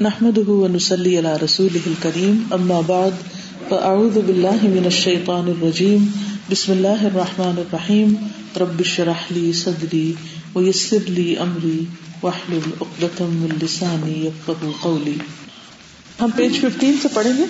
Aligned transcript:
نحمده 0.00 0.48
ونسلي 0.48 1.18
على 1.18 1.36
رسوله 1.36 1.80
الكريم، 1.86 2.48
أما 2.52 2.80
بعد، 2.88 3.14
فأعوذ 3.70 4.20
بالله 4.22 4.58
من 4.62 4.84
الشيطان 4.86 5.48
الرجيم، 5.48 6.12
بسم 6.50 6.72
الله 6.72 7.06
الرحمن 7.06 7.58
الرحيم، 7.58 8.28
رب 8.56 8.80
اشرح 8.80 9.32
لي 9.32 9.52
صدري 9.52 10.14
ويسر 10.54 10.98
لي 10.98 11.40
أمري، 11.42 11.86
واحلل 12.22 12.66
عقدة 12.80 13.20
من 13.20 13.58
لساني 13.62 14.26
يفقهوا 14.26 14.72
قولي. 14.80 15.14
ہم 16.20 16.30
پیج 16.36 16.60
15 16.60 17.02
سے 17.02 17.08
پڑھیں 17.14 17.32
گے؟ 17.38 17.44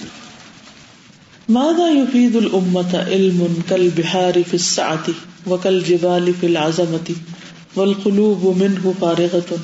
ماذا 1.48 1.88
يفيد 1.88 2.36
الأمة 2.36 2.94
علم 3.06 3.58
كالبحار 3.68 4.42
في 4.50 4.54
السعة 4.54 5.06
وكالجبال 5.46 6.32
في 6.40 6.46
العظمة 6.46 7.14
والقلوب 7.76 8.56
منه 8.56 8.94
فارغة 9.00 9.58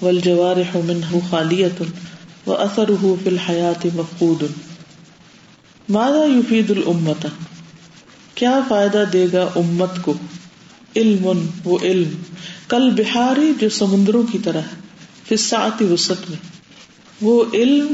والجوارح 0.00 0.76
منه 0.76 1.22
خالية 1.30 1.74
و 2.46 2.52
اثر 2.52 2.90
فی 3.00 3.28
الحیات 3.28 3.86
مفقود. 3.94 4.42
ماذا 5.88 6.24
یفید 6.24 6.70
الامت 6.70 7.26
کیا 8.34 8.60
فائدہ 8.68 9.04
دے 9.12 9.26
گا 9.32 9.48
امت 9.56 10.02
کو؟ 10.02 10.14
علم 10.96 11.48
وہ 11.64 11.78
علم. 11.82 12.10
کل 12.68 12.90
بہاری 12.90 13.52
جو 13.58 13.68
سمندروں 13.68 14.22
کی 14.32 14.38
طرح 14.38 14.60
ہے 14.60 14.84
فساعتی 15.28 15.84
وسط 15.84 16.30
میں. 16.30 16.38
وہ 17.20 17.44
علم 17.54 17.86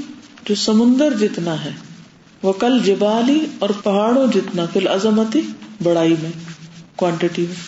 جو 0.45 0.55
سمندر 0.55 1.15
جتنا 1.21 1.65
ہے 1.65 1.71
وہ 2.43 2.52
کل 2.52 2.79
جبالی 2.84 3.46
اور 3.59 3.71
پہاڑوں 3.82 4.27
جتنا، 4.34 4.66
فی 4.73 4.79
العظمتی 4.79 5.41
بڑائی 5.82 6.15
میں 6.23 6.30
کوانٹٹی 6.96 7.43
میں. 7.43 7.60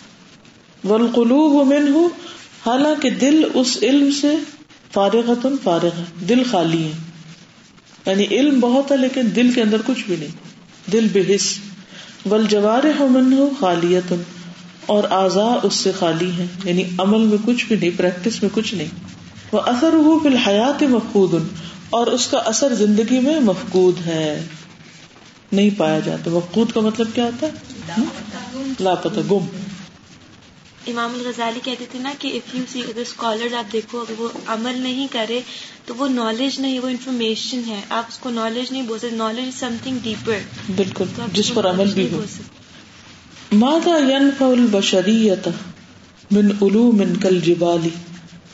والقلوب 0.87 1.67
منہ 1.67 1.97
حالانکہ 2.65 3.09
دل 3.09 3.43
اس 3.53 3.77
علم 3.81 4.11
سے 4.11 4.35
فارغ 4.95 5.33
فارغ 5.63 5.89
ہے 5.97 6.25
دل 6.29 6.43
خالی 6.51 6.83
ہے 6.83 6.91
یعنی 8.05 8.25
علم 8.31 8.59
بہت 8.59 8.91
ہے 8.91 8.97
لیکن 8.97 9.21
دل 9.35 9.51
کے 9.51 9.61
اندر 9.61 9.77
کچھ 9.85 10.03
بھی 10.07 10.15
نہیں۔ 10.19 10.55
دل 10.91 11.07
بے 11.11 11.35
حص 11.35 11.57
بل 12.25 12.45
جوار 12.49 12.83
من 12.99 13.33
ہو 13.33 13.49
خالیت 13.59 14.13
اور 14.85 15.03
آزا 15.09 15.55
اس 15.63 15.73
سے 15.73 15.91
خالی 15.99 16.31
ہے 16.37 16.45
یعنی 16.65 16.83
عمل 16.97 17.19
میں 17.19 17.37
کچھ 17.45 17.65
بھی 17.65 17.75
نہیں 17.75 17.89
پریکٹس 17.97 18.41
میں 18.41 18.49
کچھ 18.53 18.75
نہیں۔ 18.75 18.87
وہ 19.51 19.59
اثر 19.59 19.93
ہو 19.93 20.19
فی 20.19 20.27
الحیات 20.27 20.83
مفقود 20.83 21.33
اور 21.89 22.07
اس 22.07 22.27
کا 22.27 22.37
اثر 22.37 22.75
زندگی 22.75 23.19
میں 23.19 23.39
مفقود 23.39 23.99
ہے۔ 24.05 24.43
نہیں 25.51 25.69
پایا 25.77 25.99
جاتا۔ 25.99 26.31
مفقود 26.31 26.71
کا 26.71 26.81
مطلب 26.81 27.07
کیا 27.13 27.23
ہوتا 27.23 27.47
ہے؟ 27.47 27.51
لاپتہ 28.79 29.19
گم۔ 29.31 29.64
امام 30.87 31.13
الغزالی 31.13 31.59
کہتے 31.63 31.85
تھے 31.91 31.99
نا 31.99 32.13
کہ 32.19 32.27
اف 32.27 32.55
یو 32.55 32.63
سی 32.71 32.81
اگر 32.81 32.99
اسکالر 32.99 33.55
آپ 33.55 33.73
دیکھو 33.73 33.99
اگر 33.99 34.13
وہ 34.17 34.29
عمل 34.45 34.81
نہیں 34.81 35.07
کرے 35.11 35.39
تو 35.85 35.95
وہ 35.95 36.07
نالج 36.07 36.59
نہیں 36.59 36.79
وہ 36.79 36.87
انفارمیشن 36.87 37.61
ہے۔ 37.67 37.81
آپ 37.89 38.03
اس 38.07 38.17
کو 38.17 38.29
نالج 38.29 38.71
نہیں 38.71 38.81
بول 38.81 38.99
سکتے 38.99 39.15
knowledge 39.15 39.39
is 39.39 39.59
some 39.59 39.75
thing 39.83 39.97
deeper 40.03 40.37
بالکل 40.75 41.05
جس 41.33 41.51
پر 41.53 41.69
عمل 41.69 41.93
بھی 41.93 42.07
ہو۔ 42.11 42.23
ماذا 43.51 43.97
ينفع 44.11 44.45
البشریت 44.45 45.47
من 46.31 46.51
علوم 46.61 47.01
كالجبال 47.21 47.87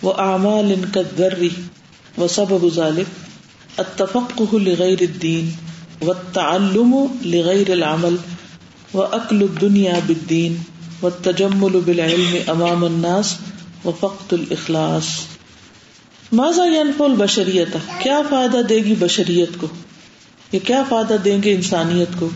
واعمال 0.04 0.76
كالذر 0.94 1.44
وسبب 2.18 2.68
ذلك؟ 2.76 3.20
التفقه 3.78 4.58
لغير 4.58 4.98
الدين 5.02 5.50
والتعلم 6.02 6.96
لغير 7.22 7.72
العمل 7.72 8.16
واكل 8.94 9.42
الدنيا 9.42 10.00
بالدين. 10.08 10.56
و 11.04 11.10
تجمل 11.10 11.80
بالعلم 11.80 12.36
امام 12.48 12.84
الناس 12.84 13.36
و 13.86 13.92
فقت 14.00 14.34
الاخلاص. 14.34 15.06
ماضا 16.32 16.66
ینف 16.66 17.02
البشریت 17.02 17.78
کیا 18.00 18.22
فائدہ 18.30 18.58
دے 18.58 18.78
گی 18.78 18.96
بشریت 19.00 19.50
کو؟ 19.58 19.68
یہ 20.52 20.60
کیا 20.64 20.84
فائدہ 20.90 21.14
دیں 21.14 21.44
گے 21.44 21.54
انسانیت 21.54 22.20
کو؟ 22.20 22.30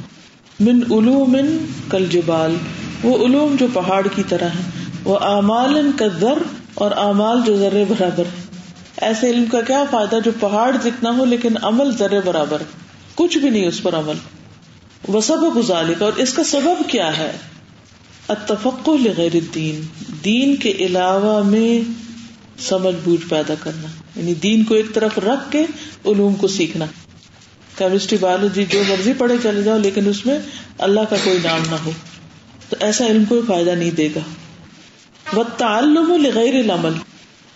من 0.59 0.79
علوم 0.91 1.37
کل 1.89 2.05
جبال 2.05 2.55
وہ 3.03 3.25
علوم 3.25 3.55
جو 3.59 3.67
پہاڑ 3.73 4.07
کی 4.15 4.23
طرح 4.27 4.45
ہے 4.45 4.89
وہ 5.03 5.19
اعمال 5.19 5.91
کا 5.97 6.07
ذر 6.07 6.37
اور 6.73 6.91
اعمال 6.97 7.41
جو 7.45 7.57
ذرے 7.57 7.85
برابر 7.87 8.23
ہے 8.25 8.43
ایسے 8.97 9.29
علم 9.29 9.45
کا 9.45 9.61
کیا 9.61 9.83
فائدہ 9.91 10.15
جو 10.25 10.31
پہاڑ 10.39 10.75
جتنا 10.83 11.17
ہو 11.17 11.25
لیکن 11.25 11.53
عمل 11.61 11.97
ذرے 11.97 12.19
برابر 12.25 12.61
کچھ 13.15 13.37
بھی 13.37 13.49
نہیں 13.49 13.67
اس 13.67 13.83
پر 13.83 13.95
عمل۔ 13.95 14.13
وہ 15.07 15.21
سب 15.21 15.37
گزالے 15.55 15.93
اور 15.99 16.11
اس 16.15 16.33
کا 16.33 16.43
سبب 16.43 16.89
کیا 16.89 17.17
ہے؟ 17.17 17.31
اتفق 18.27 18.89
لغیر 18.89 19.31
الدین، 19.33 19.81
دین 20.25 20.55
کے 20.55 20.71
علاوہ 20.71 21.43
میں 21.43 21.91
سمجھ 22.61 22.95
بوجھ 23.03 23.29
پیدا 23.29 23.53
کرنا 23.59 24.19
یعنی 24.19 24.33
دین 24.33 24.63
کو 24.63 24.75
ایک 24.75 24.85
طرف 24.93 25.17
رکھ 25.17 25.51
کے 25.51 25.59
علوم 26.05 26.35
کو 26.35 26.47
سیکھنا۔ 26.47 26.85
کیمسٹری، 27.77 28.17
بایولوجی، 28.21 28.65
جو 28.69 28.83
مرضی 28.87 29.13
پڑھے 29.17 29.35
چلے 29.43 29.63
جاؤ، 29.63 29.77
لیکن 29.77 30.09
اس 30.09 30.25
میں 30.25 30.39
اللہ 30.77 30.99
کا 31.09 31.15
کوئی 31.23 31.37
نام 31.43 31.59
نہ 31.69 31.75
ہو۔ 31.85 31.91
تو 32.69 32.75
ایسا 32.79 33.07
علم 33.07 33.25
کوئی 33.25 33.41
فائدہ 33.47 33.69
نہیں 33.69 33.91
دے 33.91 34.09
گا۔ 34.15 34.19
وہ 35.33 35.43
تعلم 35.57 36.13
لغیر 36.21 36.55
العمل، 36.55 36.93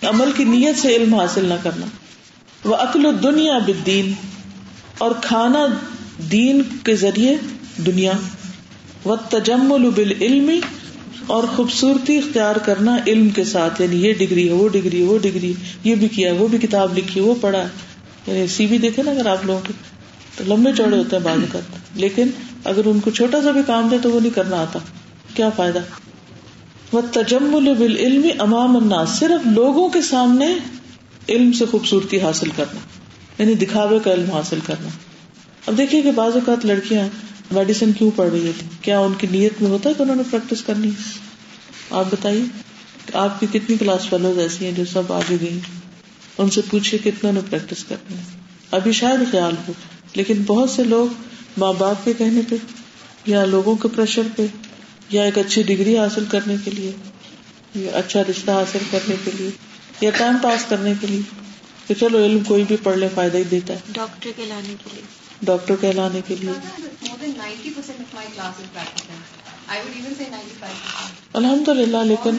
عمل 0.04 0.32
کی 0.38 0.44
نیت 0.44 0.78
سے 0.78 0.96
علم 0.96 1.16
حاصل 1.16 1.46
نہ 1.46 1.54
کرنا۔ 1.64 1.86
وہ 2.66 2.76
عقل 2.76 3.06
و 3.06 3.12
دنیا 3.12 3.58
بدین 3.58 4.14
اور 4.98 5.12
کھانا 5.22 5.66
دین 6.32 6.62
کے 6.84 6.96
ذریعے 6.96 7.36
دنیا۔ 7.78 8.12
و 9.06 9.16
تجمل 9.16 9.90
بال 9.96 10.12
علم 10.22 10.52
اور 11.28 11.44
خوبصورتی 11.44 12.18
اختیار 12.18 12.56
کرنا 12.56 12.98
علم 13.08 13.30
کے 13.30 13.44
ساتھ 13.44 13.82
یعنی 13.82 14.08
یہ 14.08 14.14
ڈگری 14.14 14.48
ہے، 14.48 14.54
وہ 14.54 14.70
ڈگری 14.70 15.02
وہ 15.02 15.18
ڈگری 15.18 15.54
یہ 15.84 15.96
بھی 15.96 16.08
کیا 16.08 16.34
وہ 16.38 16.48
بھی 16.48 16.58
کتاب 16.58 16.98
لکھی 16.98 17.22
وہ 17.22 17.36
پڑھا 17.42 17.68
یعنی 18.28 18.48
سی 18.48 18.66
بھی 18.66 18.78
دیکھے 18.78 19.04
نا 19.04 19.12
اگر 19.12 19.26
آپ 19.26 19.46
لوگوں 19.46 19.60
کے، 19.68 19.74
تو 20.36 20.44
لمبے 20.48 20.72
چوڑے 20.78 20.98
ہوتے 20.98 21.16
ہیں 21.16 21.24
بعض 21.24 21.40
اوقات۔ 21.40 21.98
لیکن 21.98 22.28
اگر 22.64 22.86
ان 22.86 23.00
کو 23.00 23.12
چھوٹا 23.12 23.42
سا 23.42 23.52
بھی 23.52 23.62
کام 23.68 23.88
دے 23.88 23.98
تو 24.02 24.12
وہ 24.12 24.20
نہیں 24.20 24.36
کرنا 24.36 24.62
آتا۔ 24.62 24.80
کیا 25.34 25.50
فائدہ؟ 25.50 25.80
وہ 26.92 27.02
تجمل 27.12 27.74
بال 27.74 27.98
علم 27.98 28.28
امام 28.40 28.78
الناس، 28.78 29.10
صرف 29.10 29.48
لوگوں 29.48 29.90
کے 29.90 30.02
سامنے 30.02 30.56
علم 31.30 31.52
سے 31.52 31.66
خوبصورتی 31.66 32.22
حاصل 32.22 32.50
کرنا 32.56 32.80
یعنی 33.42 33.54
دکھاوے 33.54 34.00
کا 34.04 34.14
علم 34.14 34.32
حاصل 34.32 34.60
کرنا۔ 34.66 34.90
اب 35.68 35.78
دیکھیے 35.78 36.02
کہ 36.02 36.12
بعض 36.12 36.34
اوقات 36.34 36.66
لڑکیاں 36.66 37.08
میڈیسن 37.52 37.92
کیوں 37.92 38.12
پڑھ 38.16 38.30
رہی 38.30 38.52
تھی؟ 38.60 38.68
کیا 38.82 39.00
ان 39.00 39.14
کی 39.14 39.28
نیت 39.32 39.62
میں 39.62 39.70
ہوتا 39.70 39.90
ہے 39.90 39.94
کہ 39.94 40.02
انہوں 40.04 40.16
نے 40.16 40.24
پریکٹس 40.32 40.64
کرنی 40.64 40.90
آپ 41.90 42.06
بتائیے، 42.10 42.44
آپ 43.14 43.40
کی 43.40 43.46
کتنی 43.52 43.78
کلاس 43.78 44.10
فیلوز 44.10 44.38
ایسی 44.38 44.66
ہیں 44.66 44.72
جو 44.72 44.86
سب 44.86 45.14
آگے 45.14 45.38
گئی 45.42 45.60
ان 46.38 46.50
سے 46.50 46.62
پوچھے 46.70 46.98
کتنا 46.98 47.32
نے 47.32 47.40
پریکٹس 47.50 47.84
کرنی 47.84 48.16
ابھی 48.72 48.92
شاید 48.92 49.32
خیال 49.32 49.56
ہو، 49.68 49.74
لیکن 50.16 50.44
بہت 50.44 50.70
سے 50.70 50.84
لوگ 50.84 51.08
ماں 51.58 51.74
باپ 51.74 52.06
کے 52.06 52.14
کہنے 52.14 52.42
پہ، 52.50 52.56
یا 53.26 53.46
لوگوں 53.46 53.76
کے 53.76 53.88
پریشر 53.96 54.22
پہ، 54.36 54.46
یا 55.10 55.24
ایک 55.24 55.38
اچھی 55.38 55.64
ڈگری 55.64 55.98
حاصل 55.98 56.24
کرنے 56.30 56.56
کے 56.64 56.72
لیے، 56.72 56.92
یا 57.76 57.92
اچھا 57.98 58.22
رشتہ 58.30 58.52
حاصل 58.52 58.80
کرنے 58.92 59.16
کے 59.24 59.32
لیے، 59.40 59.50
یا 60.02 60.12
ٹائم 60.18 60.38
پاس 60.44 60.66
کرنے 60.70 60.94
کے 61.02 61.08
لیے، 61.08 61.22
کہ 61.88 61.94
چلو 61.94 62.26
علم 62.26 62.40
کوئی 62.48 62.64
بھی 62.68 62.76
پڑھ 62.84 62.98
لے، 62.98 63.08
فائدہ 63.16 63.38
ہی 63.38 63.44
دیتا 63.44 63.74
ہے۔ 63.74 63.80
ڈاکٹر 63.92 64.30
کے 64.36 64.46
لانے 64.46 64.76
کے 64.84 64.90
لیے۔ 64.94 65.19
ڈاکٹر 65.42 65.76
کہلانے 65.82 66.22
کے 66.28 66.36
لیے۔ 66.36 66.52
الحمد 71.34 71.70
للہ 71.70 71.98
لیکن 71.98 72.38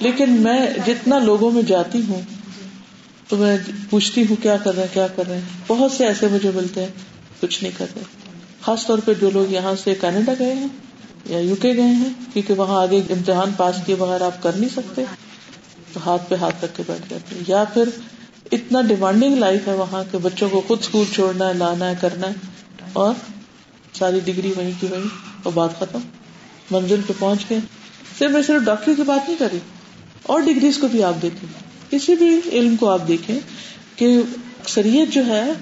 لیکن 0.00 0.30
میں 0.30 0.68
جتنا 0.86 1.18
لوگوں 1.18 1.50
میں 1.50 1.62
جاتی 1.62 2.02
ہوں، 2.08 2.22
تو 3.28 3.36
میں 3.36 3.56
پوچھتی 3.90 4.24
ہوں 4.30 4.36
کیا 4.42 4.56
کر 4.56 4.74
رہے 4.74 4.82
ہیں، 4.82 4.94
کیا 4.94 5.06
کر 5.06 5.22
رہے 5.28 5.34
ہیں۔ 5.34 5.48
بہت 5.66 5.92
سے 5.92 6.06
ایسے 6.06 6.28
مجھے 6.28 6.50
ملتے 6.54 6.80
ہیں، 6.80 6.90
کچھ 7.40 7.62
نہیں 7.62 7.78
کر 7.78 7.86
رہے۔ 7.96 8.02
خاص 8.60 8.86
طور 8.86 8.98
پہ 8.98 9.14
جو 9.14 9.30
لوگ 9.30 9.52
یہاں 9.52 9.74
سے 9.84 9.94
کینیڈا 10.00 10.32
گئے 10.38 10.54
ہیں 10.54 10.68
یا 11.26 11.38
یو 11.38 11.56
کے 11.56 11.72
گئے 11.76 11.94
ہیں، 11.94 12.10
کیونکہ 12.32 12.54
وہاں 12.54 12.82
آگے 12.82 13.02
امتحان 13.10 13.52
پاس 13.56 13.76
کیے 13.86 13.94
بغیر 13.94 14.20
آپ 14.20 14.42
کر 14.42 14.52
نہیں 14.52 14.70
سکتے، 14.76 15.04
تو 15.92 16.00
ہاتھ 16.04 16.22
پہ 16.28 16.34
ہاتھ 16.34 16.64
رکھ 16.64 16.76
کے 16.76 16.82
بیٹھ 16.86 17.10
جاتے 17.10 17.34
ہیں۔ 17.34 17.42
یا 17.46 17.64
پھر 17.64 17.88
اتنا 18.52 18.82
ڈیمانڈنگ 18.82 19.34
لائف 19.34 19.68
ہے 19.68 19.74
وہاں 19.74 20.04
کے 20.10 20.18
بچوں 20.18 20.48
کو 20.50 20.60
خود 20.60 20.78
اسکول 20.80 21.06
چھوڑنا 21.14 21.48
ہے، 21.48 21.54
لانا 21.54 21.90
ہے، 21.90 21.94
کرنا 22.00 22.26
ہے۔ 22.26 22.32
اور 22.92 23.14
ساری 23.92 24.20
ڈگری 24.24 24.52
وہیں 24.56 24.72
کی 24.80 24.86
وہیں 24.86 25.08
اور 25.42 25.52
بات 25.52 25.78
ختم۔ 25.78 25.98
منزل 26.70 27.00
پہ 27.06 27.12
پہنچ 27.18 27.50
گئے۔ 27.50 27.58
صرف 28.18 28.30
میں 28.30 28.42
صرف 28.42 28.62
ڈاکٹری 28.62 28.94
کی 28.94 29.02
بات 29.02 29.28
نہیں 29.28 29.38
کری 29.38 29.58
اور 30.22 30.40
ڈگریز 30.40 30.78
کو 30.78 30.88
بھی 30.88 31.02
آپ 31.02 31.14
دیکھیں۔ 31.22 31.48
کسی 31.90 32.14
بھی 32.14 32.40
علم 32.52 32.76
کو 32.76 32.88
آپ 32.88 33.08
دیکھیں 33.08 33.38
کہ 33.96 34.18
اکثریت 34.60 35.08
جو 35.08 35.26
ہے، 35.26 35.52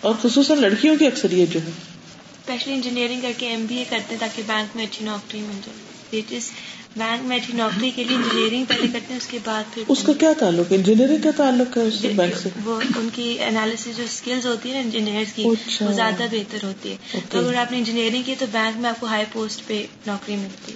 اور 0.00 0.14
خصوصاً 0.22 0.58
لڑکیوں 0.58 0.96
کی 0.96 1.06
اکثریت 1.06 1.52
جو 1.52 1.60
ہے۔ 1.60 1.70
اسپیشلی 1.70 2.74
انجینئرنگ 2.74 3.20
کر 3.20 3.32
کے 3.36 3.48
ایم 3.48 3.66
بی 3.68 3.76
اے 3.76 3.84
کرتے 3.90 4.16
تاکہ 4.20 4.42
بینک 4.46 4.76
میں 4.76 4.84
اچھی 4.84 5.04
نوکری 5.04 5.40
مل 5.40 5.60
جائے۔ 5.66 5.89
بینک 6.10 7.24
میں 7.24 7.36
اچھی 7.36 7.52
نوکری 7.54 7.90
کے 7.90 8.04
لیے 8.04 8.16
انجینئرنگ 8.16 8.64
پہلے 8.64 8.86
کرتے 8.92 9.06
ہیں 9.10 9.16
اس 9.16 9.26
کے 9.26 9.38
بعد 9.44 9.62
پھر 9.74 9.82
اس 9.88 10.02
کا 10.02 10.12
کیا 10.12 10.32
تعلق؟ 10.38 10.72
ہے 10.72 10.76
انجینئرنگ 10.76 11.22
کا 11.22 11.30
تعلق 11.36 11.76
ہے 11.76 11.82
اس 11.82 11.94
بینک 12.16 12.36
سے؟ 12.42 12.48
وہ 12.64 12.80
ان 12.96 13.08
کی 13.12 13.38
انالیس 13.40 13.84
جو 13.96 14.02
اسکلز 14.02 14.46
ہوتی 14.46 14.68
ہے 14.68 14.74
نا 14.74 14.80
انجینئر 14.80 15.24
کی 15.34 15.44
اچھا۔ 15.44 15.86
وہ 15.86 15.92
زیادہ 15.92 16.22
بہتر 16.30 16.64
ہوتی 16.64 16.92
ہے۔ 16.92 17.20
تو 17.28 17.38
اگر 17.38 17.54
آپ 17.54 17.72
نے 17.72 17.78
انجینئرنگ 17.78 18.22
کی 18.22 18.34
تو 18.38 18.46
بینک 18.52 18.80
میں 18.80 18.90
آپ 18.90 19.00
کو 19.00 19.06
ہائی 19.06 19.24
پوسٹ 19.32 19.66
پہ 19.66 19.86
نوکری 20.06 20.36
ملتی۔ 20.36 20.72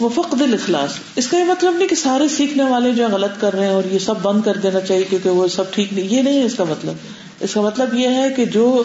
وہ 0.00 0.08
فقد 0.08 0.42
الاخلاص۔ 0.42 0.90
اس 1.16 1.26
کا 1.28 1.38
یہ 1.38 1.44
مطلب 1.44 1.76
نہیں 1.76 1.88
کہ 1.88 1.94
سارے 1.94 2.28
سیکھنے 2.28 2.64
والے 2.64 2.92
جو 2.92 3.08
غلط 3.08 3.40
کر 3.40 3.54
رہے 3.54 3.66
ہیں 3.66 3.74
اور 3.74 3.84
یہ 3.90 3.98
سب 3.98 4.14
بند 4.22 4.42
کر 4.42 4.56
دینا 4.56 4.80
چاہیے 4.80 5.02
کیونکہ 5.02 5.30
وہ 5.30 5.48
سب 5.48 5.72
ٹھیک 5.74 5.92
نہیں 5.92 6.04
یہ 6.04 6.22
نہیں 6.22 6.40
ہے 6.40 6.44
اس 6.44 6.54
کا 6.54 6.64
مطلب۔ 6.64 6.94
اس 7.40 7.54
کا 7.54 7.60
مطلب 7.60 7.94
یہ 7.94 8.08
ہے 8.08 8.28
کہ 8.36 8.44
جو 8.44 8.82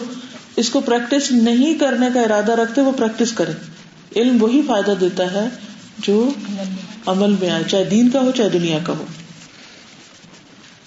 اس 0.56 0.70
کو 0.70 0.80
پریکٹس 0.80 1.30
نہیں 1.30 1.74
کرنے 1.74 2.06
کا 2.14 2.20
ارادہ 2.20 2.52
رکھتے 2.52 2.80
وہ 2.80 2.92
پریکٹس 2.92 3.32
کرے 3.32 3.52
علم 4.16 4.42
وہی 4.42 4.62
فائدہ 4.66 4.94
دیتا 5.00 5.32
ہے 5.32 5.48
جو 5.98 6.30
عمل 7.06 7.34
میں 7.40 7.50
آئے، 7.50 7.62
چاہے 7.70 7.84
دین 7.84 8.10
کا 8.10 8.20
ہو، 8.20 8.30
چاہے 8.30 8.48
دنیا 8.48 8.78
کا 8.84 8.92
ہو۔ 8.92 9.04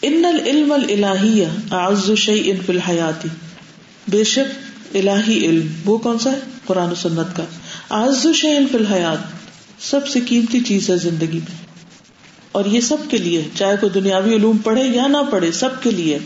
ان 0.01 0.25
العلم 0.25 0.71
الہیہ 0.71 1.45
اعز 1.71 2.11
شیء 2.17 2.53
فی 2.65 2.73
الحیاتی 2.73 3.27
بے 4.07 4.23
شک 4.23 4.95
الہی 4.95 5.45
علم، 5.45 5.67
وہ 5.85 5.97
کون 5.97 6.19
سا 6.19 6.31
ہے؟ 6.31 6.39
قرآن 6.65 6.91
و 6.91 6.95
سنت 6.95 7.35
کا۔ 7.35 7.43
اعز 7.89 8.27
شیء 8.35 8.59
فی 8.71 8.77
الحیات 8.77 9.17
سب 9.83 10.07
سے 10.07 10.19
قیمتی 10.19 10.59
چیز 10.59 10.89
ہے 10.89 10.97
زندگی 10.97 11.37
میں۔ 11.37 11.65
اور 12.51 12.65
یہ 12.65 12.81
سب 12.81 12.97
کے 13.09 13.17
لیے، 13.17 13.43
چاہے 13.55 13.75
کوئی 13.81 13.91
دنیاوی 13.91 14.35
علوم 14.35 14.57
پڑھے 14.57 14.83
یا 14.83 15.07
نہ 15.07 15.17
پڑھے، 15.31 15.51
سب 15.51 15.83
کے 15.83 15.91
لیے۔ 15.91 16.19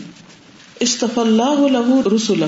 استف 0.80 1.18
اللہ 1.18 1.68
لہو 1.68 2.16
رسول 2.16 2.42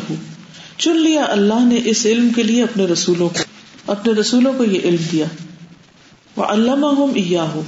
چن 0.78 0.96
لیا 0.96 1.24
اللہ 1.28 1.64
نے 1.64 1.80
اس 1.84 2.06
علم 2.06 2.28
کے 2.30 2.42
لیے 2.42 2.62
اپنے 2.62 2.86
رسولوں 2.86 3.28
کو۔ 3.28 3.51
اپنے 3.86 4.12
رسولوں 4.12 4.52
کو 4.56 4.64
یہ 4.64 4.80
علم 4.84 5.04
دیا۔ 5.12 5.24
وہ 6.36 6.44
علامہ 6.44 6.86
ہو 6.86 7.62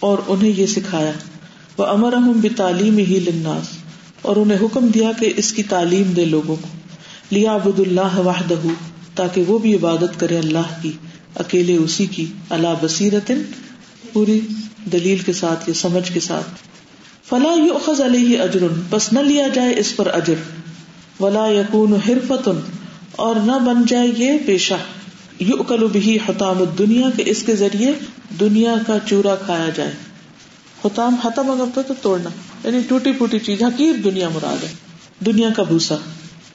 اور 0.00 0.18
انہیں 0.26 0.52
یہ 0.56 0.66
سکھایا۔ 0.66 1.12
وہ 1.78 1.86
امر 1.86 2.12
بھی 2.12 2.48
تعلیم 2.48 2.98
ہی 2.98 3.20
لناس 3.20 3.66
اور 4.22 4.36
انہیں 4.36 4.58
حکم 4.62 4.86
دیا 4.86 5.10
کہ 5.20 5.32
اس 5.36 5.52
کی 5.52 5.62
تعلیم 5.62 6.12
دے 6.12 6.24
لوگوں 6.24 6.56
کو۔ 6.56 6.68
لیا 7.30 7.52
ابد 7.52 7.80
اللہ 7.80 8.18
واہدہ 8.18 8.54
تاکہ 9.14 9.42
وہ 9.42 9.58
بھی 9.58 9.74
عبادت 9.74 10.20
کرے 10.20 10.38
اللہ 10.38 10.82
کی، 10.82 10.92
اکیلے 11.34 11.76
اسی 11.76 12.06
کی۔ 12.06 12.26
اللہ 12.50 12.68
بصیرت 12.82 13.32
پوری 14.12 14.40
دلیل 14.92 15.18
کے 15.18 15.32
ساتھ، 15.32 15.68
یا 15.68 15.74
سمجھ 15.74 16.12
کے 16.12 16.20
ساتھ۔ 16.20 16.46
فلاں 17.28 17.56
یو 17.56 18.02
علیہ 18.04 18.40
اجر 18.40 18.60
بس 18.90 19.12
نہ 19.12 19.18
لیا 19.18 19.48
جائے 19.48 19.74
اس 19.78 19.96
پر 19.96 20.06
اجر۔ 20.06 20.34
ولا 21.20 21.46
یقون 21.46 21.92
حرفتن 21.92 22.60
اور 23.12 23.36
نہ 23.36 23.52
بن 23.52 23.82
جائے 23.88 24.08
یہ 24.16 24.32
پیشہ۔ 24.46 24.74
یو 25.38 25.62
کلو 25.62 25.88
بھی 25.88 26.18
حتام 26.28 26.64
دنیا 26.78 27.08
کے 27.16 27.22
اس 27.26 27.42
کے 27.42 27.56
ذریعے 27.56 27.92
دنیا 28.40 28.74
کا 28.86 28.96
چورا 29.06 29.34
کھایا 29.34 29.68
جائے۔ 29.74 29.92
حتام 30.84 31.16
ختم 31.22 31.50
اگر 31.50 31.82
تو 31.82 31.94
توڑنا۔ 32.02 32.30
یعنی 32.64 32.78
ٹوٹی 32.88 33.12
پھوٹی 33.12 33.38
چیز، 33.38 33.62
حقیر 33.62 33.92
دنیا 34.04 34.28
مراد 34.28 34.64
ہے۔ 34.64 34.68
دنیا 35.26 35.48
کا 35.56 35.62
بھوسا۔ 35.62 35.94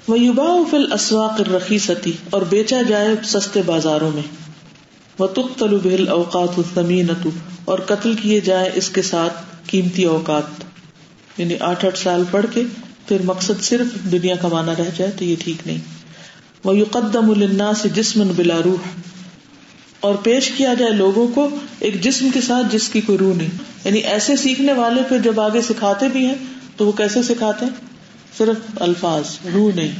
وہ 0.08 0.20
یوبا 0.20 0.46
فل 0.72 0.94
اسواق 0.94 1.42
رقی 1.42 1.80
ستی 1.80 2.12
اور 2.30 2.42
بیچا 2.42 2.81
جائے 2.81 3.08
سستے 3.24 3.62
بازاروں 3.66 4.12
میں۔ 4.12 4.24
وہ 5.20 5.28
تختلو 5.28 5.80
بہل 5.84 6.08
اوقات 6.08 6.60
اور 7.66 7.80
قتل 7.80 8.14
کیے 8.14 8.40
جائے 8.40 8.72
اس 8.74 8.90
کے 8.90 9.02
ساتھ 9.02 9.34
قیمتی 9.68 10.04
اوقات۔ 10.04 10.44
یعنی 11.38 11.56
آٹھ 11.60 11.86
آٹھ 11.86 12.00
سال 12.00 12.24
پڑھ 12.31 12.46
کے 12.54 12.64
پھر 13.08 13.22
مقصد 13.22 13.62
صرف 13.62 14.12
دنیا 14.12 14.36
کمانا 14.36 14.74
رہ 14.78 14.90
جائے 14.98 15.12
تو 15.12 15.24
یہ 15.24 15.36
ٹھیک 15.40 15.68
نہیں۔ 15.68 15.99
وہ 16.63 16.77
یو 16.77 16.85
قدم 16.91 17.29
النا 17.29 17.73
سے 17.73 17.89
جسم 17.89 18.31
بلا 18.35 18.57
روح۔ 18.65 18.88
اور 20.00 20.15
پیش 20.15 20.51
کیا 20.51 20.73
جائے 20.73 20.91
لوگوں 20.91 21.27
کو 21.27 21.50
ایک 21.79 22.01
جسم 22.03 22.29
کے 22.33 22.41
ساتھ 22.41 22.67
جس 22.71 22.89
کی 22.89 23.01
کوئی 23.01 23.17
روح 23.17 23.35
نہیں۔ 23.35 23.50
یعنی 23.83 24.00
ایسے 24.00 24.35
سیکھنے 24.35 24.73
والے 24.73 25.01
پھر 25.09 25.17
جب 25.17 25.39
آگے 25.39 25.61
سکھاتے 25.61 26.07
بھی 26.07 26.25
ہیں 26.25 26.35
تو 26.77 26.85
وہ 26.85 26.91
کیسے 26.91 27.23
سکھاتے 27.23 27.65
ہیں؟ 27.65 27.71
صرف 28.38 28.81
الفاظ، 28.81 29.23
روح 29.53 29.71
نہیں۔ 29.75 29.91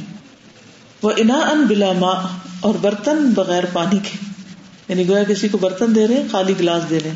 وہ 1.02 1.12
انا 1.16 1.38
ان 1.38 1.66
بلا 1.66 1.92
ماں 1.92 2.38
اور 2.60 2.74
برتن 2.74 3.30
بغیر 3.30 3.64
پانی 3.72 3.98
کے۔ 3.98 4.18
یعنی 4.88 5.08
گویا 5.08 5.24
کسی 5.24 5.48
کو 5.48 5.58
برتن 5.58 5.94
دے 5.94 6.08
رہے 6.08 6.22
خالی 6.30 6.54
گلاس 6.60 6.82
دے 6.90 6.98
رہے 7.04 7.12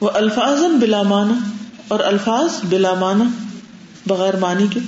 وہ 0.00 0.10
الفاظ 0.14 0.58
بلا 0.80 1.02
مانا 1.02 1.34
اور 1.88 2.00
الفاظ 2.00 2.64
بلا 2.64 2.94
مانا 2.94 3.24
بغیر 4.06 4.36
مانی 4.36 4.66
کے۔ 4.70 4.80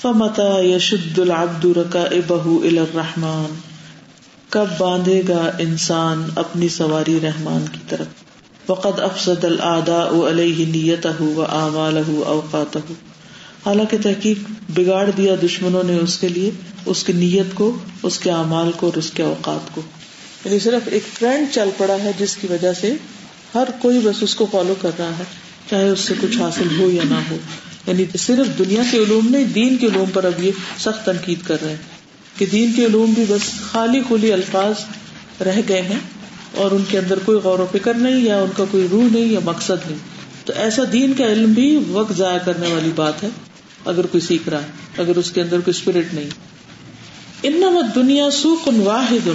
فمتا 0.00 0.60
یشد 0.60 1.18
العبد 1.18 1.64
رکا 1.64 2.04
بہو 2.26 2.60
الرحمان 2.62 3.54
کب 4.48 4.66
باندھے 4.78 5.22
گا 5.28 5.50
انسان 5.58 6.28
اپنی 6.36 6.68
سواری 6.68 7.18
رحمان 7.22 7.64
کی 7.72 7.78
طرف؟ 7.88 8.06
وقد 8.70 9.00
افسد 9.00 9.44
العدا 9.44 10.28
علیہ 10.28 10.66
نیت 10.66 11.06
و 11.20 11.44
اعمال 11.48 11.98
اوقات 12.26 12.76
حالانکہ 13.66 13.96
تحقیق 14.02 14.38
بگاڑ 14.74 15.10
دیا 15.10 15.34
دشمنوں 15.42 15.82
نے 15.82 15.96
اس 15.96 16.18
کے 16.18 16.28
لیے، 16.28 16.50
اس 16.86 17.04
کی 17.04 17.12
نیت 17.12 17.54
کو، 17.54 17.76
اس 18.02 18.18
کے 18.18 18.30
اعمال 18.30 18.72
کو 18.76 18.86
اور 18.86 18.98
اس 18.98 19.10
کے 19.10 19.22
اوقات 19.22 19.74
کو۔ 19.74 19.80
یعنی 20.44 20.58
صرف 20.58 20.82
ایک 20.86 21.02
ٹرینڈ 21.18 21.46
چل 21.54 21.70
پڑا 21.76 21.96
ہے 22.04 22.10
جس 22.18 22.36
کی 22.36 22.46
وجہ 22.50 22.72
سے 22.72 22.94
ہر 23.54 23.64
کوئی 23.78 23.98
بس 23.98 24.22
اس 24.22 24.34
کو 24.34 24.46
فالو 24.52 24.74
کر 24.80 24.90
رہا 24.98 25.10
ہے، 25.18 25.24
چاہے 25.70 25.88
اس 25.88 26.00
سے 26.00 26.14
کچھ 26.20 26.38
حاصل 26.38 26.80
ہو 26.80 26.90
یا 26.90 27.02
نہ 27.04 27.30
ہو۔ 27.30 27.36
یعنی 27.86 28.04
صرف 28.18 28.58
دنیا 28.58 28.82
کے 28.90 28.98
علوم 28.98 29.28
نہیں، 29.28 29.44
دین 29.44 29.76
کے 29.76 29.86
علوم 29.86 30.10
پر 30.12 30.24
اب 30.24 30.44
یہ 30.44 30.50
سخت 30.78 31.06
تنقید 31.06 31.46
کر 31.46 31.56
رہے 31.62 31.70
ہیں 31.70 31.76
کہ 32.38 32.46
دین 32.46 32.72
کے 32.76 32.86
علوم 32.86 33.12
بھی 33.12 33.24
بس 33.28 33.72
خالی 33.72 34.00
خلی 34.08 34.32
الفاظ 34.32 34.74
رہ 35.42 35.60
گئے 35.68 35.82
ہیں 35.82 35.98
اور 36.56 36.70
ان 36.70 36.84
کے 36.90 36.98
اندر 36.98 37.18
کوئی 37.18 37.38
غور 37.38 37.58
و 37.58 37.66
فکر 37.72 37.94
نہیں 37.94 38.20
یا 38.20 38.42
ان 38.42 38.50
کا 38.56 38.64
کوئی 38.70 38.88
روح 38.90 39.04
نہیں 39.12 39.26
یا 39.26 39.40
مقصد 39.44 39.90
نہیں۔ 39.90 39.98
تو 40.44 40.52
ایسا 40.56 40.82
دین 40.92 41.12
کا 41.12 41.24
علم 41.24 41.52
بھی 41.52 41.78
وقت 41.88 42.12
ضائع 42.12 42.38
کرنے 42.38 42.72
والی 42.72 42.90
بات 42.94 43.22
ہے، 43.22 43.28
اگر 43.84 44.06
کوئی 44.06 44.20
سیکھ 44.20 44.48
رہا 44.48 44.62
ہے، 44.62 44.66
اگر 44.96 45.16
اس 45.16 45.30
کے 45.30 45.40
اندر 45.40 45.60
کوئی 45.60 45.78
اسپرٹ 45.78 46.14
نہیں۔ 46.14 46.30
ان 47.42 47.62
دنیا 47.94 48.30
سوکھ 48.30 48.68
واحد، 48.68 49.28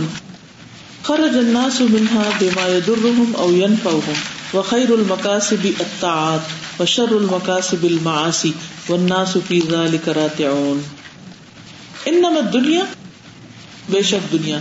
خرج 1.03 1.37
الناس 1.37 1.81
منها 1.81 2.29
بما 2.39 2.67
يضرهم 2.67 3.23
او 3.37 3.51
ينفعهم۔ 3.51 4.36
وخير 4.53 4.93
المكاسب 4.95 5.65
الطاعات 5.65 6.45
وشر 6.79 7.17
المكاسب 7.17 7.85
المعاصي 7.85 8.53
والناس 8.89 9.37
في 9.47 9.59
ذلك 9.71 10.07
راتعون 10.17 10.81
انما 12.07 12.39
الدنيا 12.39 12.83
بے 13.89 14.01
شک 14.01 14.31
دنیا. 14.31 14.59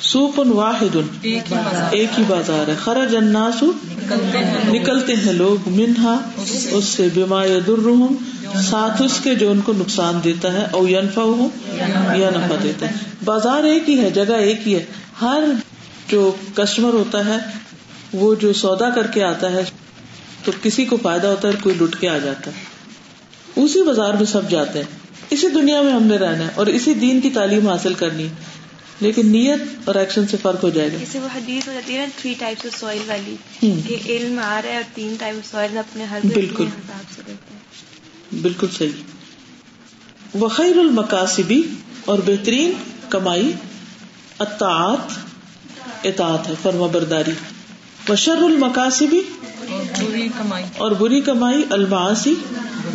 سوق 0.00 0.38
واحد 0.38 0.96
ایک 1.22 2.18
ہی 2.18 2.22
بازار 2.26 2.68
ہے. 2.68 2.74
خرج 2.84 3.16
الناس 3.16 3.62
نکلتے 4.68 5.16
ہیں 5.16 5.32
لوگ 5.32 5.68
منہا، 5.68 6.14
اس 6.70 6.84
سے 6.84 7.08
بما 7.14 7.44
يضرهم 7.44 8.62
ساتھ 8.70 9.02
اس 9.02 9.18
کے 9.22 9.34
جو 9.34 9.50
ان 9.50 9.60
کو 9.60 9.72
نقصان 9.78 10.20
دیتا 10.24 10.52
ہے، 10.52 10.64
او 10.70 10.86
ینفع 10.88 11.22
ينفعهم 11.22 12.20
یا 12.20 12.30
نفع 12.30 12.56
دیتا 12.62 12.88
ہے. 12.88 12.92
بازار 13.24 13.64
ایک 13.64 13.88
ہی 13.88 14.00
ہے، 14.00 14.10
جگہ 14.10 14.40
ایک 14.48 14.68
ہی 14.68 14.74
ہے. 14.74 14.84
ہر 15.20 15.42
جو 16.08 16.36
کسٹمر 16.54 16.92
ہوتا 16.92 17.24
ہے 17.24 17.38
وہ 18.12 18.34
جو 18.34 18.52
سودا 18.52 18.90
کر 18.90 19.06
کے 19.06 19.24
آتا 19.24 19.52
ہے 19.52 19.62
تو 20.44 20.52
کسی 20.62 20.84
کو 20.84 20.96
فائدہ 21.02 21.26
ہوتا 21.26 21.48
ہے 21.48 21.52
کوئی 21.62 21.74
لٹ 21.80 22.00
کے 22.00 22.08
آ 22.08 22.18
جاتا 22.18 22.50
ہے۔ 22.50 22.64
اسی 23.56 23.82
بازار 23.82 24.14
میں 24.14 24.24
سب 24.24 24.50
جاتے 24.50 24.78
ہیں۔ 24.78 24.98
اسی 25.30 25.48
دنیا 25.48 25.82
میں 25.82 25.92
ہم 25.92 26.02
نے 26.02 26.16
رہنا 26.16 26.44
ہے 26.44 26.48
اور 26.54 26.66
اسی 26.66 26.94
دین 26.94 27.20
کی 27.20 27.30
تعلیم 27.30 27.68
حاصل 27.68 27.94
کرنی 27.94 28.24
ہے۔ 28.24 28.34
لیکن 29.00 29.26
نیت 29.26 29.60
اور 29.84 29.94
ایکشن 29.94 30.28
سے 30.28 30.36
فرق 30.42 30.64
ہو 30.64 30.68
جائے 30.68 30.92
گا۔ 30.92 31.18
وہ 31.22 31.28
حدیث 31.34 31.68
ہو 31.68 31.72
جاتی 31.72 31.94
ہے 31.94 31.98
نا 31.98 32.06
تھری 32.16 32.34
ٹائپس 32.38 32.66
آف 32.66 32.80
سوئل 32.80 32.98
والی۔ 33.06 33.36
کہ 33.88 33.96
علم 34.06 34.38
آ 34.38 34.60
رہا 34.62 34.70
ہے 34.70 34.74
اور 34.74 34.84
تین 34.94 35.14
ٹائپ 35.18 35.34
سوئل 35.50 35.78
اپنے 35.78 36.04
ہر 36.04 36.18
بالکل۔ 36.24 36.66
بالکل 38.42 38.66
صحیح۔ 38.78 40.36
وخیر 40.40 40.78
المقاصبی 40.78 41.62
اور 42.04 42.18
بہترین 42.26 42.72
کمائی 43.08 43.52
اطاعت 44.38 45.18
اطاعت 46.04 46.48
ہے 46.48 46.54
فرما 46.62 46.86
برداری۔ 46.86 47.32
بشر 48.08 48.36
المقاصبی 48.36 49.20
اور 50.76 50.92
بری 50.92 51.20
کمائی۔ 51.20 51.62
الماسی 51.70 52.34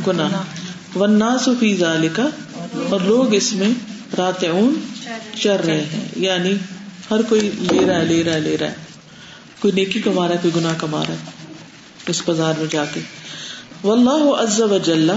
گنا 0.07 1.37
فی 1.59 1.75
ذالکا 1.75 2.27
اور 2.89 2.99
لوگ 2.99 3.33
اس 3.33 3.53
میں 3.53 3.69
رات 4.17 4.43
اون 4.43 4.73
چر 5.41 5.65
رہے 5.65 5.81
ہیں۔ 5.81 6.05
یعنی 6.15 6.53
ہر 7.11 7.21
کوئی 7.29 7.41
لے 7.41 7.85
رہا 7.87 7.97
ہے 7.97 8.05
لے 8.05 8.23
رہا 8.23 8.33
ہے 8.33 8.39
لے 8.39 8.57
رہا 8.57 8.67
ہے۔ 8.67 8.73
کوئی 9.59 9.71
نیکی 9.73 10.01
کما 10.01 10.27
رہا 10.27 10.35
ہے 10.35 10.39
کوئی 10.41 10.55
گنا 10.55 10.73
کما 10.77 11.01
رہا 11.07 11.13
ہے۔ 11.13 11.31
اس 12.07 12.21
بازار 12.25 12.53
میں 12.57 12.67
جا 12.69 12.85
کے۔ 12.85 12.99
واللہ 13.83 14.35
عز 14.39 14.61
و 14.61 14.77
جل۔ 14.77 15.11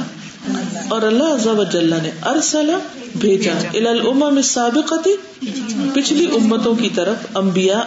اور 0.88 1.02
اللہ 1.02 1.25
عز 1.25 1.47
و 1.47 1.64
جل 1.73 1.95
نے 2.02 2.11
ارسلہ 2.26 2.73
بھیجا۔ 3.16 3.52
الامم 3.75 4.23
السابقتی 4.23 5.11
پچھلی 5.95 6.25
امتوں 6.25 6.75
کی 6.75 6.88
طرف 6.95 7.37
امبیا 7.37 7.78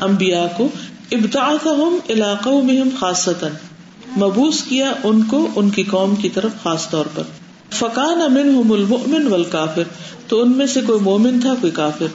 امبیا 0.00 0.46
کو 0.56 0.68
ابتعاثهم 1.10 1.98
الى 2.08 2.34
قومهم 2.42 2.88
خاصتا۔ 3.00 3.48
مبوس 4.16 4.62
کیا 4.62 4.92
ان 5.04 5.22
کو، 5.22 5.48
ان 5.56 5.70
کی 5.70 5.82
قوم 5.82 6.16
کی 6.16 6.28
طرف 6.28 6.50
خاص 6.62 6.90
طور 6.90 7.04
پر۔ 7.14 7.22
فکان 7.70 8.34
منهم 8.34 8.72
المؤمن 8.72 9.26
والکافر، 9.26 9.82
تو 10.28 10.42
ان 10.42 10.50
میں 10.50 10.66
سے 10.66 10.80
کوئی 10.86 11.00
مومن 11.00 11.40
تھا، 11.40 11.54
کوئی 11.60 11.72
کافر۔ 11.72 12.06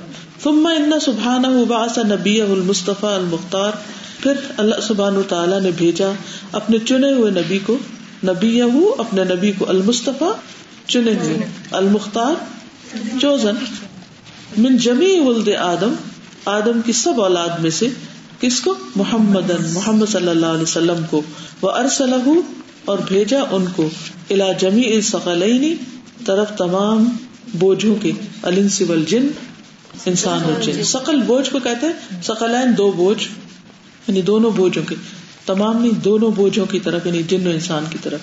ثم 0.43 0.69
ان 0.75 0.99
سبحانہ 0.99 1.47
بعث 1.67 1.97
نبیہ 1.97 2.43
المصطفى 2.43 3.07
المختار، 3.07 3.71
پھر 4.19 4.33
اللہ 4.57 4.75
سبحانہ 4.81 5.19
تعالی 5.29 5.59
نے 5.59 5.71
بھیجا 5.71 6.07
اپنے 6.51 6.77
چنے 6.79 7.13
ہوئے 7.13 7.31
نبی 7.31 7.59
کو 7.59 7.77
نبی 8.23 8.61
اپنے 8.97 9.23
نبی 9.23 9.51
کو 9.51 9.69
المصطفیٰ 9.69 10.31
چنے 10.87 11.13
ہوئے، 11.13 11.37
المختار 11.71 12.31
چوزن۔ 13.21 13.55
من 14.57 14.77
جمی 14.77 15.19
ولد 15.19 15.49
آدم 15.59 15.93
آدم 16.45 16.81
کی 16.85 16.91
سب 16.91 17.21
اولاد 17.21 17.49
میں 17.59 17.69
سے 17.69 17.87
کس 18.43 18.61
کو 18.61 18.75
محمد 18.95 19.51
محمد 19.73 20.05
صلی 20.05 20.27
اللہ 20.27 20.45
علیہ 20.45 20.61
وسلم 20.61 21.03
کو۔ 21.09 21.21
وہ 21.61 21.71
ارسلہ 21.71 22.15
اور 22.85 22.97
بھیجا 23.07 23.43
ان 23.51 23.65
کو۔ 23.75 23.89
الا 24.29 24.51
جمی 24.51 24.93
الثقلین 24.95 25.75
طرف 26.25 26.57
تمام 26.57 27.09
بوجھوں 27.53 27.95
کے۔ 28.01 28.11
الانس 28.43 28.81
والجن، 28.87 29.27
انسان 30.05 30.43
اور 30.43 30.61
جن۔ 30.61 30.83
سقل 30.83 31.21
بوجھ 31.21 31.49
کو 31.49 31.59
کہتے 31.59 31.87
ہیں۔ 31.87 32.21
سقلین 32.23 32.77
دو 32.77 32.91
بوجھ 32.91 33.27
یعنی 34.07 34.21
دونوں 34.21 34.51
بوجھوں 34.51 34.83
کے۔ 34.83 34.95
تمام 35.45 35.81
نہیں، 35.81 35.91
دونوں 35.91 36.31
بوجھوں 36.31 36.65
کی 36.65 36.79
طرف 36.79 37.05
یعنی 37.05 37.23
جن 37.23 37.47
و 37.47 37.49
انسان 37.49 37.85
کی 37.89 37.97
طرف۔ 38.01 38.19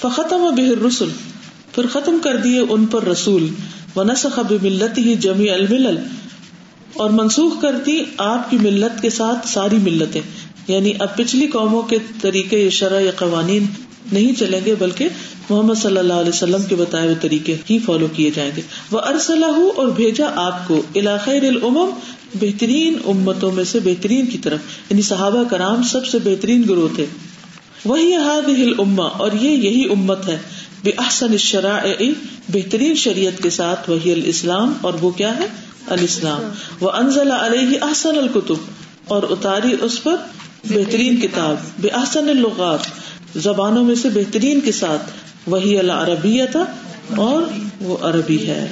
فختم 0.00 0.54
بہر 0.56 0.82
رسول 0.82 1.10
پھر 1.74 1.86
ختم 1.86 2.18
کر 2.22 2.36
دیے 2.36 2.60
ان 2.60 2.86
پر 2.86 3.04
رسول۔ 3.04 3.48
و 3.96 4.02
نسخ 4.02 4.38
بملت 4.38 4.98
ہی 4.98 5.14
جمی 5.14 5.50
الملل۔ 5.50 5.98
اور 6.94 7.10
منسوخ 7.10 7.62
کر 7.62 7.72
دی 7.86 8.00
آپ 8.18 8.50
کی 8.50 8.58
ملت 8.58 9.02
کے 9.02 9.10
ساتھ 9.10 9.48
ساری 9.48 9.76
ملتیں۔ 9.76 10.20
یعنی 10.68 10.92
اب 10.98 11.16
پچھلی 11.16 11.46
قوموں 11.46 11.82
کے 11.82 11.98
طریقے 12.20 12.58
یا 12.58 12.70
شرح 12.70 13.00
یا 13.00 13.10
قوانین 13.16 13.66
نہیں 14.12 14.38
چلیں 14.38 14.60
گے، 14.64 14.74
بلکہ 14.78 15.08
محمد 15.50 15.74
صلی 15.74 15.98
اللہ 15.98 16.12
علیہ 16.12 16.28
وسلم 16.28 16.62
کے 16.62 16.74
بتائے 16.74 17.04
ہوئے 17.04 17.14
طریقے 17.20 17.56
ہی 17.70 17.78
فالو 17.78 18.06
کیے 18.12 18.30
جائیں 18.34 18.50
گے۔ 18.56 18.62
وہ 18.90 19.00
ارسلہ 19.00 19.46
اور 19.76 19.88
بھیجا 19.88 20.26
آپ 20.34 20.68
کو 20.68 20.82
علاقۂ 20.96 21.30
العمم 21.30 21.90
بہترین 22.34 22.98
امتوں 23.04 23.52
میں 23.52 23.64
سے 23.64 23.80
بہترین 23.84 24.26
کی 24.26 24.38
طرف۔ 24.38 24.60
یعنی 24.90 25.02
صحابہ 25.02 25.44
کرام 25.44 25.82
سب 25.82 26.06
سے 26.06 26.18
بہترین 26.18 26.62
گروہ 26.68 26.88
تھے۔ 26.94 27.06
وہی 27.84 28.14
ہاد 28.14 28.48
ہل 28.48 28.72
اما 28.78 29.06
اور 29.06 29.30
یہ 29.40 29.50
یہی 29.50 29.84
امت 29.90 30.28
ہے۔ 30.28 30.38
بے 30.84 30.90
احسن 30.98 31.30
الشراء 31.30 32.02
بہترین 32.48 32.94
شریعت 32.94 33.42
کے 33.42 33.50
ساتھ 33.50 33.90
وہی 33.90 34.12
الاسلام 34.12 34.72
اور 34.80 34.94
وہ 35.00 35.10
کیا 35.10 35.36
ہے؟ 35.36 35.46
الاسلام. 35.86 36.48
وہ 36.80 36.90
انزل 36.90 37.30
علیہ 37.30 37.78
احسن 37.82 38.18
القتب 38.18 38.54
اور 39.08 39.22
اتاری 39.30 39.76
اس 39.80 40.02
پر 40.02 40.16
بہترین 40.64 41.20
کتاب، 41.20 41.56
بے 41.78 41.88
احسن 41.88 42.28
اللغات، 42.28 42.86
زبانوں 43.42 43.84
میں 43.84 43.94
سے 43.94 44.08
بہترین 44.08 44.60
کے 44.60 44.72
ساتھ، 44.72 45.10
وہی 45.46 45.78
العربی 45.78 46.38
تھا 46.52 46.64
اور 47.16 47.42
وہ 47.80 47.96
عربی 48.02 48.46
ہے۔ 48.46 48.70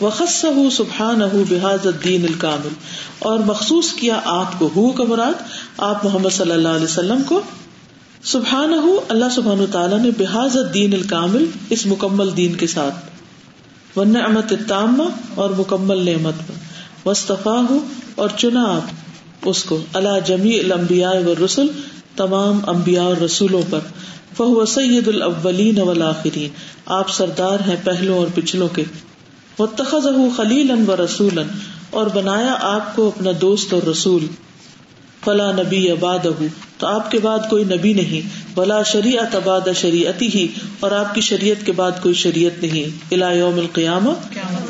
وخص 0.00 0.44
سبحان 0.72 1.20
بحاظ 1.48 1.86
الدین 1.86 2.24
الکامل، 2.24 2.72
اور 3.18 3.38
مخصوص 3.38 3.92
کیا 3.92 4.20
آپ 4.24 4.58
کو 4.58 4.70
ہو 4.76 4.90
کا 4.90 5.04
مراد، 5.04 5.42
آپ 5.78 6.04
محمد 6.04 6.30
صلی 6.30 6.52
اللہ 6.52 6.68
علیہ 6.68 6.84
وسلم 6.84 7.22
کو۔ 7.22 7.40
سبحان 8.24 8.72
اللہ 9.08 9.28
سبحان 9.34 9.64
تعالیٰ 9.72 9.98
نے 9.98 10.10
بحاظ 10.18 10.56
الدین 10.56 10.94
الکامل 10.94 11.44
اس 11.70 11.86
مکمل 11.86 12.36
دین 12.36 12.54
کے 12.54 12.66
ساتھ 12.66 12.94
ون 13.96 14.16
امت 14.16 14.52
تامہ 14.68 15.02
اور 15.34 15.50
مکمل 15.58 16.10
نعمت 16.10 16.34
پر۔ 16.46 16.54
وصطفا 17.08 17.66
ہوں 17.70 17.80
اور 18.14 18.28
چنا 18.36 18.64
آپ 18.64 18.94
اس 19.48 19.64
کو۔ 19.64 19.78
اللہ 19.92 20.26
جمی 20.26 20.60
الانبیاء 20.60 21.26
و 21.26 21.44
رسول 21.44 21.66
تمام 22.16 22.60
امبیا 22.66 23.02
اور 23.02 23.16
رسولوں 23.16 23.62
پر۔ 23.70 23.78
فہو 24.36 24.66
سید 24.66 25.08
الاولین 25.08 25.80
والآخرین 25.80 26.48
آپ 26.86 27.10
سردار 27.10 27.68
ہیں 27.68 27.76
پہلوں 27.84 28.18
اور 28.18 28.26
پچھلوں 28.34 28.68
کے۔ 28.68 28.84
واتخذہ 29.58 30.36
خلیلا 30.36 30.74
و 30.88 31.04
رسولا 31.04 31.42
اور 31.90 32.06
بنایا 32.06 32.54
آپ 32.60 32.96
کو 32.96 33.08
اپنا 33.08 33.30
دوست 33.40 33.74
اور 33.74 33.82
رسول۔ 33.82 34.26
فلا 35.24 35.52
نبی 35.52 35.92
بعدہ 35.92 36.28
تو 36.78 36.86
آپ 36.86 37.10
کے 37.10 37.18
بعد 37.18 37.38
کوئی 37.50 37.64
نبی 37.64 37.92
نہیں۔ 37.92 38.28
ولا 38.58 38.82
شریعت 38.82 39.36
بعد 39.44 39.60
شریعتی 39.74 40.28
ہی 40.34 40.46
اور 40.80 40.90
آپ 40.90 41.14
کی 41.14 41.20
شریعت 41.20 41.66
کے 41.66 41.72
بعد 41.72 41.92
کوئی 42.02 42.14
شریعت 42.14 42.62
نہیں۔ 42.62 42.98
الا 43.10 43.32
یوم 43.32 43.58
القیامہ 43.58 44.10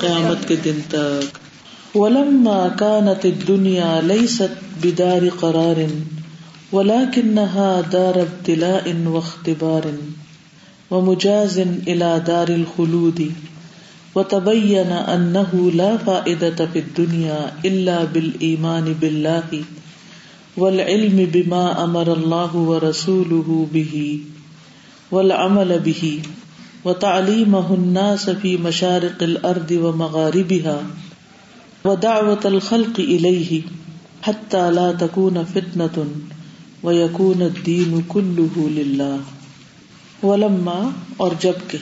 قیامت 0.01 0.49
کے 0.49 0.57
دن 0.57 0.79
تک۔ 0.89 1.39
ولما 1.97 2.69
كانت 2.79 3.27
الدنيا 3.27 4.01
ليست 4.05 4.87
بدار 4.87 5.23
قرار، 5.41 5.81
ولكنها 6.75 7.81
دار 7.93 8.17
ابتلاء 8.17 9.07
واختبار، 9.07 9.87
ومجاز 10.93 11.59
الى 11.59 12.15
دار 12.27 12.49
الخلود۔ 12.49 13.21
وتبين 14.15 14.93
انه 14.93 15.69
لا 15.75 15.97
فائدة 16.05 16.65
في 16.73 16.81
الدنيا 16.81 17.47
الا 17.65 18.05
بالايمان 18.13 18.93
بالله۔ 19.01 19.57
والعلم 20.57 21.29
بما 21.33 21.85
امر 21.85 22.13
الله 22.13 22.57
ورسوله 22.57 23.69
به 23.73 24.21
والعمل 25.11 25.79
به 25.79 26.23
وتعليمه 26.85 27.75
الناس 27.75 28.31
في 28.31 28.57
مشارق 28.57 29.23
الارض 29.23 29.71
ومغاربها 29.71 30.83
ودعوة 31.85 32.41
الخلق 32.45 33.01
اليه 33.01 33.63
حتى 34.23 34.71
لا 34.71 34.93
تكون 34.93 35.45
فتنة 35.45 36.07
ويكون 36.83 37.43
الدين 37.43 38.01
كله 38.09 38.55
لله. 38.59 39.19
ولما 40.23 40.91
اور 41.17 41.31
جبکہ 41.41 41.79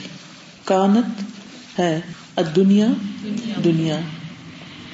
کانت 0.65 1.23
ہے 1.79 2.01
الدنیا 2.37 2.87
دنیا. 3.65 3.99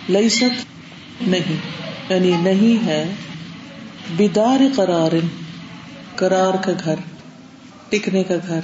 لیست 0.10 0.66
نہیں 1.22 1.58
یعنی 2.10 2.32
نہیں 2.42 2.86
ہے 2.86 3.16
بیدار 4.18 4.60
قرار 4.76 5.12
قرار 6.16 6.54
کا 6.64 6.72
گھر، 6.84 6.96
ٹکنے 7.90 8.24
کا 8.24 8.34
گھر، 8.48 8.60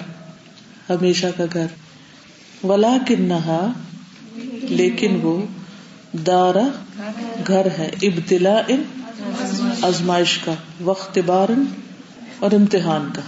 ہمیشہ 0.89 1.27
کا 1.37 1.43
گھر۔ 1.53 1.65
ولا 2.63 2.97
کنہا 3.07 3.67
لیکن 4.63 5.19
وہ 5.21 5.45
دارا 6.25 6.67
گھر 7.47 7.67
ہے 7.77 7.89
ابتلا 8.01 8.61
ان 8.67 8.83
ازمائش 9.81 10.37
کا 10.37 10.53
وقت 10.81 11.19
بارن 11.25 11.63
اور 12.39 12.51
امتحان 12.51 13.09
کا۔ 13.13 13.21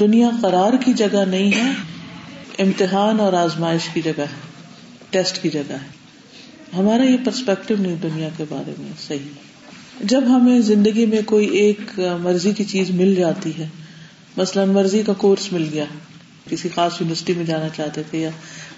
دنیا 0.00 0.30
قرار 0.42 0.72
کی 0.84 0.92
جگہ 0.92 1.24
نہیں 1.28 1.52
ہے، 1.52 1.70
امتحان 2.58 3.20
اور 3.20 3.32
آزمائش 3.32 3.88
کی 3.92 4.02
جگہ 4.02 4.20
ہے، 4.20 4.52
ٹیسٹ 5.10 5.42
کی 5.42 5.50
جگہ 5.50 5.72
ہے۔ 5.72 5.86
ہمارا 6.76 7.04
یہ 7.04 7.16
پرسپیکٹو 7.24 7.74
نہیں 7.78 7.96
دنیا 8.02 8.28
کے 8.36 8.44
بارے 8.48 8.74
میں، 8.78 8.92
صحیح۔ 9.08 9.43
جب 10.00 10.24
ہمیں 10.28 10.60
زندگی 10.60 11.06
میں 11.06 11.20
کوئی 11.26 11.46
ایک 11.46 12.00
مرضی 12.20 12.52
کی 12.52 12.64
چیز 12.64 12.90
مل 12.90 13.14
جاتی 13.14 13.50
ہے، 13.58 13.68
مثلاً 14.36 14.68
مرضی 14.68 15.02
کا 15.02 15.12
کورس 15.12 15.52
مل 15.52 15.68
گیا، 15.72 15.84
کسی 16.50 16.68
خاص 16.68 16.92
یونیورسٹی 17.00 17.32
میں 17.32 17.44
جانا 17.44 17.68
چاہتے 17.68 18.02
تھے 18.10 18.18
یا 18.18 18.30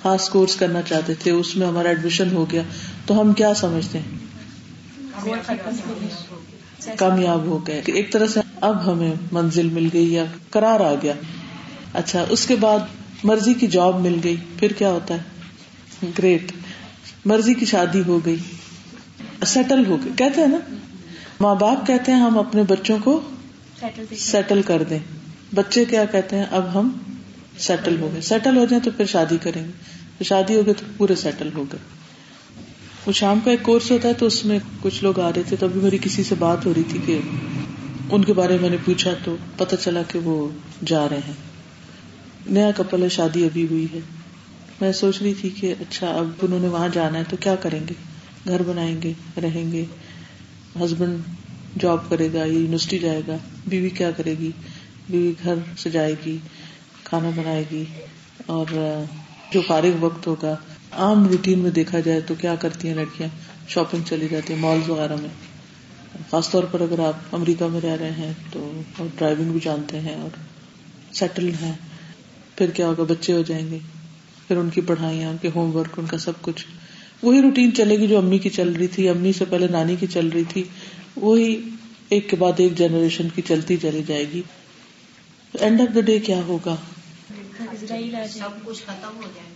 خاص 0.03 0.29
کورس 0.29 0.57
کرنا 0.57 0.83
چاہتے 0.83 1.15
تھے، 1.15 1.31
اس 1.31 1.57
میں 1.57 1.67
ہمارا 1.67 1.89
ایڈمیشن 1.89 2.29
ہو 2.33 2.47
گیا، 2.53 2.63
تو 3.07 3.21
ہم 3.21 3.33
کیا 3.33 3.55
سمجھتے 3.55 3.99
ہیں؟ 3.99 4.27
کامیاب 6.97 7.45
ہو 7.45 7.67
گئے۔ 7.67 7.83
ایک 7.87 8.13
طرح 8.13 8.27
سے 8.27 8.41
اب 8.61 8.93
ہمیں 8.93 9.13
منزل 9.33 9.69
مل 9.69 9.89
گئی 9.93 10.13
یا 10.13 10.25
کرار 10.51 10.81
آ 10.81 10.95
گیا۔ 11.03 11.13
اچھا 11.93 12.25
اس 12.29 12.47
کے 12.47 12.57
بعد 12.57 12.79
مرضی 13.25 13.55
کی 13.55 13.67
جاب 13.67 14.01
مل 14.01 14.19
گئی، 14.25 14.37
پھر 14.59 14.73
کیا 14.73 14.91
ہوتا 14.91 15.15
ہے؟ 15.15 16.07
گریٹ 16.19 16.53
مرضی 17.25 17.55
کی 17.55 17.67
شادی 17.67 18.03
ہو 18.07 18.19
گئی 18.25 18.37
سیٹل 19.47 19.87
ہو 19.87 19.97
گئی۔ 20.05 20.13
کہتے 20.17 20.41
ہیں 20.41 20.49
نا 20.49 20.57
ماں 21.41 21.55
باپ 21.55 21.87
کہتے 21.87 22.13
ہیں 22.13 22.21
ہم 22.21 22.39
اپنے 22.39 22.63
بچوں 22.63 22.99
کو 23.05 23.21
سیٹل 24.17 24.63
کر 24.63 24.83
دیں۔ 24.83 24.99
بچے 25.55 25.85
کیا 25.85 26.05
کہتے 26.05 26.37
ہیں؟ 26.37 26.45
اب 26.51 26.75
ہم 26.75 26.91
سیٹل 27.59 28.01
ہو 28.01 28.11
گئے۔ 28.13 28.21
سیٹل 28.21 28.57
ہو 28.57 28.65
جائیں 28.65 28.85
تو 28.85 28.91
پھر 28.97 29.05
شادی 29.05 29.37
کریں 29.43 29.65
گے۔ 29.65 30.25
شادی 30.25 30.55
ہو 30.57 30.67
گئی 30.67 30.75
تو 30.75 30.85
پورے 30.97 31.15
سیٹل 31.15 31.49
ہو 31.55 31.63
گئے۔ 31.63 31.79
وہ 33.07 33.13
شام 33.13 33.41
کا 33.45 33.51
ایک 33.51 33.63
کورس 33.63 33.91
ہوتا 33.91 34.09
ہے 34.09 34.15
تو 34.15 34.27
اس 34.27 34.45
میں 34.45 34.59
کچھ 34.83 35.05
لوگ 35.05 35.21
آ 35.21 35.31
رہے 35.31 35.43
تھے 35.43 35.57
تو 35.57 35.67
ابھی 35.67 35.81
میری 35.81 35.99
کسی 36.03 36.23
سے 36.23 36.35
بات 36.39 36.67
ہو 36.67 36.75
رہی 36.75 36.83
تھی 36.89 36.99
کہ 37.07 37.19
ان 38.11 38.25
کے 38.25 38.33
بارے 38.33 38.59
میں 38.61 38.71
نے 38.71 38.77
پوچھا 38.85 39.11
تو 39.25 39.37
پتا 39.57 39.77
چلا 39.77 40.03
کہ 40.03 40.19
وہ 40.19 40.49
جا 40.85 41.09
رہے 41.09 41.21
ہیں۔ 41.27 41.35
نیا 42.47 42.71
کپل 42.77 43.03
ہے 43.03 43.09
شادی 43.09 43.45
ابھی 43.45 43.67
ہوئی 43.71 43.87
ہے۔ 43.95 44.01
میں 44.81 44.93
سوچ 44.93 45.23
رہی 45.23 45.35
تھی 45.35 45.51
کہ 45.51 45.75
اچھا 45.81 46.09
اب 46.09 46.31
انہوں 46.43 46.61
نے 46.61 46.69
وہاں 46.69 46.89
جانا 46.93 47.19
ہے 47.19 47.25
تو 47.31 47.37
کیا 47.41 47.55
کریں 47.55 47.81
گے؟ 47.89 47.95
گھر 48.49 48.63
بنائیں 48.63 49.03
گے 49.03 49.13
رہیں 49.43 49.73
گے۔ 49.73 49.85
ہسبینڈ 50.85 51.81
جاب 51.81 52.09
کرے 52.09 52.29
گا 52.33 52.39
یا 52.39 52.45
یونیورسٹی 52.45 52.99
جائے 52.99 53.23
گا، 53.29 53.37
بیوی 53.67 53.91
کیا 53.91 54.11
کرے 54.11 54.35
گی؟ 54.39 54.51
بیوی 55.09 55.33
گھر 55.45 55.55
سے 55.79 55.91
جائے 55.91 56.15
گی، 56.27 56.37
کھانا 57.05 57.31
بنائے 57.37 57.65
گی، 57.71 57.85
اور 58.47 58.67
جو 59.53 59.61
فارغ 59.67 59.97
وقت 60.01 60.27
ہوگا، 60.27 60.55
عام 60.93 61.27
روٹین 61.29 61.59
میں 61.59 61.71
دیکھا 61.71 62.01
جائے 62.01 62.21
تو 62.21 62.35
کیا 62.35 62.55
کرتی 62.55 62.89
ہیں 62.89 62.95
لڑکیاں؟ 62.95 63.29
شاپنگ 63.69 64.03
چلی 64.07 64.29
جاتی 64.29 64.53
ہیں 64.53 64.61
مالز 64.61 64.89
وغیرہ 64.91 65.17
میں۔ 65.17 65.29
خاص 66.31 66.51
طور 66.51 66.65
پر 66.65 66.81
اگر 66.81 66.99
آپ 66.99 67.35
امریکہ 67.35 67.67
میں 67.67 67.81
رہ 67.81 67.97
رہے 68.01 68.11
ہیں 68.11 68.33
تو 68.51 68.73
ڈرائیونگ 68.99 69.51
بھی 69.53 69.61
جانتے 69.63 70.01
ہیں 70.01 70.15
اور 70.15 70.37
سیٹلڈ 71.13 71.55
ہیں، 71.63 71.73
پھر 72.57 72.71
کیا 72.71 72.87
ہوگا؟ 72.87 73.03
بچے 73.03 73.33
ہو 73.33 73.43
جائیں 73.43 73.71
گے، 73.71 73.79
پھر 74.49 74.57
ان 74.57 74.71
کی 74.71 74.81
پڑھائیاں، 74.81 75.31
ان 75.31 75.37
کے 75.43 75.51
ہوم 75.55 75.77
ورک 75.77 75.99
ان 75.99 76.07
کا 76.07 76.19
سب 76.19 76.41
کچھ۔ 76.41 76.67
وہی 77.23 77.43
روٹین 77.43 77.75
چلے 77.75 77.99
گی 77.99 78.07
جو 78.07 78.19
امی 78.19 78.39
کی 78.39 78.51
چل 78.51 78.73
رہی 78.73 78.87
تھی 78.87 79.09
امی 79.09 79.33
سے 79.33 79.45
پہلے 79.45 79.67
نانی 79.69 79.97
کی 79.97 80.07
چل 80.07 80.29
رہی 80.29 80.45
تھی 80.49 80.65
وہی 81.17 81.61
ایک 82.09 82.31
کے 82.31 82.37
بعد 82.37 82.53
ایک 82.57 82.79
جنریشن 82.79 83.29
کی 83.35 83.43
چلتی 83.43 83.77
چلی 83.77 84.03
جائے 84.07 84.25
گی۔ 84.33 84.43
اینڈ 85.61 85.81
آف 85.81 85.95
دا 85.95 86.01
ڈے 86.01 86.19
کیا 86.19 86.41
ہوگا؟ 86.47 86.77
سب 88.29 88.65
کچھ 88.65 88.83
ختم 88.83 89.17
ہو 89.17 89.29
جائے۔ 89.35 89.49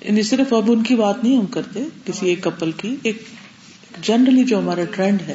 یعنی 0.00 0.22
صرف 0.22 0.52
اب 0.52 0.70
ان 0.72 0.82
کی 0.82 0.96
بات 0.96 1.24
نہیں 1.24 1.36
ہم 1.36 1.46
کرتے 1.46 1.80
کسی 2.04 2.28
ایک 2.28 2.42
کپل 2.42 2.72
کی 2.72 2.96
ایک 3.02 3.22
جنرلی 4.02 4.44
جو 4.44 4.58
ہمارا 4.58 4.84
ٹرینڈ 4.84 5.22
ہے 5.22 5.34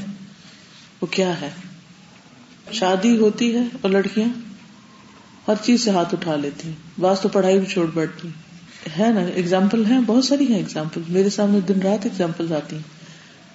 وہ 1.02 1.08
کیا 1.08 1.42
ہے؟ 1.42 1.50
شادی 2.72 3.18
ہوتی 3.18 3.56
ہے 3.56 3.62
اور 3.82 3.90
لڑکیاں 3.90 4.30
ہر 5.48 5.54
چیز 5.62 5.84
سے 5.84 5.92
ہاتھ 5.92 6.14
اٹھا 6.14 6.36
لیتی 6.36 6.68
ہیں 6.68 6.76
بعض 7.00 7.20
تو 7.20 7.30
پڑھائی 7.30 7.60
بھی 7.60 7.66
چھوڑ 7.66 7.86
بیٹھتی 7.94 8.28
ہے 9.00 9.12
نا 9.12 9.22
اگزامپل 9.22 9.86
ہے 9.86 9.98
بہت 10.06 10.26
ساری 10.26 10.48
ہیں 10.48 10.60
اگزامپل 10.60 11.02
میرے 11.10 11.30
سامنے 11.30 11.60
دن 11.60 11.82
رات 11.82 12.06
اگزامپل 12.06 12.54
آتی 12.54 12.76
ہیں. 12.76 12.84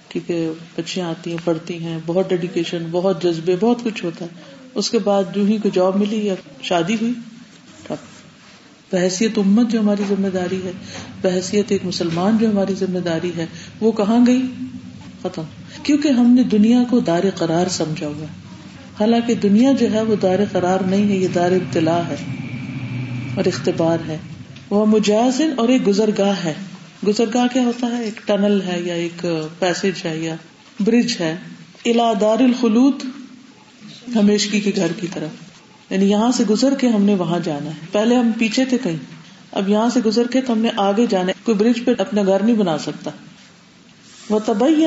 کیونکہ 0.09 0.49
بچیاں 0.75 1.09
آتی 1.09 1.31
ہیں، 1.31 1.37
پڑھتی 1.43 1.83
ہیں، 1.83 1.99
بہت 2.05 2.29
ڈیڈیکیشن 2.29 2.87
بہت 2.91 3.23
جذبے، 3.23 3.55
بہت 3.59 3.83
کچھ 3.83 4.05
ہوتا 4.05 4.25
ہے. 4.25 4.29
اس 4.75 4.89
کے 4.89 4.99
بعد 4.99 5.23
جو 5.35 5.45
ہی 5.45 5.57
کوئی 5.57 5.71
جاب 5.73 5.95
ملی 5.95 6.25
یا 6.25 6.35
شادی 6.61 6.95
ہوئی 7.01 7.13
بحثیت 8.91 9.37
امت 9.37 9.71
جو 9.71 9.79
ہماری 9.79 10.03
ذمہ 10.09 10.27
داری 10.27 10.59
ہے، 10.63 10.71
بحثیت 11.21 11.71
ایک 11.71 11.85
مسلمان 11.85 12.37
جو 12.37 12.49
ہماری 12.49 12.73
ذمہ 12.75 12.99
داری 12.99 13.31
ہے، 13.37 13.45
وہ 13.81 13.91
کہاں 13.91 14.25
گئی؟ 14.27 14.41
ختم. 15.21 15.41
کیونکہ 15.83 16.07
ہم 16.07 16.31
نے 16.31 16.43
دنیا 16.43 16.83
کو 16.89 16.99
دار 16.99 17.23
قرار 17.35 17.67
سمجھا 17.67 18.07
ہوا 18.07 18.25
حالانکہ 18.99 19.33
دنیا 19.33 19.71
جو 19.71 19.93
ہے 19.93 20.01
وہ 20.01 20.15
دار 20.21 20.39
قرار 20.51 20.79
نہیں 20.79 21.09
ہے، 21.09 21.15
یہ 21.15 21.27
دار 21.35 21.51
ابتلا 21.51 22.07
ہے 22.07 22.15
اور 23.35 23.45
اختبار 23.45 23.97
ہے. 24.07 24.17
وہ 24.69 24.85
مجازن 24.85 25.53
اور 25.57 25.69
ایک 25.69 25.87
گزرگاہ 25.87 26.33
ہے۔ 26.43 26.53
گزرگاہ 27.07 27.47
کیا 27.53 27.61
ہوتا 27.61 27.87
ہے؟ 27.87 28.03
ایک 28.03 28.27
ٹنل 28.27 28.61
ہے 28.61 28.81
یا 28.81 28.93
ایک 28.93 29.25
پیسج 29.59 30.05
ہے 30.05 30.17
یا 30.17 30.35
برج 30.79 31.17
ہے۔ 31.19 31.35
الا 31.85 32.13
دار 32.21 32.39
الخلود، 32.39 32.93
ہمیشگی 34.15 34.59
کے 34.59 34.71
گھر 34.75 34.91
کی 34.99 35.07
طرف۔ 35.13 35.29
یعنی 35.91 36.09
یہاں 36.11 36.31
سے 36.31 36.43
گزر 36.49 36.73
کے 36.75 36.87
ہم 36.87 37.03
نے 37.03 37.15
وہاں 37.15 37.39
جانا 37.43 37.69
ہے۔ 37.69 37.75
پہلے 37.91 38.15
ہم 38.15 38.31
پیچھے 38.39 38.65
تھے 38.65 38.77
کہیں۔ 38.83 38.97
اب 39.51 39.69
یہاں 39.69 39.89
سے 39.89 39.99
گزر 40.05 40.27
کے 40.27 40.41
تو 40.41 40.53
ہم 40.53 40.59
نے 40.59 40.69
آگے 40.77 41.05
جانا 41.09 41.27
ہے۔ 41.27 41.33
کوئی 41.43 41.57
برج 41.57 41.85
پہ 41.85 41.91
اپنا 41.97 42.21
گھر 42.23 42.43
نہیں 42.43 42.55
بنا 42.55 42.77
سکتا۔ 42.77 43.11
وہ 44.29 44.39
تبئی 44.45 44.85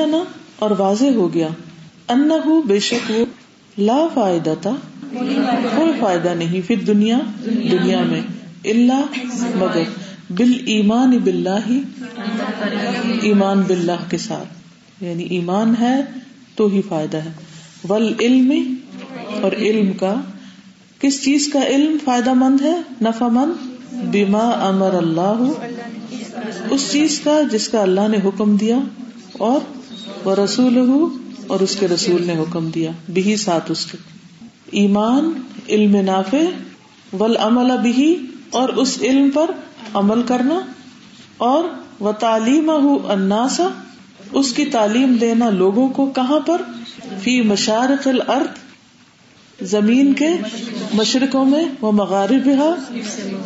اور 0.59 0.71
واضح 0.77 1.05
ہو 1.15 1.33
گیا۔ 1.33 1.47
ان 2.09 2.29
بے 2.67 2.79
شک 2.79 3.11
وہ 3.11 3.25
لا 3.77 4.07
فائدہ 4.13 4.53
تھا 4.61 4.75
کوئی 5.75 5.91
فائدہ 5.99 6.29
نہیں۔ 6.29 6.61
پھر 6.67 6.75
دنیا 6.87 7.19
دنیا 7.45 8.01
میں۔ 8.01 8.21
اللہ 8.65 9.05
مگر 9.55 9.83
بال 10.29 10.53
ایمان 10.65 11.17
بلّہ 11.17 11.71
ایمان 13.21 13.61
بلّہ 13.61 14.09
کے 14.09 14.17
ساتھ۔ 14.17 14.47
یعنی 15.03 15.23
ایمان 15.23 15.73
ہے 15.79 16.01
تو 16.55 16.67
ہی 16.67 16.81
فائدہ 16.81 17.17
ہے۔ 17.17 17.31
ول 17.89 18.13
علم 18.19 18.75
اور 19.41 19.51
علم 19.51 19.93
کا، 19.93 20.15
کس 20.99 21.23
چیز 21.23 21.49
کا 21.53 21.67
علم 21.67 21.97
فائدہ 22.05 22.33
مند 22.33 22.61
ہے؟ 22.61 22.81
نفا 23.01 23.27
مند۔ 23.27 23.67
بیما 24.03 24.49
امر 24.49 24.93
اللہ، 24.93 25.51
اس 26.69 26.91
چیز 26.91 27.19
کا 27.23 27.41
جس 27.51 27.69
کا 27.69 27.81
اللہ 27.81 28.07
نے 28.07 28.17
حکم 28.25 28.55
دیا 28.55 28.77
اور 29.31 29.59
وہ 30.23 30.35
رسول 30.35 30.77
اور 31.47 31.59
اس 31.59 31.75
کے 31.75 31.87
رسول 31.87 32.23
نے 32.25 32.33
حکم 32.33 32.69
دیا۔ 32.69 32.91
بھی 33.09 33.35
ساتھ 33.35 33.71
اس 33.71 33.85
کے۔ 33.85 33.97
ایمان، 34.71 35.31
علم 35.69 35.95
نافع، 35.95 36.43
ول 37.19 37.37
عمل 37.37 37.71
بھی 37.81 38.17
اور 38.53 38.69
اس 38.69 38.97
علم 39.01 39.29
پر 39.29 39.51
عمل 39.93 40.23
کرنا 40.23 40.59
اور 41.37 41.63
وہ 41.99 42.11
تعلیم 42.11 42.69
اناسا 43.09 43.67
اس 44.31 44.53
کی 44.53 44.65
تعلیم 44.65 45.15
دینا 45.21 45.49
لوگوں 45.49 45.89
کو 45.89 46.05
کہاں 46.05 46.39
پر؟ 46.39 46.61
فی 47.21 47.41
مشارق 47.41 48.07
الارض، 48.07 48.47
زمین 49.69 50.13
کے 50.13 50.29
مشرقوں 50.93 51.45
میں 51.45 51.65
وہ 51.81 51.91
مغارب 51.91 52.49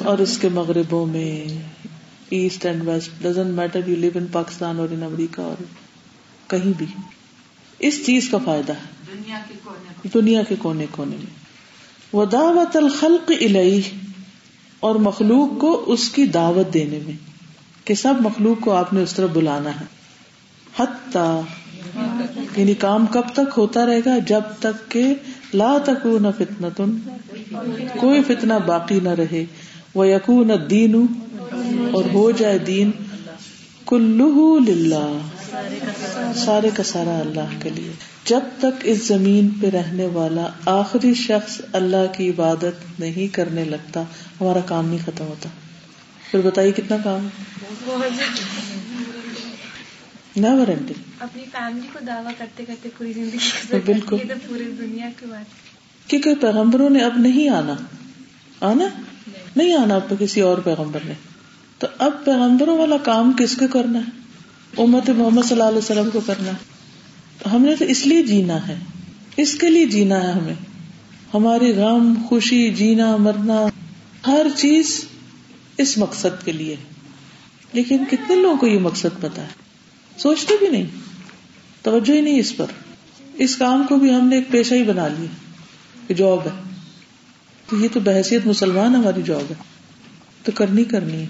اور 0.05 0.17
اس 0.17 0.37
کے 0.37 0.49
مغربوں 0.49 1.05
میں۔ 1.05 1.57
East 2.29 2.65
and 2.65 2.87
west 2.87 3.23
doesn't 3.23 3.47
matter 3.47 3.79
you 3.87 3.95
live 3.95 4.11
in 4.15 4.25
Pakistan 4.25 4.79
اور 4.79 4.87
ان 4.91 5.03
امریکہ 5.03 5.41
اور 5.41 5.63
کہیں 6.47 6.71
بھی۔ 6.77 6.85
اس 7.79 8.05
چیز 8.05 8.29
کا 8.29 8.37
فائدہ 8.45 8.73
ہے۔ 8.73 9.17
دنیا 10.13 10.43
کے 10.43 10.55
کونے 10.59 10.85
کونے 10.91 11.15
میں۔ 11.15 11.47
وہ 12.13 12.25
دعوت 12.25 12.77
الخلق 12.77 13.31
الہی 13.41 13.81
اور 14.79 14.95
مخلوق 14.95 15.61
کو 15.61 15.83
اس 15.87 16.09
کی 16.09 16.25
دعوت 16.25 16.73
دینے 16.73 16.99
میں 17.05 17.13
کہ 17.87 17.93
سب 17.93 18.13
مخلوق 18.19 18.63
کو 18.63 18.71
آپ 18.71 18.93
نے 18.93 19.03
اس 19.03 19.13
طرح 19.13 19.25
بلانا 19.25 19.79
ہے۔ 19.79 19.85
یعنی 22.57 22.73
کام 22.73 23.05
کب 23.05 23.21
تک 23.33 23.57
ہوتا 23.57 23.85
رہے 23.85 23.99
گا؟ 24.05 24.17
جب 24.27 24.41
تک 24.59 24.91
کہ 24.91 25.13
لا 25.53 25.77
تک 25.83 26.05
نہ 26.05 26.27
فتنا 26.37 26.67
تن 26.77 26.97
کوئی 27.99 28.23
فتنا 28.23 28.57
باقی 28.57 28.99
نہ 29.03 29.09
رہے۔ 29.09 29.45
وہ 29.95 30.07
یقون 30.07 30.51
دین 30.69 31.05
اور 31.93 32.03
ہو 32.13 32.31
جائے 32.31 32.57
دین 32.57 32.91
کلو 33.87 34.59
للہ، 34.59 35.17
سارے 36.35 36.69
کا 36.73 36.83
سارا 36.83 37.19
اللہ 37.19 37.61
کے 37.61 37.69
لیے۔ 37.69 37.91
جب 38.27 38.39
تک 38.57 38.81
اس 38.83 39.07
زمین 39.07 39.49
پہ 39.49 39.69
رہنے 39.69 40.05
والا 40.05 40.47
آخری 40.65 41.13
شخص 41.13 41.61
اللہ 41.73 42.13
کی 42.17 42.29
عبادت 42.29 42.99
نہیں 42.99 43.33
کرنے 43.33 43.65
لگتا 43.65 44.01
ہمارا 44.41 44.59
کام 44.65 44.87
نہیں 44.87 44.99
ختم 45.05 45.25
ہوتا۔ 45.25 45.49
پھر 46.31 46.41
بتائیے 46.41 46.71
کتنا 46.71 46.97
کام؟ 47.03 47.27
نیور 50.35 50.67
اینڈنگ 50.67 51.01
اپنی 51.19 51.43
فیملی 51.51 51.87
کو 51.93 51.99
دعویٰ 52.07 52.31
کرتے 52.37 52.65
کرتے 52.65 52.89
پوری 52.97 53.13
زندگی 53.13 53.37
بالکل۔ 53.85 54.17
پوری 54.47 54.63
دنیا 54.63 55.09
کی 55.19 55.25
بات۔ 55.25 55.45
کیونکہ 56.09 56.35
پیغمبروں 56.35 56.89
نے 56.89 57.03
اب 57.03 57.17
نہیں 57.17 57.49
آنا۔ 57.49 57.73
آنا؟ 58.61 58.85
نہیں۔ 59.55 59.73
آنا 59.73 59.95
اب 59.95 60.13
کسی 60.19 60.41
اور 60.41 60.57
پیغمبر 60.57 60.99
نے۔ 61.05 61.13
تو 61.77 61.87
اب 61.97 62.25
پیغمبروں 62.25 62.77
والا 62.77 62.97
کام 62.97 63.33
کس 63.39 63.57
کو 63.57 63.65
کرنا 63.67 63.99
ہے؟ 63.99 64.21
امت 64.81 65.09
محمد 65.09 65.41
صلی 65.41 65.51
اللہ 65.51 65.63
علیہ 65.63 65.77
وسلم 65.77 66.09
کو 66.13 66.21
کرنا 66.25 66.49
ہے۔ 66.49 66.76
ہم 67.45 67.61
نے 67.61 67.75
تو 67.75 67.85
اس 67.85 68.07
لیے 68.07 68.23
جینا 68.23 68.67
ہے۔ 68.67 68.75
اس 69.37 69.55
کے 69.55 69.69
لیے 69.69 69.85
جینا 69.85 70.23
ہے 70.23 70.31
ہمیں۔ 70.31 70.53
ہماری 71.33 71.73
غم، 71.73 72.13
خوشی، 72.29 72.69
جینا، 72.69 73.15
مرنا، 73.15 73.65
ہر 74.27 74.45
چیز 74.57 75.05
اس 75.77 75.97
مقصد 75.97 76.45
کے 76.45 76.51
لیے 76.51 76.75
لیکن 77.73 77.97
کتنے 78.11 78.35
لوگوں 78.35 78.57
کو 78.57 78.67
یہ 78.67 78.79
مقصد 78.79 79.21
پتا 79.21 79.41
ہے؟ 79.41 79.47
سوچتے 80.17 80.53
بھی 80.59 80.67
نہیں۔ 80.67 80.83
توجہ 81.81 82.13
ہی 82.13 82.21
نہیں 82.21 82.39
اس 82.39 82.57
پر۔ 82.57 82.65
اس 83.33 83.55
کام 83.55 83.83
کو 83.89 83.95
بھی 83.95 84.13
ہم 84.13 84.27
نے 84.27 84.35
ایک 84.35 84.51
پیشہ 84.51 84.73
ہی 84.73 84.83
بنا 84.83 85.07
لیا 85.07 86.13
جاب 86.17 86.39
ہے۔ 86.45 86.75
تو 87.69 87.77
یہ 87.77 87.87
تو 87.93 87.99
بحثیت 87.99 88.47
مسلمان 88.47 88.95
ہماری 88.95 89.21
جاب 89.25 89.43
ہے۔ 89.49 89.55
تو 90.43 90.51
کرنی 90.55 90.83
کرنی 90.83 91.21
ہے۔ 91.21 91.27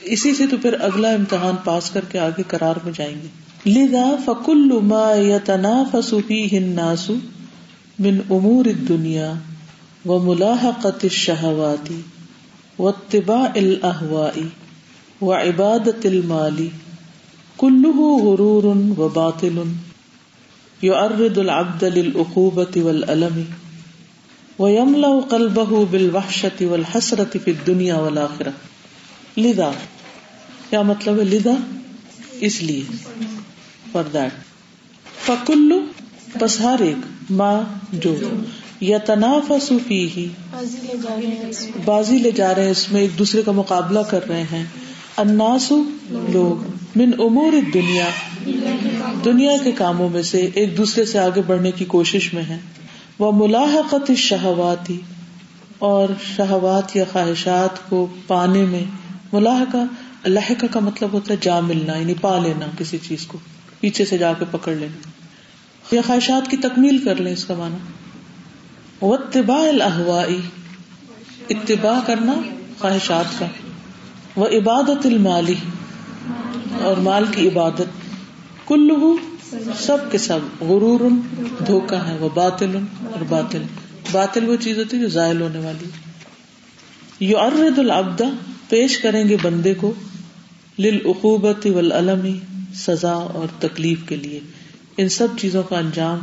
اسی 0.00 0.34
سے 0.34 0.46
تو 0.46 0.56
پھر 0.62 0.80
اگلا 0.80 1.10
امتحان 1.10 1.54
پاس 1.64 1.90
کر 1.90 2.00
کے 2.08 2.18
آگے 2.18 2.42
کرار 2.46 2.74
میں 2.84 2.92
جائیں 2.96 3.22
گے۔ 3.22 3.26
لدا 3.66 4.16
فکل 4.24 4.70
ما 4.82 5.12
یتنا 5.12 5.82
فسوفی 5.92 6.58
ہناسو 6.58 7.14
من 7.98 8.20
امور 8.30 8.64
دنیا 8.88 9.32
و 10.06 10.18
ملاحقت 10.18 11.04
الشہواتی 11.04 12.00
و 12.78 12.88
اتباع 12.88 13.46
الاحوائی 13.54 14.46
و 15.20 15.34
غرور 18.24 18.64
و 18.98 19.08
باطل 19.08 19.62
یو 20.82 20.94
ارد 20.94 21.38
العبد 21.38 21.84
للعقوبة 21.84 22.82
والألم 22.82 23.42
ويملأ 24.58 25.20
قلبه 25.28 25.86
بالوحشة 25.90 26.66
والحسرة 26.66 27.38
في 27.44 27.50
الدنيا 27.50 27.94
والآخرة 27.94 28.50
لذا. 29.36 29.70
کیا 30.70 30.82
مطلب 30.82 31.18
ہے 31.18 31.24
لذا؟ 31.24 31.54
اس 32.40 32.62
لیے. 32.62 32.82
فار 33.92 34.04
دیٹ 34.12 34.32
فکلو، 35.26 35.80
بس 36.40 36.60
ہر 36.60 36.76
ایک 36.80 37.30
ماں 37.30 37.62
جو۔ 37.92 38.16
یا 38.80 38.98
تنافس 38.98 39.72
فی 39.86 40.28
بازی 41.84 42.18
لے 42.18 42.30
جا 42.30 42.54
رہے 42.54 42.62
ہیں 42.62 42.70
اس 42.70 42.92
میں، 42.92 43.00
ایک 43.00 43.18
دوسرے 43.18 43.42
کا 43.42 43.52
مقابلہ 43.52 44.00
کر 44.00 44.28
رہے 44.28 44.42
ہیں۔ 44.52 44.64
اناسو 45.16 45.82
لوگ، 46.10 46.70
من 46.96 47.10
امور 47.18 47.52
دنیا 47.74 48.08
دنیا 49.24 49.52
کے 49.64 49.72
کاموں 49.72 50.08
میں 50.08 50.22
سے 50.22 50.48
ایک 50.54 50.76
دوسرے 50.76 51.04
سے 51.04 51.18
آگے 51.18 51.42
بڑھنے 51.46 51.70
کی 51.70 51.84
کوشش 51.84 52.34
میں 52.34 52.42
ہے 52.42 52.58
وہ 53.18 53.32
ملاحقت 53.32 54.12
شہواتی 54.16 55.00
اور 55.78 56.08
شہوات 56.36 56.96
یا 56.96 57.04
خواہشات 57.12 57.88
کو 57.88 58.06
پانے 58.26 58.64
میں، 58.64 58.84
ملاحقہ 59.32 59.84
لہکا 60.28 60.66
کا 60.66 60.80
مطلب 60.80 61.12
ہوتا 61.12 61.34
ہے 61.34 61.38
جا 61.42 61.60
ملنا 61.60 61.96
یعنی 61.96 62.14
پا 62.20 62.38
لینا 62.38 62.66
کسی 62.78 62.98
چیز 63.08 63.26
کو۔ 63.26 63.38
پیچھے 63.82 64.04
سے 64.04 64.18
جا 64.18 64.32
کے 64.32 64.44
پکڑ 64.50 64.74
لینا 64.74 65.08
یا 65.94 66.00
خواہشات 66.06 66.50
کی 66.50 66.56
تکمیل 66.56 66.98
کر 66.98 67.16
لیں 67.16 67.32
اس 67.32 67.44
کا 67.44 67.54
مانا 67.54 67.76
وہ 69.00 69.14
اتباع 69.14 69.68
الحوائی 69.68 70.40
اتباع 71.48 72.00
کرنا 72.06 72.32
خواہشات 72.78 73.38
کا۔ 73.38 73.46
وہ 74.36 74.46
عبادت 74.46 75.06
المالی 75.06 75.54
اور 76.80 76.96
مال 76.96 77.24
کی 77.30 77.48
عبادت۔ 77.48 78.08
کل 78.66 78.88
سب 79.78 79.96
کے 80.10 80.18
سب۔ 80.18 80.38
غرور 80.60 81.00
دھوکا 81.66 82.08
ہے، 82.08 82.16
وہ 82.16 82.28
باطل 82.34 82.76
اور 83.00 83.24
باطل۔ 83.28 83.62
باطل 84.12 84.48
وہ 84.48 84.56
چیز 84.60 84.78
ہوتی 84.78 84.96
ہے 84.96 85.02
جو 85.02 85.08
زائل 85.08 85.40
ہونے 85.40 85.58
والی 85.58 85.86
یو 87.26 87.38
ارد 87.38 87.78
العبدا 87.78 88.30
پیش 88.68 88.98
کریں 88.98 89.28
گے 89.28 89.36
بندے 89.42 89.74
کو۔ 89.74 89.94
للعقوبت 90.78 91.66
والعلمی 91.66 92.38
سزا 92.74 93.12
اور 93.12 93.46
تکلیف 93.60 93.98
کے 94.08 94.16
لیے۔ 94.16 94.40
ان 94.96 95.08
سب 95.08 95.28
چیزوں 95.40 95.62
کا 95.62 95.78
انجام 95.78 96.18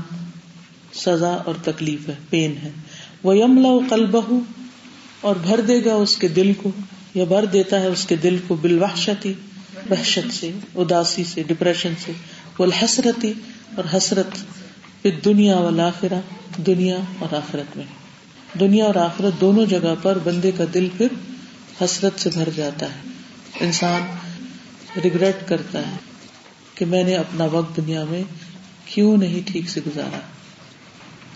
سزا 0.94 1.30
اور 1.30 1.56
تکلیف 1.64 2.10
ہے 2.10 2.14
پین 2.30 2.54
ہے۔ 2.64 2.72
وہ 3.24 3.38
یملا 3.38 3.88
قلبہ 3.90 4.40
اور 5.22 5.36
بھر 5.36 5.62
دے 5.62 5.86
گا 5.86 5.94
اس 5.94 6.18
کے 6.18 6.28
دل 6.28 6.54
کو، 6.54 6.72
یا 7.14 7.24
بھر 7.24 7.46
دیتا 7.46 7.80
ہے 7.80 7.88
اس 7.88 8.06
کے 8.06 8.16
دل 8.16 8.38
کو 8.48 8.56
بالوحشتی، 8.56 9.34
وحشت 9.90 10.34
سے، 10.34 10.52
اداسی 10.76 11.24
سے 11.24 11.44
ڈپریشن 11.44 11.94
سے۔ 12.06 12.12
وہ 12.60 12.66
حسرتی 12.86 13.34
اور 13.76 13.98
حسرت 13.98 14.28
پھر 15.02 15.12
دنیا 15.26 15.58
والآخرہ، 15.58 16.22
دنیا 16.58 16.98
اور 17.20 17.34
آخرت 17.34 17.78
میں۔ 17.78 17.86
دنیا 18.60 18.86
اور 18.86 18.96
آخرت 18.96 19.42
دونوں 19.42 19.66
جگہ 19.66 19.96
پر 20.02 20.18
بندے 20.24 20.52
کا 20.58 20.64
دل 20.74 20.88
پھر 20.98 21.08
حسرت 21.82 22.20
سے 22.20 22.30
بھر 22.34 22.50
جاتا 22.56 22.86
ہے۔ 22.86 23.00
انسان 23.60 24.02
ریگریٹ 25.04 25.36
کرتا 25.48 25.80
ہے۔ 25.80 26.09
کہ 26.80 26.86
میں 26.86 27.04
نے 27.04 27.16
اپنا 27.16 27.46
وقت 27.46 27.78
دنیا 27.78 28.04
میں 28.10 28.24
کیوں 28.86 29.18
نہیں 29.18 29.40
ٹھیک 29.52 29.70
سے 29.70 29.82
گزارا؟ 29.88 30.20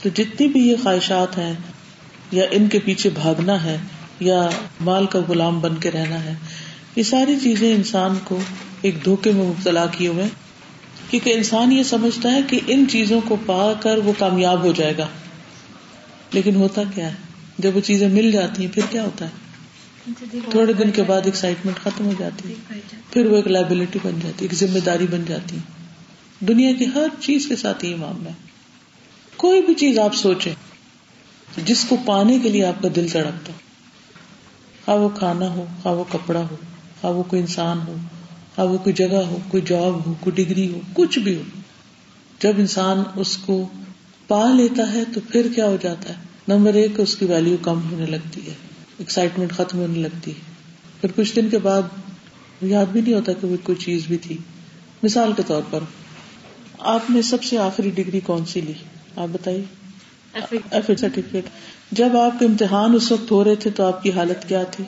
تو 0.03 0.09
جتنی 0.09 0.47
بھی 0.47 0.67
یہ 0.67 0.75
خواہشات 0.83 1.37
ہیں، 1.37 1.53
یا 2.31 2.43
ان 2.51 2.67
کے 2.67 2.79
پیچھے 2.79 3.09
بھاگنا 3.09 3.63
ہے، 3.63 3.77
یا 4.19 4.49
مال 4.81 5.05
کا 5.05 5.19
غلام 5.27 5.59
بن 5.59 5.75
کے 5.75 5.91
رہنا 5.91 6.23
ہے، 6.23 6.33
یہ 6.95 7.03
ساری 7.03 7.35
چیزیں 7.43 7.75
انسان 7.75 8.15
کو 8.23 8.39
ایک 8.81 9.05
دھوکے 9.05 9.31
میں 9.31 9.45
مبتلا 9.45 9.85
کی 9.85 10.07
ہوئے 10.07 10.25
کیونکہ 11.09 11.33
انسان 11.33 11.71
یہ 11.71 11.83
سمجھتا 11.83 12.31
ہے 12.31 12.39
کہ 12.49 12.59
ان 12.67 12.85
چیزوں 12.91 13.21
کو 13.27 13.35
پا 13.45 13.73
کر 13.79 13.97
وہ 13.97 14.13
کامیاب 14.17 14.63
ہو 14.63 14.71
جائے 14.71 14.97
گا۔ 14.97 15.07
لیکن 16.31 16.55
ہوتا 16.55 16.81
کیا 16.95 17.07
ہے؟ 17.07 17.13
جب 17.57 17.75
وہ 17.75 17.81
چیزیں 17.81 18.07
مل 18.07 18.31
جاتی 18.31 18.65
ہیں، 18.65 18.73
پھر 18.73 18.83
کیا 18.89 19.03
ہوتا 19.03 19.25
ہے؟ 19.25 19.42
تھوڑے 20.49 20.73
دن 20.73 20.91
کے 20.91 21.03
بعد 21.03 21.21
ایکسائٹمنٹ 21.25 21.75
ختم 21.83 22.05
ہو 22.05 22.13
جاتی 22.19 22.49
ہے۔ 22.49 22.79
پھر 23.09 23.25
وہ 23.25 23.35
ایک 23.35 23.47
لائبلٹی 23.47 23.99
بن 24.03 24.11
جاتی 24.23 24.45
ہے، 24.45 24.49
ایک 24.51 24.53
ذمہ 24.53 24.79
داری 24.79 25.07
بن 25.11 25.23
جاتی 25.27 25.55
ہے۔ 25.55 25.61
دنیا 26.47 26.71
کی 26.79 26.85
ہر 26.95 27.07
چیز 27.19 27.45
کے 27.47 27.55
ساتھ 27.55 27.85
یہ 27.85 27.95
معاملہ 27.95 28.29
ہے۔ 28.29 28.53
کوئی 29.37 29.61
بھی 29.61 29.73
چیز 29.73 29.99
آپ 29.99 30.15
سوچے 30.15 30.53
جس 31.65 31.85
کو 31.89 31.97
پانے 32.05 32.39
کے 32.39 32.49
لیے 32.49 32.65
آپ 32.65 32.81
کا 32.81 32.87
دل 32.95 33.07
تڑپتا 33.07 33.53
ہاں 34.87 34.95
وہ 34.95 35.09
کھانا 35.09 35.49
ہو 35.49 35.65
ہاں 35.85 35.93
وہ 35.93 36.03
کپڑا 36.11 36.41
ہو 36.51 36.55
ہاں 37.03 37.11
وہ 37.11 37.23
کوئی 37.23 37.41
انسان 37.41 37.79
ہو 37.87 37.95
ہاں 38.57 38.65
وہ 38.65 38.77
کوئی 38.77 38.93
جگہ 38.93 39.15
ہو، 39.15 39.37
کوئی 39.47 39.63
جاب 39.67 40.05
ہو، 40.05 40.13
کوئی 40.19 40.43
ڈگری 40.43 40.71
ہو، 40.71 40.79
کچھ 40.93 41.19
بھی 41.19 41.35
ہو۔ 41.35 41.41
جب 42.39 42.53
انسان 42.57 43.03
اس 43.15 43.37
کو 43.37 43.67
پا 44.27 44.51
لیتا 44.53 44.93
ہے 44.93 45.03
تو 45.13 45.19
پھر 45.31 45.47
کیا 45.55 45.65
ہو 45.65 45.77
جاتا 45.81 46.09
ہے؟ 46.09 46.15
نمبر 46.47 46.73
ایک 46.73 46.99
اس 46.99 47.15
کی 47.15 47.25
ویلو 47.25 47.55
کم 47.61 47.91
ہونے 47.91 48.05
لگتی 48.05 48.47
ہے۔ 48.47 48.72
ایکسائٹمنٹ 49.03 49.51
ختم 49.51 49.79
ہونے 49.79 49.99
لگتی 49.99 50.31
ہے۔ 50.31 50.39
پھر 51.01 51.11
کچھ 51.15 51.35
دن 51.35 51.49
کے 51.49 51.57
بعد 51.57 51.81
یاد 52.61 52.85
بھی 52.85 53.01
نہیں 53.01 53.13
ہوتا 53.13 53.33
کہ 53.33 53.47
وہ 53.47 53.55
کوئی 53.63 53.75
چیز 53.75 54.05
بھی 54.07 54.17
تھی۔ 54.17 54.37
مثال 55.03 55.33
کے 55.33 55.43
طور 55.47 55.61
پر 55.69 55.79
آپ 56.79 57.09
نے 57.09 57.21
سب 57.21 57.43
سے 57.43 57.57
آخری 57.57 57.89
ڈگری 57.89 58.19
کون 58.19 58.45
سی 58.45 58.61
لی؟ 58.61 58.73
آپ 59.15 59.27
بتائیے۔ 59.31 59.63
ایف 60.69 60.89
اے 60.89 60.95
سرٹیفکیٹ 60.95 61.45
جب 61.91 62.17
آپ 62.17 62.39
کے 62.39 62.45
امتحان 62.45 62.93
اس 62.93 63.11
وقت 63.11 63.31
ہو 63.31 63.43
رہے 63.43 63.55
تھے 63.55 63.69
تو 63.69 63.85
آپ 63.85 64.03
کی 64.03 64.11
حالت 64.11 64.49
کیا 64.49 64.63
تھی؟ 64.63 64.83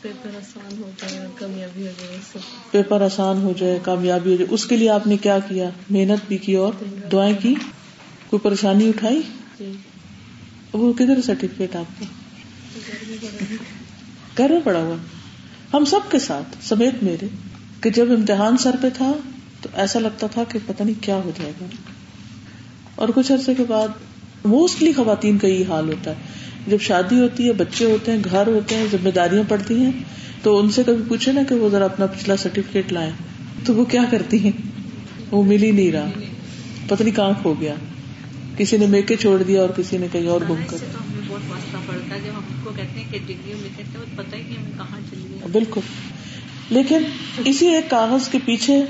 پیپر 0.00 0.28
آسان 0.28 0.82
ہو 0.82 0.90
جائے 0.96 1.26
کامیابی 1.34 1.86
ہو 1.86 1.92
جائے 2.00 2.38
پیپر 2.70 3.00
آسان 3.00 3.42
ہو 3.42 3.52
جائے 3.56 3.78
کامیابی 3.82 4.30
ہو 4.30 4.36
جائے۔ 4.36 4.54
اس 4.54 4.66
کے 4.66 4.76
لیے 4.76 4.90
آپ 4.90 5.06
نے 5.06 5.16
کیا 5.16 5.38
کیا؟ 5.38 5.70
محنت 5.90 6.28
بھی 6.28 6.38
کی 6.38 6.54
اور 6.54 6.72
دعائیں 7.12 7.36
کی؟ 7.42 7.54
کوئی 8.30 8.40
پریشانی 8.40 8.88
اٹھائی؟ 8.88 9.22
جی۔ 9.58 9.72
وہ 10.72 10.92
کدھر 10.92 11.22
سرٹیفکیٹ 11.22 11.76
آپ 11.76 12.00
کا 12.00 12.25
گھر 14.38 14.50
میں 14.50 14.60
پڑا 14.64 14.78
ہوا۔ 14.78 14.96
ہم 15.74 15.84
سب 15.84 16.00
کے 16.10 16.18
ساتھ، 16.18 16.56
سمیت 16.62 17.02
میرے، 17.02 17.26
کہ 17.80 17.90
جب 17.90 18.06
امتحان 18.10 18.56
سر 18.56 18.76
پہ 18.82 18.88
تھا 18.94 19.12
تو 19.62 19.68
ایسا 19.74 19.98
لگتا 19.98 20.26
تھا 20.26 20.44
کہ 20.48 20.58
پتہ 20.66 20.82
نہیں 20.82 21.02
کیا 21.02 21.14
ہو 21.14 21.30
جائے 21.38 21.52
گا۔ 21.60 21.66
اور 22.94 23.08
کچھ 23.14 23.32
عرصے 23.32 23.54
کے 23.54 23.64
بعد 23.68 23.88
موسٹلی 24.44 24.92
خواتین 24.92 25.38
کا 25.38 25.48
یہ 25.48 25.64
حال 25.68 25.88
ہوتا 25.88 26.10
ہے۔ 26.10 26.16
جب 26.66 26.80
شادی 26.80 27.20
ہوتی 27.20 27.48
ہے، 27.48 27.52
بچے 27.52 27.84
ہوتے 27.84 28.12
ہیں، 28.12 28.18
گھر 28.30 28.46
ہوتے 28.46 28.74
ہیں، 28.74 28.86
ذمہ 28.92 29.10
داریاں 29.10 29.42
پڑتی 29.48 29.76
ہیں، 29.76 29.92
تو 30.42 30.58
ان 30.58 30.70
سے 30.70 30.82
کبھی 30.86 31.04
پوچھے 31.08 31.32
نا 31.32 31.42
کہ 31.48 31.54
وہ 31.54 31.68
ذرا 31.68 31.84
اپنا 31.84 32.06
پچھلا 32.06 32.36
سرٹیفکیٹ 32.36 32.92
لائے 32.92 33.10
تو 33.64 33.74
وہ 33.74 33.84
کیا 33.84 34.02
کرتی 34.10 34.38
ہیں؟ 34.44 34.52
وہ 35.30 35.44
مل 35.44 35.62
ہی 35.62 35.70
نہیں 35.70 35.92
رہا۔ 35.92 36.10
پتہ 36.88 37.02
نہیں 37.02 37.16
کہاں 37.16 37.32
کھو 37.42 37.54
گیا۔ 37.60 37.74
کسی 38.56 38.76
نے 38.76 38.86
میکے 38.86 39.16
چھوڑ 39.16 39.42
دیا 39.42 39.60
اور 39.60 39.68
کسی 39.68 39.98
نے 39.98 40.06
کہیں 40.12 40.28
اور 40.28 40.40
گم 40.50 40.54
کر 40.66 40.76
بہت 41.36 41.50
واسطہ 41.50 41.76
پڑتا 41.86 42.14
ہے۔ 42.14 42.20
جب 42.20 42.32
ہم 42.38 42.60
کو 42.64 42.70
کہتے 42.76 43.00
ہیں 43.00 43.12
کہ 43.12 43.18
ڈگری 43.26 43.52
میں 43.54 43.68
کہتے 43.76 43.98
ہیں 43.98 44.16
پتہ 44.16 44.36
ہی 44.36 44.42
نہیں 44.42 44.56
ہمیں 44.56 44.72
کہاں 44.76 45.00
چلی 45.10 45.24
گئی 45.30 45.50
بالکل۔ 45.52 45.80
لیکن 46.70 46.98
اسی 47.44 47.66
ایک 47.66 47.90
کاغذ 47.90 48.28
کے 48.28 48.38
پیچھے 48.44 48.82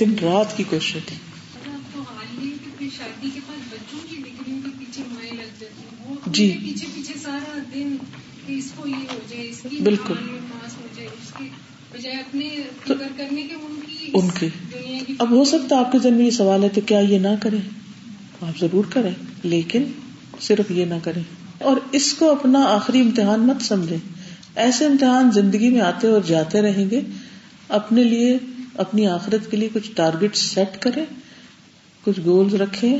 دن 0.00 0.14
رات 0.22 0.56
کی 0.56 0.64
کوشش 0.70 0.96
تھی 1.06 1.16
آپ 1.72 1.94
کو 1.94 2.00
حال 2.00 2.46
ہی 2.46 2.50
کہ 2.78 2.88
شادی 2.96 3.28
کے 3.34 3.40
بعد 3.46 3.72
بچوں 3.72 3.98
کی 4.10 4.16
ڈگریوں 4.16 4.58
کے 4.64 4.70
پیچھے 4.78 5.02
مائیں 5.06 5.32
لگ 5.32 5.50
جاتی 5.60 5.82
ہیں۔ 5.82 6.06
وہ 6.08 6.14
جی۔ 6.26 6.50
پیچھے 6.64 6.86
پیچھے 6.94 7.14
سارا 7.22 7.58
دن 7.74 7.96
کہ 8.46 8.52
اس 8.52 8.72
کو 8.76 8.88
یہ 8.88 9.12
ہو 9.12 9.18
جائے 9.28 9.48
اس 9.48 9.66
کی 9.70 9.76
بالکل۔ 9.76 10.14
پاس 10.14 10.76
ہو 10.76 10.86
جائے 10.96 11.08
اس 11.08 11.32
کی 11.38 11.48
بجائے 11.92 12.16
اپنے 12.16 12.48
فکر 12.84 13.06
کرنے 13.16 13.42
کے 13.42 13.54
ان 13.54 13.80
کی 13.86 14.10
ان 14.14 14.28
کی 14.30 14.48
دنیا 14.72 14.98
کی 15.06 15.14
اب 15.18 15.30
ہو 15.30 15.44
سکتا 15.44 15.76
ہے 15.76 15.80
آپ 15.80 15.92
کے 15.92 15.98
ذہن 15.98 16.14
میں 16.14 16.26
یہ 16.26 16.30
سوال 16.30 16.62
ہے 16.64 16.68
تو 16.68 16.80
کیا 16.86 17.00
یہ 17.00 17.18
نہ 17.18 17.28
کریں؟ 17.42 17.60
آپ 18.40 18.58
ضرور 18.60 18.84
کریں 18.90 19.10
لیکن 19.42 19.82
صرف 20.40 20.70
یہ 20.70 20.84
نہ 20.84 20.94
کریں۔ 21.02 21.22
اور 21.62 21.76
اس 21.92 22.14
کو 22.14 22.30
اپنا 22.30 22.64
آخری 22.64 23.00
امتحان 23.00 23.40
مت 23.40 23.62
سمجھیں 23.62 23.98
ایسے 24.54 24.86
امتحان 24.86 25.30
زندگی 25.32 25.70
میں 25.70 25.80
آتے 25.80 26.08
اور 26.08 26.20
جاتے 26.26 26.62
رہیں 26.62 26.90
گے۔ 26.90 27.00
اپنے 27.68 28.04
لیے، 28.04 28.38
اپنی 28.76 29.06
آخرت 29.06 29.50
کے 29.50 29.56
لیے 29.56 29.68
کچھ 29.72 29.90
ٹارگیٹ 29.94 30.36
سیٹ 30.36 30.78
کریں، 30.78 31.04
کچھ 32.04 32.20
گولز 32.24 32.54
رکھیں 32.54 32.98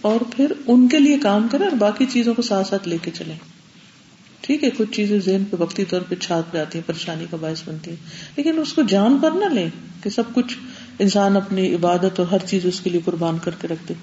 اور 0.00 0.20
پھر 0.36 0.52
ان 0.66 0.88
کے 0.88 0.98
لیے 0.98 1.18
کام 1.18 1.48
کریں 1.50 1.66
اور 1.66 1.76
باقی 1.76 2.06
چیزوں 2.12 2.34
کو 2.34 2.42
ساتھ 2.42 2.66
ساتھ 2.66 2.88
لے 2.88 2.98
کے 3.02 3.10
چلیں۔ 3.14 3.38
ٹھیک 4.40 4.64
ہے، 4.64 4.68
کچھ 4.70 4.92
چیزیں 4.92 5.18
ذہن 5.18 5.44
پہ 5.50 5.56
وقتی 5.58 5.84
طور 5.84 6.00
پہ 6.00 6.14
چھات 6.14 6.52
پہ 6.52 6.58
آتی 6.58 6.78
ہیں، 6.78 6.88
پریشانی 6.88 7.24
کا 7.30 7.36
باعث 7.40 7.62
بنتی 7.66 7.90
ہے 7.90 7.96
لیکن 8.36 8.58
اس 8.58 8.72
کو 8.72 8.82
جان 8.82 9.18
پر 9.18 9.30
نہ 9.30 9.44
لیں 9.44 9.68
کہ 10.02 10.10
سب 10.10 10.22
کچھ 10.34 10.56
انسان 10.98 11.36
اپنی 11.36 11.74
عبادت 11.74 12.20
اور 12.20 12.26
ہر 12.26 12.38
چیز 12.46 12.66
اس 12.66 12.80
کے 12.80 12.90
لیے 12.90 13.00
قربان 13.04 13.38
کر 13.44 13.50
کے 13.60 13.68
رکھ 13.68 13.88
دے۔ 13.88 13.94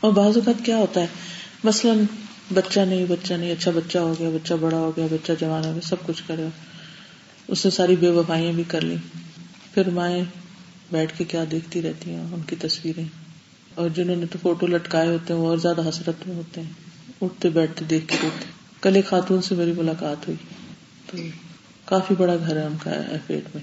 اور 0.00 0.12
بعض 0.12 0.36
اوقات 0.36 0.64
کیا 0.64 0.76
ہوتا 0.76 1.00
ہے؟ 1.00 1.06
مثلاً 1.64 1.98
بچہ 2.54 2.80
نہیں 2.80 3.04
بچہ 3.08 3.34
نہیں 3.34 3.52
اچھا 3.52 3.70
بچہ 3.70 3.98
ہو 3.98 4.14
گیا، 4.18 4.30
بچہ 4.30 4.54
بڑا 4.54 4.76
ہو 4.76 4.92
گیا، 4.96 5.06
بچہ 5.10 5.32
جوان 5.40 5.64
ہو 5.64 5.72
گیا، 5.72 5.80
سب 5.80 5.96
کچھ 6.06 6.22
کرے 6.26 6.46
اس 7.48 7.64
نے 7.64 7.70
ساری 7.70 7.96
بے 7.96 8.08
وفائیاں 8.08 8.52
بھی 8.52 8.62
کر 8.68 8.80
لی۔ 8.80 8.96
پھر 9.74 9.90
مائیں 9.90 10.24
بیٹھ 10.92 11.18
کے 11.18 11.24
کیا 11.24 11.44
دیکھتی 11.50 11.82
رہتی 11.82 12.10
ہیں، 12.10 12.20
ان 12.20 12.40
کی 12.46 12.56
تصویریں۔ 12.56 13.04
اور 13.74 13.88
جنہوں 13.88 14.16
نے 14.16 14.26
تو 14.26 14.38
فوٹو 14.42 14.66
لٹکائے 14.66 15.08
ہوتے 15.08 15.32
ہیں، 15.32 15.40
وہ 15.40 15.48
اور 15.48 15.58
زیادہ 15.58 15.88
حسرت 15.88 16.28
میں 16.28 16.36
ہوتے 16.36 16.60
ہیں۔ 16.60 16.70
اٹھتے، 17.22 17.48
بیٹھتے 17.48 17.84
دیکھ 17.84 18.08
کے 18.08 18.16
روتے 18.22 18.44
کل 18.80 18.96
ایک 18.96 19.06
خاتون 19.06 19.42
سے 19.42 19.54
میری 19.54 19.72
ملاقات 19.72 20.28
ہوئی۔ 20.28 20.36
تو 21.06 21.18
کافی 21.84 22.14
بڑا 22.18 22.36
گھر 22.36 22.56
ہے 22.56 22.66
ان 22.66 22.76
کا 22.82 22.90
ایف 22.90 23.30
ایٹ 23.30 23.44
میں۔ 23.54 23.62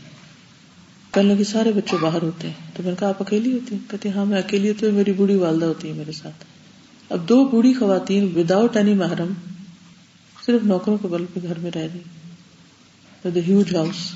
کہنے 1.13 1.33
لگے 1.33 1.43
سارے 1.43 1.71
بچے 1.71 1.97
باہر 2.01 2.21
ہوتے 2.21 2.47
ہیں۔ 2.47 2.71
تو 2.73 2.83
میں 2.83 2.91
نے 2.91 2.97
کہا، 2.99 3.09
آپ 3.09 3.21
اکیلی 3.21 3.53
ہوتی 3.53 3.75
ہیں؟ 3.75 3.91
کہتے 3.91 4.09
ہاں 4.09 4.25
میں 4.25 4.37
اکیلی 4.37 4.69
ہوتی 4.69 4.85
ہوں 4.85 4.93
میری 4.93 5.11
بوڑھی 5.13 5.35
والدہ 5.35 5.65
ہوتی 5.65 5.87
ہے 5.87 5.93
میرے 5.93 6.11
ساتھ۔ 6.11 6.52
اب 7.09 7.29
دو 7.29 7.45
بوڑھی 7.45 7.73
خواتین 7.73 8.33
وداؤٹ 8.35 8.77
اینی 8.77 8.93
محرم، 8.93 9.33
صرف 10.45 10.63
نوکروں 10.63 10.97
کے 10.97 11.07
بل 11.07 11.25
پہ 11.33 11.39
گھر 11.43 11.59
میں 11.59 11.71
رہ 11.75 11.87
رہی 11.93 11.99
ہیوج 13.47 13.75
ہاؤس 13.75 14.13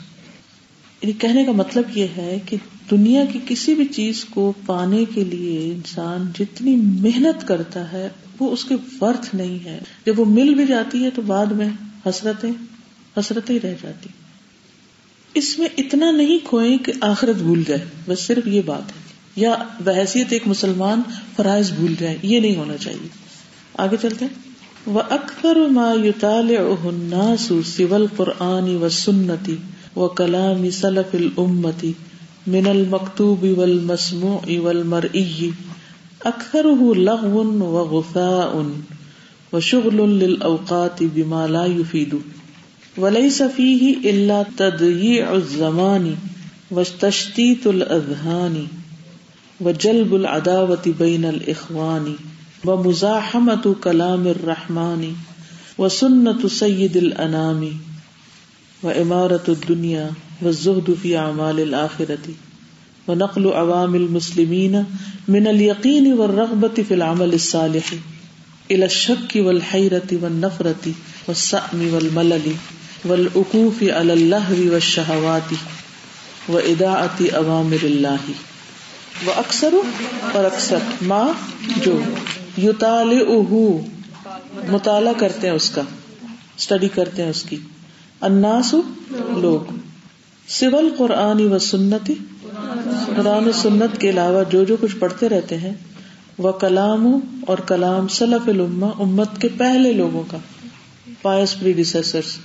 یعنی 1.02 1.14
کہنے 1.14 1.46
کا 1.46 1.52
مطلب 1.52 1.98
یہ 1.98 2.08
ہے 2.18 2.40
کہ 2.46 2.58
دنیا 2.92 3.26
کی 3.26 3.40
کسی 3.48 3.76
بھی 3.76 3.86
چیز 3.86 4.26
کو 4.26 4.54
پانے 4.66 5.06
کے 5.14 5.24
لیے 5.24 5.74
انسان 5.74 6.26
جتنی 6.40 6.76
محنت 6.76 7.48
کرتا 7.48 7.92
ہے، 7.92 8.10
وہ 8.40 8.52
اس 8.52 8.66
کے 8.66 8.76
ورتھ 9.02 9.36
نہیں 9.36 9.66
ہے۔ 9.66 9.80
جب 10.06 10.20
وہ 10.20 10.26
مل 10.26 10.56
بھی 10.56 10.66
جاتی 10.66 11.04
ہے 11.04 11.10
تو 11.10 11.22
بعد 11.22 11.46
میں 11.46 11.70
حسرتیں 12.06 12.52
حسرتیں 13.20 13.60
رہ 13.64 13.74
جاتی۔ 13.82 14.10
اس 15.34 15.60
میں 15.60 15.68
اتنا 15.78 16.12
نہیں 16.12 16.38
کھوئے 16.44 16.78
کہ 16.78 16.94
آخرت 17.02 17.36
بھول 17.36 17.64
جائے، 17.68 17.86
بس 18.08 18.20
صرف 18.20 18.48
یہ 18.48 18.62
بات 18.66 18.88
ہے۔ 18.88 19.07
یا 19.38 19.56
بحثیت 19.84 20.28
ایک 20.30 20.48
مسلمان 20.48 21.02
فرائض 21.36 21.72
بھول 21.72 21.96
جائے، 22.00 22.18
یہ 22.24 22.40
نہیں 22.40 22.56
ہونا 22.56 22.78
چاہیے۔ 22.78 23.08
آگے 23.78 23.98
چلتے 24.02 24.26
ہیں۔ 24.26 24.48
وہ 24.86 25.02
اکثر 25.10 25.56
ما 25.56 25.94
یوتال 26.04 26.58
سول 27.40 28.06
قرآنی 28.16 28.76
و 28.76 28.90
سنتی 28.90 29.56
و 29.96 30.08
کلام 30.08 30.70
سلف 30.70 31.16
الامتی 31.16 31.94
من 32.48 32.68
المکتوب 32.68 33.46
والمسموع 33.58 34.60
والمرئی 34.60 35.50
اکثر 36.24 36.66
لغو 36.96 37.44
و 37.64 37.84
غفاء 37.84 38.62
و 39.54 39.60
شغل 39.60 39.96
للاوقات 39.96 41.04
بما 41.14 41.48
لا 41.48 41.66
يفيد 41.66 42.16
وليس 42.98 43.42
فيه 43.56 43.94
الا 44.04 44.42
تضييع 44.58 45.30
الزمان 45.30 46.14
وتشتيت 46.72 47.68
الاذهان 47.68 48.66
وجلب 49.62 50.16
العداوة 50.16 50.94
بين 51.00 51.26
الاخوان 51.26 52.16
ومزاحمة 52.66 53.76
كلام 53.84 54.28
الرحمن 54.28 55.14
وسنة 55.78 56.48
سيد 56.48 56.98
الانام 56.98 57.72
وامارة 58.84 59.44
الدنيا 59.50 60.12
والزهد 60.42 60.98
في 61.04 61.18
اعمال 61.18 61.60
الاخرة 61.60 62.28
ونقل 63.08 63.48
عوام 63.48 63.96
المسلمين 63.96 64.86
من 65.28 65.48
اليقين 65.48 66.14
والرغبة 66.14 66.84
في 66.84 66.94
العمل 66.94 67.34
الصالح 67.34 67.94
إلى 68.72 68.86
الشك 68.86 69.32
والحيرة 69.36 70.08
والنفرة 70.12 70.94
والسأم 71.28 71.94
والملل 71.94 72.56
والعقوف 73.06 73.84
على 73.84 74.14
اللهو 74.14 74.74
والشهوات 74.74 75.52
وإداعة 76.48 77.18
أوامر 77.22 77.80
الله 79.22 79.38
وأكثر 79.38 79.74
اور 80.34 80.46
اکثر 80.46 80.78
ما 81.02 81.28
جو 81.84 82.00
یطالعه 82.58 83.70
مطالعہ 84.70 85.14
کرتے 85.18 85.48
ہیں 85.48 85.56
اس 85.56 85.70
کا 85.70 85.82
اسٹڈی 86.58 86.88
کرتے 86.88 87.24
ہیں 87.24 87.30
اس 87.30 87.44
کی۔ 87.44 87.58
اناس 88.22 88.76
لوگ۔ 89.30 89.74
سول 90.48 90.90
قرآن 90.98 91.54
و 91.54 91.60
سنتی، 91.60 92.14
قرآن 93.16 93.48
و 93.48 93.52
سنت 93.52 94.02
کے 94.02 94.10
علاوہ 94.10 94.44
جو 94.50 94.64
جو 94.64 94.76
کچھ 94.82 94.96
پڑھتے 94.96 95.30
رہتے 95.30 95.58
ہیں 95.58 95.74
وہ 96.38 96.52
کلام 96.52 97.20
اور 97.48 97.58
کلام 97.58 98.08
سلف 98.08 98.50
الما 98.50 98.88
امت 98.88 99.42
کے 99.42 99.48
پہلے 99.58 99.94
لوگوں 99.94 100.24
کا۔ 100.32 100.38
پائس 101.22 101.60
پریڈیسرس 101.60 102.38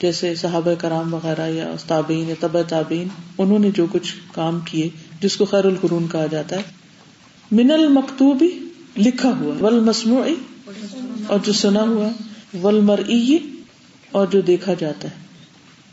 جیسے 0.00 0.34
صحابہ 0.34 0.74
کرام 0.74 1.14
وغیرہ 1.14 1.48
یا 1.48 1.72
تابعین 1.86 2.28
یا 2.28 2.34
طب 2.40 2.62
تابعین، 2.68 3.08
انہوں 3.38 3.58
نے 3.58 3.70
جو 3.70 3.86
کچھ 3.92 4.14
کام 4.32 4.60
کیے۔ 4.60 4.88
جس 5.20 5.36
کو 5.36 5.44
خیر 5.44 5.64
القرون 5.64 6.06
کہا 6.12 6.26
جاتا 6.26 6.56
ہے، 6.56 6.62
من 7.50 7.70
المکتوبی 7.70 8.58
لکھا 8.96 9.28
ہوا 9.28 9.64
ول 9.64 9.80
مسموعی 9.80 10.34
اور 11.26 11.38
جو 11.44 11.52
سنا 11.52 11.82
ہوا 11.82 12.08
ول 12.62 12.80
مرئی 12.80 13.38
اور 14.10 14.26
جو 14.26 14.40
دیکھا 14.40 14.74
جاتا 14.74 15.08
ہے۔ 15.08 15.14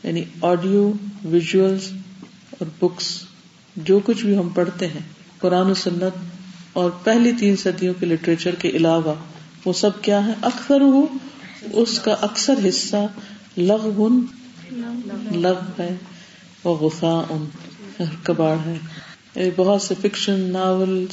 یعنی 0.02 0.24
آڈیو 0.40 0.92
ویژلس 1.24 1.92
اور 2.50 2.66
بکس، 2.80 3.22
جو 3.76 4.00
کچھ 4.04 4.26
بھی 4.26 4.36
ہم 4.36 4.48
پڑھتے 4.48 4.86
ہیں، 4.86 5.00
قرآن 5.38 5.70
و 5.70 5.74
سنت 5.74 6.18
اور 6.72 6.90
پہلی 7.04 7.32
تین 7.32 7.56
صدیوں 7.56 7.94
کے 8.00 8.06
لٹریچر 8.06 8.54
کے 8.54 8.68
علاوہ، 8.68 9.14
وہ 9.64 9.72
سب 9.72 10.02
کیا 10.02 10.26
ہے 10.26 10.32
اکثر 10.42 10.80
ہو 10.80 11.06
اس 11.72 11.98
کا 11.98 12.12
اکثر 12.12 12.54
حصہ 12.68 13.06
لغ 13.56 14.08
لغ 15.32 15.58
ہے 15.78 15.96
وہ 16.64 16.76
غفا 16.76 17.22
ان 17.30 17.46
کباڑ 18.22 18.56
ہے۔ 18.66 18.78
بہت 19.56 19.82
سے 19.82 19.94
فکشن 20.02 20.40
ناول 20.40 21.06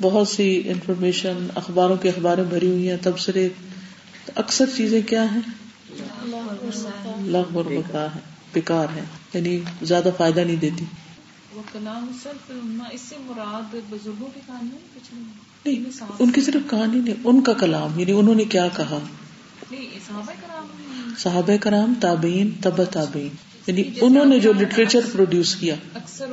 بہت 0.00 0.28
سی 0.28 0.62
انفارمیشن 0.64 1.46
اخباروں 1.54 1.96
کی 1.96 2.08
اخباریں 2.08 2.44
بھری 2.44 2.66
ہوئی 2.66 2.88
ہیں 2.90 2.96
تبصرے 3.02 3.48
اکثر 4.34 4.64
چیزیں 4.76 5.00
کیا 5.02 5.34
ہیں؟ 5.34 5.40
لغ 7.20 7.44
اور 7.54 7.64
ہے 7.94 8.18
بیکار 8.52 8.86
ہے 8.96 9.00
یعنی 9.34 9.60
زیادہ 9.82 10.08
فائدہ 10.16 10.40
نہیں 10.40 10.56
دیتی۔ 10.56 10.84
وہ 11.54 11.62
کلام 11.72 12.12
صرف 12.22 12.52
اس 12.92 13.00
سے 13.00 13.16
مراد 13.18 13.74
بزرگوں 13.90 14.28
کی 14.34 14.40
کہانی 14.46 14.68
نہیں۔ 15.64 15.84
ان 16.18 16.30
کی 16.30 16.40
صرف 16.40 16.70
کہانی 16.70 16.98
نہیں 16.98 17.14
ان 17.24 17.40
کا 17.40 17.52
کلام 17.52 17.98
یعنی 17.98 18.12
انہوں 18.12 18.34
نے 18.34 18.44
کیا 18.44 18.68
کہا؟ 18.76 18.98
صحابہ 21.18 21.52
کرام 21.60 21.94
تابعین 22.00 22.50
تب 22.62 22.84
تابعین۔ 22.84 23.49
یعنی 23.66 23.82
انہوں 24.00 24.24
نے 24.24 24.40
جو 24.40 24.52
لٹریچر 24.52 25.00
پروڈیوس 25.12 25.56
کیا۔ 25.56 25.74
اکثر 25.94 26.26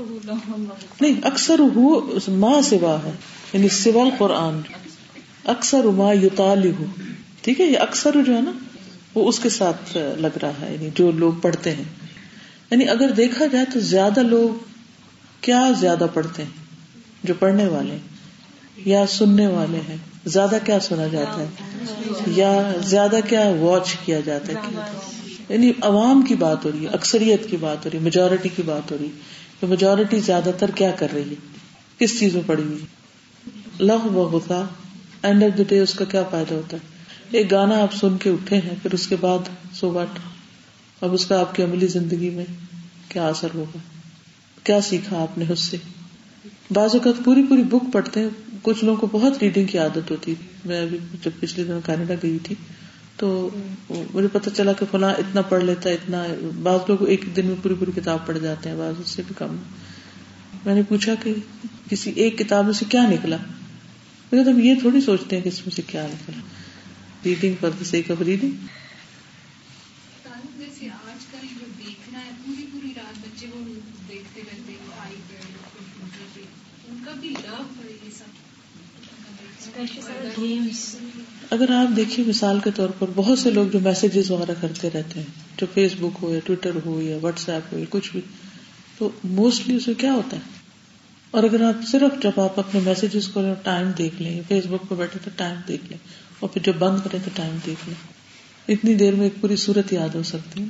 نہیں، 1.01 1.13
اکثر 1.23 1.59
ہو 1.59 2.17
ماں 2.27 2.61
سوا 2.61 2.99
ہے۔ 3.05 3.11
یعنی 3.53 3.69
سول 3.69 4.09
قرآن 4.17 4.61
اکثر 5.45 5.83
ما 5.83 6.13
یوتالی 6.13 6.71
ہو 6.79 6.85
ٹھیک 7.41 7.61
ہے، 7.61 7.65
یہ 7.65 7.79
اکثر 7.79 8.17
جو 8.25 8.35
ہے 8.35 8.41
نا، 8.41 8.51
وہ 9.15 9.29
اس 9.29 9.39
کے 9.39 9.49
ساتھ 9.49 9.97
لگ 10.17 10.37
رہا 10.41 10.51
ہے۔ 10.61 10.73
یعنی 10.73 10.89
جو 10.95 11.11
لوگ 11.11 11.33
پڑھتے 11.33 11.75
ہیں۔ 11.75 11.83
یعنی 12.71 12.89
اگر 12.89 13.09
دیکھا 13.09 13.45
جائے 13.45 13.65
تو 13.73 13.79
زیادہ 13.79 14.19
لوگ 14.19 14.63
کیا 15.41 15.71
زیادہ 15.79 16.07
پڑھتے 16.13 16.43
ہیں؟ 16.43 16.49
جو 17.23 17.33
پڑھنے 17.39 17.67
والے 17.67 17.97
یا 18.85 19.07
سننے 19.07 19.47
والے 19.47 19.79
ہیں۔ 19.89 19.97
زیادہ 20.25 20.57
کیا 20.65 20.79
سنا 20.79 21.07
جاتا 21.07 21.41
ہے؟ 21.41 21.45
یا 22.27 22.71
زیادہ 22.83 23.19
کیا 23.29 23.49
واچ 23.59 23.95
کیا 24.05 24.19
جاتا 24.19 24.53
ہے؟ 24.53 24.57
یعنی 25.49 25.71
عوام 25.81 26.21
کی 26.21 26.35
بات 26.35 26.65
ہو 26.65 26.71
رہی 26.71 26.83
ہے، 26.83 26.89
اکثریت 26.93 27.49
کی 27.49 27.57
بات 27.57 27.85
ہو 27.85 27.89
رہی 27.89 27.97
ہے 27.97 28.03
میجورٹی 28.03 28.49
کی 28.49 28.61
بات 28.61 28.91
ہو 28.91 28.97
رہی 28.99 29.05
ہے 29.05 29.59
تو 29.59 29.67
میجورٹی 29.67 30.19
زیادہ 30.19 30.51
تر 30.59 30.71
کیا 30.75 30.91
کر 30.91 31.13
رہی 31.13 31.29
ہے؟ 31.29 31.35
کس 31.99 32.19
چیز 32.19 32.35
میں 32.35 32.43
پڑی 32.45 32.63
ہوئی 32.63 33.85
لغ 33.85 34.07
و 34.07 34.27
ہوتا 34.27 34.63
اینڈ 35.21 35.43
آف 35.43 35.57
دا 35.57 35.63
ڈے 35.67 35.79
اس 35.79 35.93
کا 35.93 36.05
کیا 36.05 36.23
فائدہ 36.23 36.53
ہوتا 36.53 36.77
ہے؟ 36.77 36.95
ایک 37.31 37.51
گانا 37.51 37.81
آپ 37.81 37.93
سن 37.93 38.17
کے 38.17 38.29
اٹھے 38.29 38.57
ہیں، 38.57 38.75
پھر 38.81 38.93
اس 38.93 39.07
کے 39.07 39.15
بعد 39.15 39.49
سو 39.73 39.91
واٹ 39.91 40.19
اب 41.01 41.13
اس 41.13 41.25
کا 41.25 41.39
آپ 41.39 41.55
کی 41.55 41.63
عملی 41.63 41.87
زندگی 41.87 42.29
میں 42.29 42.45
کیا 43.09 43.27
اثر 43.27 43.55
ہوگا؟ 43.55 43.79
کیا 44.63 44.81
سیکھا 44.81 45.21
آپ 45.21 45.37
نے 45.37 45.45
اس 45.49 45.59
سے؟ 45.59 45.77
بعض 46.71 46.95
اوقات 46.95 47.23
پوری 47.25 47.43
پوری 47.49 47.63
بک 47.63 47.91
پڑھتے 47.93 48.19
ہیں، 48.19 48.29
کچھ 48.61 48.83
لوگوں 48.83 48.99
کو 48.99 49.07
بہت 49.11 49.37
ریڈنگ 49.41 49.65
کی 49.65 49.77
عادت 49.77 50.11
ہوتی 50.11 50.33
میں 50.65 50.81
ابھی 50.81 50.97
جب 51.23 51.31
پچھلے 51.39 51.63
دن 51.63 51.79
کینیڈا 51.85 52.13
گئی 52.23 52.37
تھی 52.43 52.55
تو 53.17 53.49
مجھے 53.89 54.27
پتا 54.27 54.49
چلا 54.49 54.73
کہ 54.73 54.85
فلاں 54.91 55.13
اتنا 55.13 55.41
پڑھ 55.41 55.63
لیتا 55.63 55.89
ہے 55.89 55.93
اتنا 55.93 56.25
بعض 56.63 56.79
لوگ 56.87 57.07
ایک 57.07 57.25
دن 57.35 57.45
میں 57.45 57.55
پوری 57.61 57.73
پوری 57.79 57.91
کتاب 57.95 58.25
پڑھ 58.25 58.39
جاتے 58.39 58.69
ہیں 58.69 58.77
بعض 58.77 58.93
اس 58.99 59.09
سے 59.09 59.21
بھی 59.27 59.35
کم۔ 59.37 59.55
میں 60.65 60.75
نے 60.75 60.81
پوچھا 60.87 61.13
کہ 61.23 61.33
کسی 61.89 62.11
ایک 62.15 62.37
کتاب 62.37 62.65
میں 62.65 62.73
سے 62.73 62.85
کیا 62.89 63.09
نکلا؟ 63.09 63.37
تم 64.29 64.59
یہ 64.59 64.75
تھوڑی 64.81 65.01
سوچتے 65.01 65.35
ہیں 65.35 65.43
کہ 65.43 65.49
اس 65.49 65.59
میں 65.65 65.75
سے 65.75 65.81
کیا 65.87 66.07
نکلا۔ 66.07 66.41
ریڈنگ 67.25 67.53
پر 67.59 67.69
دا 67.69 67.83
سیک 67.83 68.11
آف 68.11 68.21
ریڈنگ 68.21 68.51
اگر 81.49 81.71
آپ 81.71 81.95
دیکھیے 81.95 82.25
مثال 82.25 82.59
کے 82.63 82.69
طور 82.75 82.89
پر 82.99 83.07
بہت 83.15 83.39
سے 83.39 83.51
لوگ 83.51 83.65
جو 83.67 83.79
میسجز 83.79 84.31
وغیرہ 84.31 84.51
کرتے 84.61 84.89
رہتے 84.93 85.19
ہیں، 85.19 85.27
جو 85.57 85.65
فیس 85.73 85.91
بک 85.99 86.17
ہو 86.21 86.33
یا 86.33 86.39
ٹویٹر 86.43 86.71
ہو 86.85 87.01
یا 87.01 87.17
واٹس 87.21 87.49
ایپ 87.49 87.73
ہو 87.73 87.77
یا 87.79 87.85
کچھ 87.89 88.11
بھی، 88.11 88.21
تو 88.97 89.09
موسٹلی 89.23 89.75
اس 89.75 89.87
میں 89.87 89.99
کیا 89.99 90.13
ہوتا 90.13 90.37
ہے؟ 90.37 90.41
اور 91.31 91.43
اگر 91.43 91.61
آپ 91.61 91.87
صرف 91.87 92.23
جب 92.23 92.39
آپ 92.39 92.59
اپنے 92.59 92.79
میسجز 92.79 93.27
کو 93.27 93.41
ٹائم 93.63 93.91
دیکھ 93.97 94.21
لیں 94.21 94.41
فیس 94.47 94.65
بک 94.65 94.89
پہ 94.89 94.95
بیٹھے 94.95 95.19
تو 95.23 95.29
ٹائم 95.35 95.55
دیکھ 95.67 95.85
لیں، 95.89 95.97
اور 96.39 96.49
پھر 96.49 96.61
جب 96.63 96.73
بند 96.79 96.99
کریں 97.03 97.19
تو 97.25 97.31
ٹائم 97.35 97.57
دیکھ 97.65 97.89
لیں۔ 97.89 97.95
اتنی 98.67 98.95
دیر 98.95 99.15
میں 99.15 99.23
ایک 99.23 99.41
پوری 99.41 99.55
صورت 99.55 99.93
یاد 99.93 100.15
ہو 100.15 100.23
سکتی 100.23 100.61
ہے۔ 100.61 100.67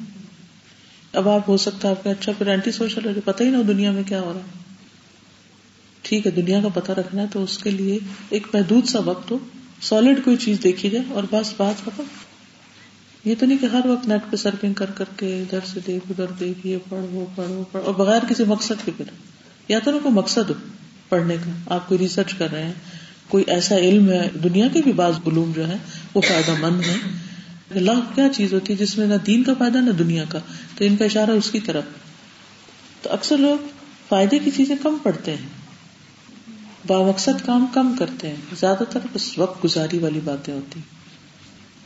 اب 1.13 1.29
آپ، 1.29 1.49
ہو 1.49 1.57
سکتا 1.57 1.87
ہے 1.87 1.93
آپ 1.93 2.03
کا 2.03 2.09
اچھا 2.09 2.31
پھر 2.37 2.47
اینٹی 2.47 2.71
سوشل 2.71 3.07
ہے، 3.07 3.21
پتہ 3.25 3.43
ہی 3.43 3.49
نہ 3.49 3.63
دنیا 3.63 3.91
میں 3.91 4.03
کیا 4.03 4.21
ہو 4.21 4.33
رہا 4.33 4.41
ہے۔ 4.41 4.65
ٹھیک 6.01 6.25
ہے، 6.25 6.31
دنیا 6.31 6.61
کا 6.61 6.67
پتہ 6.73 6.91
رکھنا 6.91 7.21
ہے 7.21 7.27
تو 7.31 7.43
اس 7.43 7.57
کے 7.57 7.71
لیے 7.71 7.99
ایک 8.29 8.47
محدود 8.53 8.87
سا 8.87 8.99
وقت 8.99 9.31
ہو۔ 9.31 9.37
سالڈ 9.81 10.19
کوئی 10.23 10.37
چیز 10.37 10.57
دیکھی 10.63 10.89
جائے 10.89 11.05
اور 11.13 11.23
بس 11.31 11.53
بات 11.57 11.85
ختم۔ 11.85 12.03
یہ 13.25 13.35
تو 13.39 13.45
نہیں 13.45 13.57
کہ 13.57 13.65
ہر 13.65 13.85
وقت 13.85 14.07
نیٹ 14.07 14.31
پہ 14.31 14.35
سرفنگ 14.35 14.73
کر 14.73 14.91
کر 14.91 15.05
کے 15.17 15.41
ادھر 15.41 15.59
سے 15.65 15.79
دیکھ، 15.87 16.05
ادھر 16.09 16.25
دیکھ، 16.39 16.67
یہ 16.67 16.77
پڑھ، 16.89 17.05
وہ 17.11 17.25
پڑھ 17.35 17.49
وہ 17.49 17.63
پڑھ، 17.71 17.83
اور 17.83 17.93
بغیر 17.93 18.19
کسی 18.29 18.43
مقصد 18.43 18.85
کے 18.85 18.91
پھر 18.97 19.05
یا 19.67 19.79
تو 19.79 19.91
نا 19.91 19.97
کوئی 20.03 20.13
مقصد 20.13 20.49
ہو 20.49 20.53
پڑھنے 21.09 21.35
کا۔ 21.45 21.75
آپ 21.75 21.87
کوئی 21.87 21.97
ریسرچ 21.97 22.33
کر 22.33 22.51
رہے 22.51 22.63
ہیں، 22.63 22.73
کوئی 23.27 23.43
ایسا 23.47 23.77
علم 23.77 24.09
ہے، 24.09 24.29
دنیا 24.43 24.67
کے 24.73 24.81
بھی 24.81 24.91
بعض 24.91 25.13
علوم 25.27 25.51
جو 25.55 25.67
ہے 25.67 25.77
وہ 26.13 26.21
فائدہ 26.21 26.53
مند 26.59 26.81
ہے 26.81 26.95
اللہ 27.75 27.99
کیا 28.15 28.27
چیز 28.35 28.53
ہوتی 28.53 28.73
ہے 28.73 28.77
جس 28.77 28.97
میں 28.97 29.07
نہ 29.07 29.13
دین 29.27 29.43
کا 29.43 29.53
فائدہ، 29.57 29.77
نہ 29.77 29.91
دنیا 29.91 30.23
کا؟ 30.29 30.39
تو 30.77 30.85
ان 30.85 30.97
کا 30.97 31.05
اشارہ 31.05 31.29
اس 31.29 31.51
کی 31.51 31.59
طرف۔ 31.59 31.83
تو 33.01 33.13
اکثر 33.13 33.37
لوگ 33.37 33.67
فائدے 34.09 34.39
کی 34.39 34.51
چیزیں 34.51 34.75
کم 34.83 34.97
پڑھتے 35.03 35.31
ہیں۔ 35.31 35.66
بامقصد 36.87 37.45
کام 37.45 37.65
کم 37.73 37.95
کرتے 37.99 38.27
ہیں۔ 38.27 38.35
زیادہ 38.59 38.83
تر 38.89 38.99
بس 39.13 39.37
وقت 39.37 39.65
گزاری 39.65 39.97
والی 39.97 40.19
باتیں 40.23 40.53
ہوتی۔ 40.53 40.79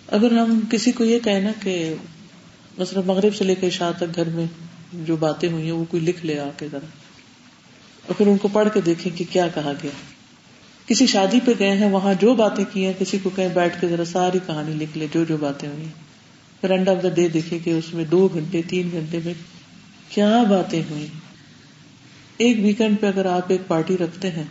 اگر 0.08 0.38
ہم 0.38 0.60
کسی 0.72 0.92
کو 0.92 1.04
یہ 1.04 1.20
کہنا 1.20 1.50
کہ 1.62 1.96
مثلا 2.78 3.02
مغرب 3.06 3.36
سے 3.36 3.44
لے 3.44 3.56
کے 3.56 3.70
شاہ 3.70 3.92
تک 3.92 4.16
گھر 4.16 4.30
میں 4.30 4.46
جو 4.94 5.16
باتیں 5.16 5.50
ہوئی 5.50 5.64
ہیں 5.64 5.72
وہ 5.72 5.86
کوئی 5.90 6.04
لکھ 6.04 6.26
لے 6.26 6.40
آ 6.40 6.50
کے 6.58 6.68
ذرا۔ 6.72 6.86
اور 8.08 8.16
پھر 8.16 8.28
ان 8.28 8.38
کو 8.38 8.48
پڑھ 8.48 8.68
کے 8.74 8.82
دیکھیں 8.82 9.18
کہ 9.18 9.26
کیا 9.32 9.48
کہا 9.48 9.72
گیا۔ 9.84 9.92
کسی 10.86 11.08
شادی 11.08 11.40
پہ 11.46 11.52
گئے 11.60 11.78
ہیں، 11.78 11.90
وہاں 11.90 12.14
جو 12.22 12.34
باتیں 12.34 12.66
کی 12.74 12.86
ہیں، 12.86 12.94
کسی 13.00 13.18
کو 13.24 13.30
کہیں 13.30 13.50
بیٹھ 13.50 13.82
کے 13.82 13.88
ذرا 13.88 14.06
ساری 14.06 14.40
کہانی 14.48 14.74
لکھ 14.74 14.98
لے، 14.98 15.08
جو 15.14 15.24
جو 15.24 15.38
باتیں 15.38 15.70
ہوئی 15.70 15.86
پھر 16.62 16.72
اینڈ 16.72 16.90
آف 16.90 17.04
دا 17.04 17.10
ڈے 17.10 17.28
دیکھے 17.28 17.60
کہ 17.60 17.70
اس 17.70 17.94
میں 17.94 18.06
دو 18.06 18.28
گھنٹے، 18.34 18.62
تین 18.68 18.90
گھنٹے 18.92 19.20
میں 19.26 19.34
کیا 20.10 20.44
باتیں 20.50 20.84
ہوئی۔ 20.90 21.08
ایک 22.38 22.58
ویکینڈ 22.60 23.00
پہ 23.00 23.08
اگر 23.08 23.26
آپ 23.26 23.46
ایک 23.48 23.62
پارٹی 23.68 23.98
رکھتے 23.98 24.32
ہیں 24.32 24.44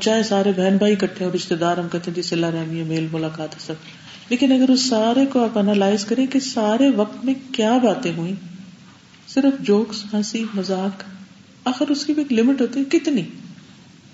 چاہے 0.00 0.22
سارے 0.22 0.52
بہن 0.56 0.76
بھائی 0.76 0.96
کٹھے 0.96 1.24
اور 1.24 1.32
رشتے 1.34 1.54
دار 1.54 1.76
ہم 1.76 1.88
کہتے 1.88 2.10
ہیں 2.10 2.14
جی 2.14 2.22
سلا 2.22 2.50
رحمی 2.50 2.78
ہے، 2.78 2.84
میل 2.84 3.06
ملاقات 3.12 3.54
ہے 3.54 3.60
سب۔ 3.60 3.74
لیکن 4.28 4.52
اگر 4.52 4.70
اس 4.70 4.80
سارے 4.80 5.26
کو 5.26 5.44
آپ 5.44 5.58
انالائز 5.58 6.04
کریں 6.04 6.26
کہ 6.26 6.40
سارے 6.40 6.88
وقت 6.96 7.24
میں 7.24 7.34
کیا 7.52 7.78
باتیں 7.78 8.12
ہوئی 8.16 8.34
صرف 9.28 9.62
جوکس 9.62 10.14
ہنسی 10.14 10.44
مزاق 10.54 11.02
آخر 11.64 11.88
اس 11.88 12.06
کی 12.06 12.12
بھی 12.12 12.22
ایک 12.22 12.40
لمٹ 12.40 12.60
ہوتی 12.60 12.80
ہے 12.80 12.84
کتنی۔ 12.84 13.22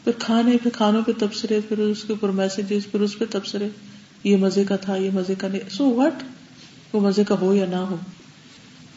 پھر 0.04 0.12
کھانے، 0.18 0.56
پھر 0.62 0.70
کھانوں 0.70 1.02
پہ 1.02 1.12
تبصرے 1.18 1.60
پھر 1.68 1.78
اس 1.78 2.02
کے 2.02 2.12
اوپر 2.12 2.28
میسجز 2.28 2.90
پھر 2.90 3.00
اس 3.00 3.18
پہ 3.18 3.24
تبصرے 3.30 3.68
یہ 4.24 4.36
مزے 4.36 4.64
کا 4.64 4.76
تھا، 4.76 4.96
یہ 4.96 5.10
مزے 5.14 5.34
کا 5.34 5.48
نہیں۔ 5.48 5.60
سو 5.70 5.90
وٹ 5.90 6.22
وہ 6.92 7.00
مزے 7.00 7.24
کا 7.24 7.34
ہو 7.40 7.54
یا 7.54 7.66
نہ 7.66 7.76
ہو۔ 7.76 7.96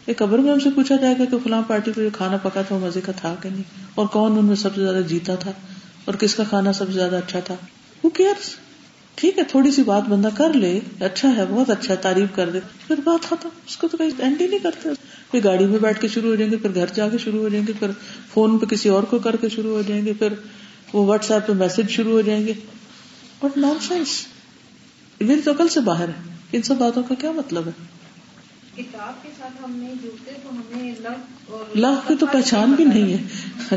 ایک 0.05 0.17
قبر 0.17 0.39
میں 0.39 0.51
ہم 0.51 0.59
سے 0.59 0.69
پوچھا 0.75 0.95
جائے 0.95 1.15
گا 1.19 1.25
کہ 1.25 1.37
فلاں 1.43 1.61
پارٹی 1.67 1.91
پہ 1.91 2.01
جو 2.01 2.09
کھانا 2.13 2.37
پکا 2.37 2.61
تھا، 2.61 2.75
وہ 2.75 2.87
مزے 2.87 3.01
کا 3.01 3.11
تھا 3.11 3.35
کہ 3.41 3.49
نہیں؟ 3.49 3.63
اور 3.95 4.07
کون 4.07 4.37
ان 4.37 4.45
میں 4.45 4.55
سب 4.55 4.75
سے 4.75 4.81
زیادہ 4.81 5.01
جیتا 5.07 5.35
تھا؟ 5.35 5.51
اور 6.05 6.15
کس 6.15 6.35
کا 6.35 6.43
کھانا 6.43 6.73
سب 6.73 6.87
سے 6.87 6.93
زیادہ 6.93 7.15
اچھا 7.15 7.39
تھا؟ 7.39 7.55
وہ 8.03 8.09
کیئرس 8.09 8.55
ٹھیک 9.15 9.37
ہے، 9.37 9.43
تھوڑی 9.43 9.71
سی 9.71 9.83
بات 9.83 10.03
بندہ 10.09 10.29
کر 10.37 10.53
لے 10.53 10.79
اچھا 10.99 11.35
ہے، 11.35 11.45
بہت 11.49 11.69
اچھا 11.69 11.93
ہے 11.93 11.99
تعریف 12.01 12.35
کر 12.35 12.49
دے، 12.49 12.59
پھر 12.87 12.95
بات 13.03 13.25
ختم۔ 13.25 13.49
اس 13.67 13.77
کو 13.77 13.87
تو 13.87 13.97
کہیں 13.97 14.09
اینڈ 14.17 14.41
ہی 14.41 14.47
نہیں 14.47 14.59
کرتے۔ 14.59 14.89
پھر 15.31 15.39
گاڑی 15.43 15.65
میں 15.65 15.79
بیٹھ 15.79 16.01
کے 16.01 16.07
شروع 16.07 16.29
ہو 16.29 16.35
جائیں 16.35 16.51
گے، 16.51 16.57
پھر 16.57 16.75
گھر 16.75 16.85
جا 16.93 17.09
کے 17.09 17.17
شروع 17.17 17.39
ہو 17.39 17.49
جائیں 17.49 17.67
گے، 17.67 17.73
پھر 17.79 17.87
فون 18.33 18.57
پہ 18.57 18.65
کسی 18.65 18.89
اور 18.89 19.03
کو 19.03 19.19
کر 19.19 19.35
کے 19.35 19.49
شروع 19.49 19.71
ہو 19.71 19.81
جائیں 19.87 20.05
گے، 20.05 20.13
پھر 20.13 20.33
وہ 20.93 21.05
واٹس 21.05 21.31
ایپ 21.31 21.47
پہ 21.47 21.53
میسج 21.53 21.89
شروع 21.89 22.11
ہو 22.11 22.21
جائیں 22.21 22.47
گے۔ 22.47 22.53
بٹ 23.41 23.57
نان 23.57 23.77
سینس 23.87 24.25
میری 25.19 25.41
تو 25.41 25.53
کل 25.53 25.67
سے 25.67 25.79
باہر 25.79 26.07
ہے۔ 26.07 26.35
ان 26.51 26.61
سب 26.61 26.75
باتوں 26.75 27.03
کا 27.03 27.15
کیا 27.15 27.31
مطلب 27.31 27.67
ہے؟ 27.67 27.98
کتاب 28.79 29.23
کے 29.23 29.29
ساتھ 29.37 29.63
ہم 29.63 29.71
نہیں 29.75 29.95
جڑتے 30.03 30.31
تو 30.43 30.49
ہمیں 30.49 30.93
لو 31.75 31.93
کی 32.07 32.15
تو 32.19 32.25
پہچان 32.25 32.71
بھی 32.71 32.83
نہیں 32.83 33.13
ہے۔ 33.13 33.17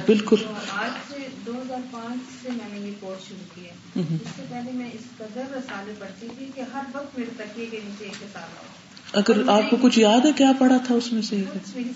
بالکل۔ 0.07 0.37
آج 0.71 0.91
سے 1.09 1.29
دو 1.47 1.53
ہزار 1.63 1.79
پانچ 1.91 2.43
سے 2.43 2.49
میں 2.51 2.81
نے 2.81 2.87
یہ 2.87 2.93
کورس 3.01 3.29
شروع 3.29 3.55
کیا۔ 3.55 3.73
اس 3.97 4.29
سے 4.37 4.43
پہلے 4.49 4.71
میں 4.73 4.91
اس 4.93 5.19
قدر 5.19 5.43
رسالے 5.57 5.93
پڑھتی 5.99 6.27
تھی 6.39 6.47
کہ 6.55 6.61
ہر 6.61 6.83
وقت 6.93 7.19
میرے 7.19 7.31
تکیے 7.37 7.67
کے 7.67 7.81
نیچے 7.85 8.05
ایک 8.05 8.21
کتاب 8.21 8.43
آؤ۔ 8.43 8.65
اگر 9.13 9.49
آپ 9.49 9.71
کو 9.71 9.77
کچھ 9.81 9.99
یاد 9.99 10.27
ہے 10.27 10.31
کیا 10.37 10.53
پڑھا 10.59 10.77
تھا 10.87 10.95
اس 10.95 11.13
میں 11.13 11.23
سے 11.23 11.45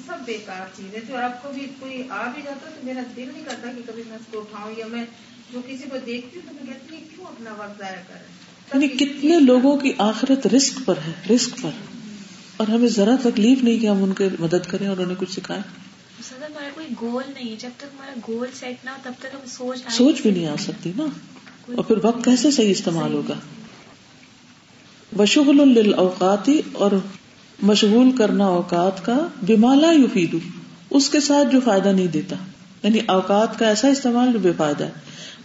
سب 0.07 0.15
بیکار 0.25 0.77
چیزیں 0.77 1.15
اور 1.15 1.23
آپ 1.23 1.43
کو 1.43 1.49
بھی 1.55 1.67
کوئی 1.81 2.03
آ 2.11 2.31
بھی 2.35 2.43
جاتا 2.45 2.71
تو 2.71 2.87
میرا 2.87 3.01
دل 3.17 3.31
نہیں 3.35 3.45
کرتا 3.45 3.73
کہ 3.77 3.93
کبھی 3.93 4.03
میں 4.07 4.17
اس 4.17 4.27
کو 4.31 4.39
اٹھاؤں 4.41 4.71
یا 4.77 4.87
میں 4.87 5.05
جو 5.53 5.61
کسی 5.67 5.85
کو 5.91 5.97
دیکھتی 6.07 6.39
ہوں 6.39 6.49
تو 6.49 6.65
میں 6.65 6.75
کہتی 6.75 6.97
ہوں 6.97 7.17
کیوں 7.17 7.27
اپنا 7.27 7.51
وقت 7.59 7.79
ضائع 7.79 8.01
کریں 8.09 8.47
یعنی 8.75 8.89
کتنے 8.89 9.41
لوگوں 9.41 9.77
کی 9.77 9.93
آخرت 9.99 10.47
رسک 10.47 10.81
پر 10.85 10.95
ہے 11.07 11.35
رسک 11.35 11.63
پر۔ 11.63 11.96
اور 12.57 12.69
ہمیں 12.69 12.89
ذرا 12.89 13.17
تکلیف 13.23 13.65
نہیں 13.65 13.79
کہ 13.79 13.87
ہم 13.87 14.03
ان 14.05 14.13
کی 14.13 14.25
مدد 14.39 14.67
کریں 14.69 14.89
اور 14.89 14.97
انہیں 14.97 15.17
کچھ 15.19 15.33
سکھائیں۔ 15.33 15.63
ہمارا 15.63 16.69
کوئی 16.75 16.87
گول 17.01 17.23
نہیں 17.35 17.51
ہے 17.51 17.57
جب 17.59 17.69
تک 17.77 17.85
ہمارا 17.95 18.13
گول 18.29 18.47
سیٹ 18.55 18.85
نہ 18.85 18.91
ہو 18.91 18.97
تب 19.03 19.13
تک 19.19 19.27
ہم 19.35 19.41
سوچ 19.47 19.93
سوچ 19.93 20.23
بھی 20.23 20.31
نہیں 20.31 20.47
آ 20.47 20.55
سکتی 20.59 20.93
نا۔ 20.97 21.05
اور 21.77 21.85
پھر 21.85 21.97
وقت 22.03 22.25
کیسے 22.25 22.51
صحیح 22.51 22.71
استعمال 22.71 23.13
ہوگا؟ 23.13 23.35
بشغل 25.17 25.69
للاوقاتی 25.69 26.61
اور 26.73 26.91
مشغول 27.63 28.17
کرنا 28.17 28.47
اوقات 28.47 29.05
کا 29.05 29.29
بمالا 29.47 29.93
یفید 29.93 30.37
اس 30.91 31.11
کے 31.11 31.21
ساتھ 31.21 31.49
جو 31.53 31.61
فائدہ 31.65 31.89
نہیں 31.89 32.07
دیتا۔ 32.07 32.37
یعنی 32.83 32.99
اوقات 33.07 33.59
کا 33.59 33.69
ایسا 33.69 33.89
استعمال 33.89 34.33
جو 34.33 34.39
بے 34.39 34.53
فائدہ 34.57 34.85
ہے۔ 34.85 34.91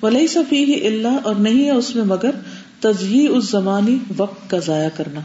ولی 0.01 0.27
صفی 0.27 0.63
ہی 0.63 0.87
اللہ 0.87 1.17
اور 1.23 1.35
نہیں 1.35 1.65
ہے 1.65 1.71
اس 1.71 1.95
میں 1.95 2.03
مگر 2.03 2.31
تجہی 2.79 3.27
اس 3.27 3.43
زمانی 3.51 3.97
وقت 4.17 4.49
کا 4.49 4.59
ضائع 4.59 4.89
کرنا۔ 4.95 5.19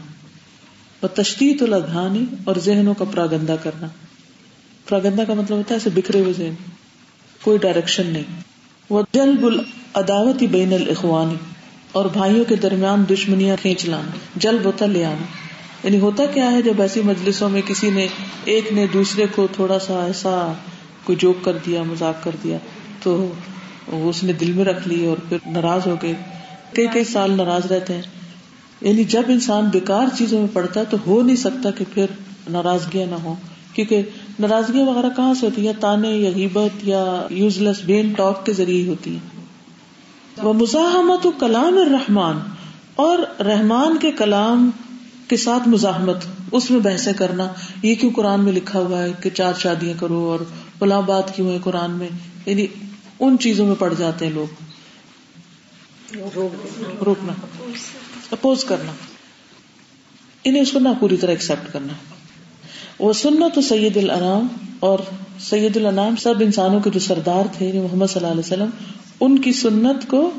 اور 0.99 1.09
تشدید 1.09 1.61
الادھانی 1.61 2.25
اور 2.43 2.55
ذہنوں 2.55 2.93
کا 2.93 3.05
پراگندا 3.05 3.55
کرنا۔ 3.55 3.87
پراگندا 4.89 5.23
کا 5.23 5.33
مطلب 5.33 5.57
ہوتا 5.57 5.75
ہے 5.75 5.79
ایسے 5.79 5.89
بکھرے 5.95 6.19
ہوئے 6.19 6.33
ذہن۔ 6.33 6.53
کوئی 7.41 7.57
ڈائریکشن 7.57 8.07
نہیں۔ 8.07 8.23
وہ 8.89 9.03
جلب 9.13 9.45
العداوتی 9.45 10.47
بین 10.47 10.73
الاخوانی 10.73 11.35
اور 11.91 12.05
بھائیوں 12.05 12.45
کے 12.45 12.55
درمیان 12.55 13.03
دشمنیاں 13.09 13.55
کھینچ 13.61 13.85
لانا۔ 13.85 14.11
جلب 14.35 14.65
ہوتا 14.65 14.85
لے 14.85 15.05
آنا۔ 15.05 15.25
یعنی 15.83 15.99
ہوتا 15.99 16.25
کیا 16.25 16.51
ہے 16.51 16.61
جب 16.61 16.81
ایسی 16.81 17.01
مجلسوں 17.01 17.49
میں 17.49 17.61
کسی 17.67 17.89
نے 17.89 18.07
ایک 18.45 18.73
نے 18.73 18.87
دوسرے 18.93 19.25
کو 19.35 19.47
تھوڑا 19.51 19.79
سا 19.79 20.05
ایسا 20.05 20.53
کوئی 21.03 21.15
جوک 21.15 21.45
کر 21.45 21.57
دیا 21.65 21.83
مزاق 21.83 22.23
کر 22.23 22.31
دیا، 22.43 22.57
تو 23.03 23.33
وہ 23.87 24.09
اس 24.09 24.23
نے 24.23 24.33
دل 24.33 24.51
میں 24.51 24.65
رکھ 24.65 24.87
لی 24.87 25.05
اور 25.05 25.17
پھر 25.29 25.37
ناراض 25.45 25.87
ہو 25.87 25.95
گئے۔ 26.01 26.13
کئی 26.73 26.87
کئی 26.93 27.03
سال 27.03 27.31
ناراض 27.31 27.71
رہتے 27.71 27.93
ہیں۔ 27.93 28.01
یعنی 28.81 29.03
جب 29.03 29.21
انسان 29.27 29.65
بیکار 29.65 30.05
چیزوں 30.17 30.39
میں 30.39 30.47
پڑتا 30.53 30.79
ہے 30.79 30.85
تو 30.89 30.97
ہو 31.07 31.21
نہیں 31.21 31.35
سکتا 31.35 31.71
کہ 31.71 31.85
پھر 31.93 32.05
ناراضگیاں 32.49 33.07
نہ 33.07 33.15
ہو 33.15 33.35
کیونکہ 33.73 34.01
ناراضگیاں 34.39 34.85
وغیرہ 34.85 35.09
کہاں 35.15 35.33
سے 35.33 35.45
ہوتی 35.45 35.67
ہیں؟ 35.67 35.73
تانے، 35.79 36.09
یا 36.09 36.29
غیبت، 36.35 36.87
یا 36.87 37.27
یوز 37.29 37.57
لیس 37.57 37.81
بین 37.85 38.13
ٹاک 38.13 38.45
کے 38.45 38.53
ذریعے 38.53 38.87
ہوتی 38.89 39.11
ہیں۔ 39.13 39.45
وہ 40.43 40.53
مزاحمت 40.53 41.25
و 41.25 41.31
کلام 41.31 41.77
الرحمان 41.77 42.39
اور 42.95 43.41
رحمان 43.41 43.97
کے 43.97 44.11
کلام 44.11 44.69
کے 45.27 45.37
ساتھ 45.37 45.69
مزاحمت، 45.69 46.17
اس 46.51 46.71
میں 46.71 46.79
بحثیں 46.79 47.13
کرنا۔ 47.13 47.47
یہ 47.83 47.95
کیوں 47.95 48.11
قرآن 48.11 48.43
میں 48.43 48.53
لکھا 48.53 48.79
ہوا 48.79 49.03
ہے 49.03 49.11
کہ 49.21 49.29
چار 49.29 49.53
شادیاں 49.59 49.99
کرو 49.99 50.19
اور 50.19 50.39
فلاں 50.79 51.01
بات 51.01 51.35
کیوں 51.35 51.49
ہے 51.49 51.57
قرآن 51.63 51.91
میں؟ 51.91 52.09
یعنی 52.45 52.67
ان 53.19 53.37
چیزوں 53.39 53.67
میں 53.67 53.75
پڑ 53.79 53.93
جاتے 53.97 54.25
ہیں 54.25 54.33
لوگ۔ 54.33 54.47
روکنا۔ 57.05 57.33
اپوز 58.31 58.63
کرنا، 58.63 58.91
انہیں 60.43 60.61
اس 60.61 60.71
کو 60.71 60.79
نہ 60.79 60.89
پوری 60.99 61.17
طرح 61.17 61.29
ایکسپٹ 61.29 61.73
کرنا۔ 61.73 61.93
وہ 62.99 63.13
سننا 63.13 63.47
تو 63.53 63.61
سید 63.61 63.97
الانام 63.97 64.47
اور 64.79 64.99
سید 65.39 65.77
الانام 65.77 66.15
سب 66.15 66.33
انسانوں 66.39 66.79
کے 66.79 66.89
جو 66.89 66.99
سردار 66.99 67.43
تھے 67.57 67.67
یعنی 67.67 67.79
محمد 67.79 68.05
صلی 68.05 68.19
اللہ 68.19 68.31
علیہ 68.31 68.39
وسلم، 68.39 68.69
ان 69.19 69.39
کی 69.39 69.51
سنت 69.51 70.07
کو 70.07 70.31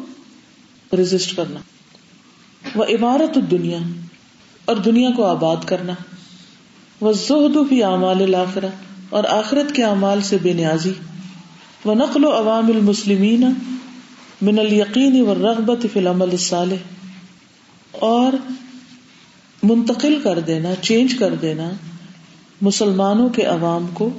رجسٹ 0.93 1.37
کرنا۔ 1.37 1.61
وہ 2.75 2.85
عمارت 2.85 3.37
الدنیا 3.37 3.79
اور 4.65 4.77
دنیا 4.77 5.11
کو 5.17 5.27
آباد 5.27 5.57
کرنا۔ 5.65 5.93
وہ 7.01 7.13
زہد 7.13 7.57
فی 7.69 7.83
اعمال 7.83 8.23
الآخرہ 8.23 8.69
اور 9.11 9.25
آخرت 9.25 9.75
کے 9.75 9.85
اعمال 9.85 10.21
سے 10.21 10.37
بے 10.43 10.53
نیازی۔ 10.53 10.93
وہ 11.85 11.95
نقل 11.95 12.25
و 12.25 12.31
عوام 12.31 12.67
المسلمین 12.67 13.45
من 14.43 14.59
الیقین 14.59 15.21
و 15.21 15.35
رغبت 15.35 15.87
فی 15.93 16.01
العمل 16.01 16.31
الصالح۔ 16.31 16.98
اور 17.91 18.33
منتقل 19.63 20.21
کر 20.23 20.39
دینا، 20.39 20.69
چینج 20.83 21.15
کر 21.15 21.35
دینا 21.35 21.71
مسلمانوں 22.61 23.29
کے 23.29 23.43
عوام 23.43 23.87
کو 23.95 24.11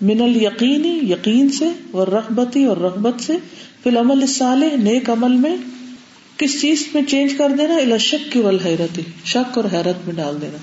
من 0.00 0.20
الیقینی 0.20 0.98
یقین 1.12 1.48
سے 1.48 1.64
اور 1.90 2.08
رغبتی 2.08 2.64
اور 2.64 2.76
رغبت 2.76 3.22
سے، 3.22 3.32
فی 3.82 3.90
العمل 3.90 4.20
الصالح، 4.20 4.76
نیک 4.76 5.10
عمل 5.10 5.36
میں 5.36 5.56
کس 6.36 6.60
چیز 6.60 6.86
میں 6.94 7.02
چینج 7.02 7.34
کر 7.38 7.48
دینا؟ 7.58 7.74
الا 7.74 7.96
شک 7.96 8.32
کی 8.32 8.38
والحیرتی 8.38 9.02
شک 9.24 9.58
اور 9.58 9.64
حیرت 9.72 10.06
میں 10.06 10.14
ڈال 10.14 10.40
دینا۔ 10.40 10.58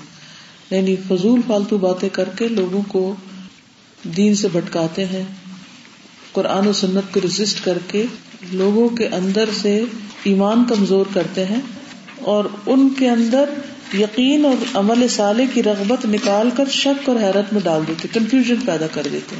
یعنی 0.74 0.96
فضول 0.96 1.40
فالتو 1.46 1.78
باتیں 1.78 2.08
کر 2.08 2.28
کے 2.38 2.48
لوگوں 2.48 2.82
کو 2.88 3.14
دین 4.02 4.34
سے 4.34 4.48
بھٹکاتے 4.52 5.04
ہیں، 5.04 5.22
قرآن 6.32 6.66
و 6.66 6.72
سنت 6.72 7.14
کو 7.14 7.20
رجسٹ 7.24 7.64
کر 7.64 7.78
کے 7.88 8.04
لوگوں 8.52 8.88
کے 8.88 9.08
اندر 9.08 9.48
سے 9.62 9.84
ایمان 10.24 10.64
کمزور 10.64 11.06
کرتے 11.14 11.44
ہیں۔ 11.44 11.60
اور 12.24 12.44
ان 12.66 12.88
کے 12.98 13.10
اندر 13.10 13.44
یقین 13.94 14.44
اور 14.44 14.76
عمل 14.76 15.08
صالح 15.08 15.42
کی 15.54 15.62
رغبت 15.62 16.06
نکال 16.06 16.48
کر 16.56 16.68
شک 16.68 17.08
اور 17.08 17.16
حیرت 17.16 17.52
میں 17.52 17.60
ڈال 17.64 17.82
دیتے 17.88 18.08
کنفیوژن 18.12 18.56
پیدا 18.66 18.86
کر 18.86 19.06
دیتے۔ 19.12 19.36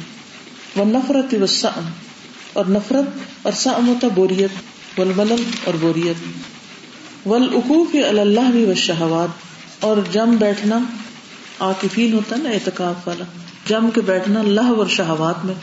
وہ 0.75 0.85
نفرت 0.85 1.35
و 1.41 1.45
سم 1.45 1.89
اور 2.53 2.65
نفرت 2.69 3.19
اور 3.41 3.53
سم 3.53 3.87
ہوتا 3.87 4.07
بوریت، 4.15 4.49
والملل 4.99 5.43
اور 5.63 5.73
بوریت۔ 5.79 6.15
والعقوف 7.27 7.95
اللہ 8.07 8.51
بھی 8.51 8.73
شہوات 8.75 9.29
اور 9.83 9.97
جم 10.11 10.35
بیٹھنا 10.35 10.79
عاقفین 11.59 12.13
ہوتا 12.13 12.35
نا 12.35 12.49
اعتکاف 12.49 13.07
والا۔ 13.07 13.25
جم 13.67 13.89
کے 13.93 14.01
بیٹھنا 14.01 14.39
اللہ 14.39 14.61
اور 14.61 14.87
شہوات 14.87 15.45
میں، 15.45 15.53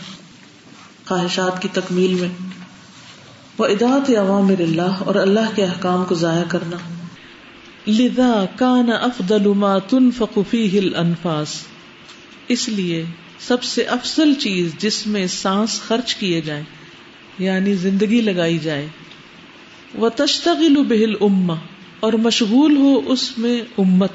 خواہشات 1.08 1.62
کی 1.62 1.68
تکمیل 1.72 2.14
میں۔ 2.14 2.28
وہ 3.58 3.66
اداعت 3.66 4.10
عوامر 4.10 4.60
اللہ 4.60 4.94
اور 4.98 5.14
اللہ 5.14 5.56
کے 5.56 5.64
احکام 5.64 6.04
کو 6.04 6.14
ضائع 6.14 6.44
کرنا۔ 6.48 6.76
لذا 7.86 8.44
کان 8.56 8.90
افضل 8.92 9.46
ما 9.46 9.78
تنفق 9.78 10.38
فیہ 10.50 10.80
الانفاس۔ 10.80 11.60
اس 12.48 12.68
لیے 12.68 13.04
سب 13.38 13.62
سے 13.62 13.82
افضل 13.82 14.34
چیز 14.34 14.74
جس 14.78 15.06
میں 15.06 15.26
سانس 15.26 15.80
خرچ 15.80 16.14
کیے 16.14 16.40
جائیں 16.40 16.64
یعنی 17.38 17.74
زندگی 17.74 18.20
لگائی 18.20 18.58
جائے۔ 18.58 18.88
وہ 19.94 20.08
تشتغل 20.08 20.74
بہل 20.88 21.12
اما 21.20 21.54
اور 22.00 22.12
مشغول 22.12 22.76
ہو 22.76 23.00
اس 23.06 23.38
میں 23.38 23.62
امت۔ 23.78 24.12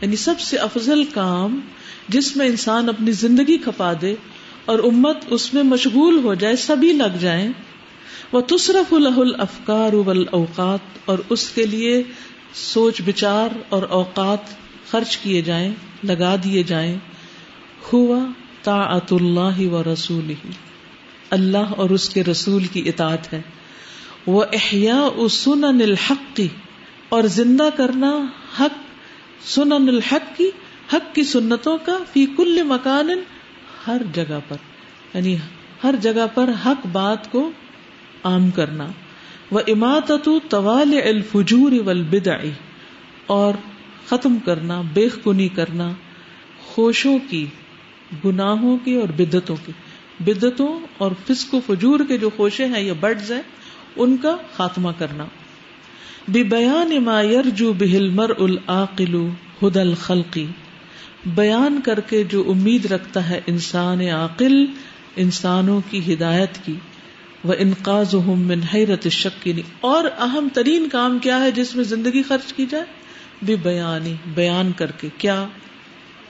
یعنی 0.00 0.16
سب 0.16 0.40
سے 0.40 0.56
افضل 0.56 1.04
کام 1.04 1.60
جس 2.08 2.36
میں 2.36 2.46
انسان 2.46 2.88
اپنی 2.88 3.12
زندگی 3.12 3.58
کھپا 3.58 3.92
دے 4.02 4.14
اور 4.64 4.78
امت 4.78 5.16
اس 5.30 5.54
میں 5.54 5.62
مشغول 5.62 6.24
ہو 6.24 6.34
جائے، 6.34 6.56
سبھی 6.56 6.92
لگ 6.92 7.16
جائیں۔ 7.20 7.52
وہ 8.32 8.40
تصرف 8.40 8.92
الح 8.92 9.18
الافکار 9.18 9.92
اوقات 10.30 10.98
اور 11.04 11.18
اس 11.28 11.50
کے 11.50 11.66
لیے 11.66 12.02
سوچ 12.56 13.02
بچار 13.04 13.48
اور 13.68 13.82
اوقات 13.82 14.38
خرچ 14.90 15.16
کیے 15.16 15.42
جائیں، 15.42 15.72
لگا 16.02 16.36
دیے 16.44 16.62
جائیں۔ 16.62 16.96
ہوا 17.92 18.18
طاعت 18.62 19.12
اللہ 19.12 19.60
و 19.60 19.82
رسول 19.92 20.30
ہی 20.30 20.50
اللہ 21.30 21.58
اور 21.58 21.90
اس 21.90 22.08
کے 22.08 22.24
رسول 22.24 22.64
کی 22.64 22.88
اطاعت 22.88 23.32
ہے۔ 23.32 23.40
وہ 24.26 24.44
احیا 24.52 25.08
سنن 25.30 25.64
الحق 25.64 26.36
کی 26.36 26.48
اور 27.08 27.22
زندہ 27.22 27.68
کرنا 27.76 28.26
حق، 28.60 28.78
سنن 29.48 29.88
الحق 29.88 30.36
کی 30.36 30.50
حق 30.92 31.14
کی 31.14 31.24
سنتوں 31.24 31.78
کا 31.84 31.98
فی 32.12 32.26
کل 32.36 32.62
مکان 32.62 33.10
ہر 33.86 34.02
جگہ 34.12 34.38
پر۔ 34.48 34.56
یعنی 35.14 35.36
ہر 35.84 35.94
جگہ 36.00 36.26
پر 36.34 36.50
حق 36.66 36.86
بات 36.92 37.32
کو 37.32 37.50
عام 38.24 38.50
کرنا۔ 38.50 38.86
وہ 39.50 39.60
اماطت 39.66 40.28
طوال 40.48 41.00
الفجور 41.04 41.72
والبدع 41.72 42.36
اور 43.26 43.54
ختم 44.06 44.38
کرنا 44.44 44.82
بے 44.92 45.08
کنی 45.24 45.48
کرنا 45.48 45.92
خوشوں 46.66 47.18
کی، 47.30 47.46
گناہوں 48.24 48.78
کی 48.84 48.94
اور 48.94 49.08
بدتوں 49.08 49.56
کی۔ 49.66 49.72
بدتوں 50.20 50.80
اور 50.98 51.10
فسق 51.26 51.54
و 51.54 51.60
فجور 51.66 52.00
کے 52.08 52.18
جو 52.18 52.30
خوشے 52.36 52.64
ہیں 52.64 52.82
یا 52.82 52.92
برڈز 53.00 53.32
ہیں، 53.32 53.42
ان 53.96 54.16
کا 54.16 54.36
خاتمہ 54.56 54.90
کرنا۔ 54.98 55.24
بے 56.28 56.42
بیان 56.42 57.04
ما 57.04 57.22
یرجو 57.22 57.72
بہل 57.72 58.08
مر 58.08 58.30
العقل 58.38 59.28
ہد 59.62 59.76
الخلقی 59.76 60.46
بیان 61.26 61.80
کر 61.84 62.00
کے 62.00 62.24
جو 62.24 62.44
امید 62.48 62.86
رکھتا 62.86 63.28
ہے 63.28 63.40
انسان 63.46 64.00
عاقل، 64.00 64.66
انسانوں 65.16 65.80
کی 65.90 66.14
ہدایت 66.14 66.64
کی۔ 66.64 66.74
وہ 67.46 67.54
انقاز 67.58 68.14
من 68.14 68.60
حیرت 68.74 69.06
یعنی 69.06 69.10
شک 69.10 69.48
اور 69.80 70.04
اہم 70.04 70.48
ترین 70.52 70.88
کام 70.88 71.18
کیا 71.18 71.40
ہے 71.40 71.50
جس 71.50 71.76
میں 71.76 71.84
زندگی 71.84 72.22
خرچ 72.22 72.52
کی 72.52 72.66
جائے؟ 72.70 72.84
بھی 73.42 73.56
بیانی 73.56 74.14
بیان 74.34 74.72
کر 74.72 74.90
کے، 74.90 75.08
کیا؟ 75.18 75.46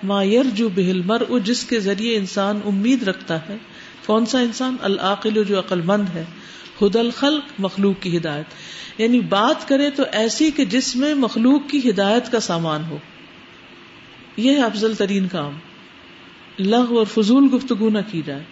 ما 0.02 0.22
یرجو 0.22 0.68
بہل 0.68 1.02
مر 1.04 1.22
جس 1.44 1.64
کے 1.64 1.80
ذریعے 1.80 2.16
انسان 2.16 2.60
امید 2.64 3.02
رکھتا 3.02 3.48
ہے۔ 3.48 3.56
کون 4.06 4.26
سا 4.26 4.38
انسان؟ 4.38 4.76
العقل 4.82 5.44
جو 5.44 5.58
عقل 5.58 5.80
مند 5.80 6.04
ہے۔ 6.14 6.24
خد 6.78 6.96
الخلق، 6.96 7.60
مخلوق 7.60 8.02
کی 8.02 8.16
ہدایت۔ 8.16 8.44
یعنی 9.00 9.20
بات 9.20 9.68
کرے 9.68 9.90
تو 9.90 10.02
ایسی 10.12 10.50
کہ 10.50 10.64
جس 10.64 10.96
میں 10.96 11.14
مخلوق 11.14 11.70
کی 11.70 11.90
ہدایت 11.90 12.32
کا 12.32 12.40
سامان 12.40 12.82
ہو۔ 12.90 12.98
یہ 14.36 14.50
ہے 14.50 14.62
افضل 14.62 14.94
ترین 14.94 15.28
کام۔ 15.28 15.52
لغ 16.58 16.98
اور 16.98 17.04
فضول 17.04 17.48
گفتگو 17.54 17.90
نہ 17.90 17.98
کی 18.10 18.22
جائے۔ 18.26 18.42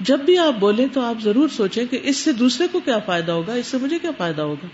جب 0.00 0.20
بھی 0.20 0.38
آپ 0.38 0.52
بولیں 0.52 0.86
تو 0.92 1.00
آپ 1.00 1.14
ضرور 1.22 1.48
سوچیں 1.48 1.86
کہ 1.86 2.00
اس 2.02 2.16
سے 2.16 2.32
دوسرے 2.32 2.66
کو 2.72 2.80
کیا 2.80 2.98
فائدہ 2.98 3.32
ہوگا؟ 3.32 3.52
اس 3.52 3.66
سے 3.66 3.78
مجھے 3.78 3.98
کیا 3.98 4.10
فائدہ 4.18 4.42
ہوگا؟ 4.42 4.66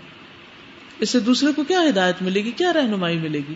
اس 0.99 1.09
سے 1.09 1.19
دوسرے 1.19 1.53
کو 1.53 1.63
کیا 1.63 1.83
ہدایت 1.89 2.21
ملے 2.21 2.43
گی؟ 2.43 2.51
کیا 2.51 2.73
رہنمائی 2.73 3.17
ملے 3.17 3.39
گی؟ 3.49 3.53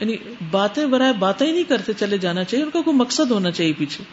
یعنی 0.00 0.16
باتیں 0.50 0.86
برائے 0.86 1.12
باتیں 1.12 1.46
ہی 1.46 1.52
نہیں 1.52 1.68
کرتے 1.68 1.92
چلے 1.92 2.18
جانا 2.18 2.44
چاہیے، 2.44 2.64
ان 2.64 2.70
کا 2.70 2.80
کوئی 2.80 2.96
مقصد 2.96 3.30
ہونا 3.30 3.50
چاہیے 3.50 3.72
پیچھے۔ 3.78 4.04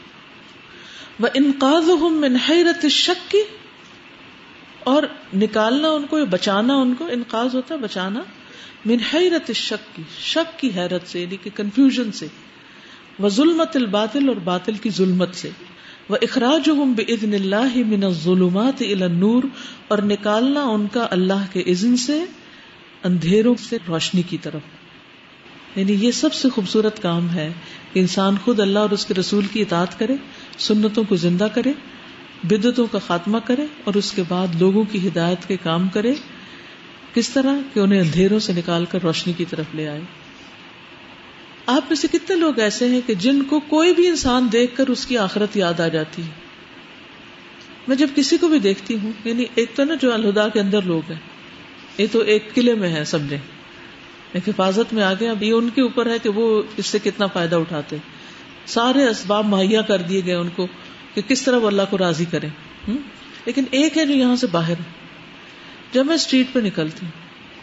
وہ 1.19 1.27
انقاذ 1.33 1.89
من 2.01 2.37
حیرت 2.49 2.85
شک 2.85 3.31
کی 3.31 3.41
اور 4.79 5.03
نکالنا 5.33 5.89
ان 5.89 6.05
کو 6.05 6.25
بچانا 6.25 6.75
ان 6.75 6.93
کو 6.93 7.05
انقاذ 7.05 7.55
ہوتا 7.55 7.75
ہے 7.75 7.79
بچانا، 7.79 8.19
من 8.85 8.97
حیرت 9.13 9.51
شک 9.51 9.95
کی 9.95 10.03
شک 10.19 10.59
کی 10.59 10.69
حیرت 10.75 11.07
سے 11.07 11.21
یعنی 11.21 11.37
کہ 11.37 11.49
کنفیوژن 11.55 12.11
سے۔ 12.11 12.27
وہ 13.19 13.29
ظلمت 13.29 13.75
الباطل 13.75 14.27
اور 14.27 14.35
باطل 14.35 14.73
کی 14.73 14.89
ظلمت 14.89 15.35
سے۔ 15.35 15.49
وہ 16.09 16.17
اخراج 16.21 16.69
بزن 16.69 17.33
اللہ 17.33 17.77
من 17.77 18.09
ظلمات 18.09 18.81
نور 19.11 19.43
اور 19.87 19.97
نکالنا 19.97 20.63
ان 20.63 20.87
کا 20.91 21.07
اللہ 21.11 21.45
کے 21.53 21.61
عزن 21.61 21.97
سے، 21.97 22.23
اندھیروں 23.03 23.55
سے 23.69 23.77
روشنی 23.87 24.21
کی 24.21 24.37
طرف۔ 24.41 24.61
یعنی 25.75 25.93
یہ 25.93 26.11
سب 26.11 26.33
سے 26.33 26.49
خوبصورت 26.49 27.01
کام 27.01 27.29
ہے۔ 27.29 27.53
کہ 27.93 27.99
انسان 27.99 28.35
خود 28.43 28.59
اللہ 28.59 28.79
اور 28.79 28.89
اس 28.89 29.05
کے 29.05 29.13
رسول 29.13 29.45
کی 29.45 29.61
اطاعت 29.61 29.99
کرے، 29.99 30.15
سنتوں 30.57 31.03
کو 31.09 31.15
زندہ 31.15 31.47
کرے 31.53 31.73
بدتوں 32.43 32.87
کا 32.91 32.99
خاتمہ 33.07 33.37
کرے، 33.45 33.65
اور 33.83 33.93
اس 33.93 34.11
کے 34.11 34.23
بعد 34.27 34.47
لوگوں 34.59 34.83
کی 34.91 35.07
ہدایت 35.07 35.47
کے 35.47 35.57
کام 35.63 35.87
کرے۔ 35.87 36.13
کس 37.13 37.29
طرح 37.29 37.53
کہ 37.73 37.79
انہیں 37.79 38.01
اندھیروں 38.01 38.39
سے 38.39 38.53
نکال 38.53 38.85
کر 38.85 38.99
روشنی 39.03 39.33
کی 39.33 39.45
طرف 39.45 39.65
لے 39.75 39.87
آئے۔ 39.87 40.01
آپ 41.67 41.85
میں 41.87 41.95
سے 41.95 42.07
کتنے 42.11 42.35
لوگ 42.35 42.59
ایسے 42.59 42.87
ہیں 42.87 42.99
کہ 43.05 43.13
جن 43.13 43.41
کو 43.43 43.59
کوئی 43.69 43.93
بھی 43.93 44.07
انسان 44.07 44.47
دیکھ 44.51 44.75
کر 44.75 44.87
اس 44.87 45.05
کی 45.05 45.17
آخرت 45.17 45.55
یاد 45.57 45.79
آ 45.79 45.87
جاتی 45.87 46.21
ہے؟ 46.21 46.27
میں 47.87 47.95
جب 47.95 48.07
کسی 48.15 48.37
کو 48.37 48.47
بھی 48.47 48.59
دیکھتی 48.59 48.97
ہوں 49.03 49.11
یعنی 49.25 49.45
ایک 49.55 49.75
تو 49.75 49.83
نا 49.83 49.95
جو 50.01 50.13
الہدا 50.13 50.47
کے 50.47 50.59
اندر 50.59 50.81
لوگ 50.83 51.11
ہیں، 51.11 51.19
یہ 51.97 52.07
تو 52.11 52.19
ایک 52.25 52.53
قلعے 52.53 52.73
میں 52.73 52.91
ہے 52.93 53.03
سمجھے 53.05 53.37
ایک 54.33 54.47
حفاظت 54.49 54.93
میں 54.93 55.03
آگے 55.03 55.29
اب 55.29 55.43
یہ 55.43 55.53
ان 55.53 55.69
کے 55.75 55.81
اوپر 55.81 56.09
ہے 56.09 56.17
کہ 56.23 56.29
وہ 56.29 56.45
اس 56.77 56.85
سے 56.85 56.99
کتنا 57.03 57.27
فائدہ 57.33 57.55
اٹھاتے 57.55 57.97
سارے 58.67 59.07
اسباب 59.07 59.45
مہیا 59.47 59.81
کر 59.81 60.01
دیے 60.09 60.21
گئے 60.25 60.35
ان 60.35 60.49
کو 60.55 60.67
کہ 61.13 61.21
کس 61.27 61.43
طرح 61.43 61.57
وہ 61.57 61.67
اللہ 61.67 61.89
کو 61.89 61.97
راضی 61.97 62.25
کرے 62.31 62.47
لیکن 63.45 63.65
ایک 63.71 63.97
ہے 63.97 64.05
جو 64.05 64.13
یہاں 64.13 64.35
سے 64.35 64.47
باہر 64.51 64.79
ہے۔ 64.79 64.95
جب 65.93 66.05
میں 66.05 66.15
اسٹریٹ 66.15 66.53
پہ 66.53 66.59
نکلتی 66.59 67.05
ہوں، 67.05 67.11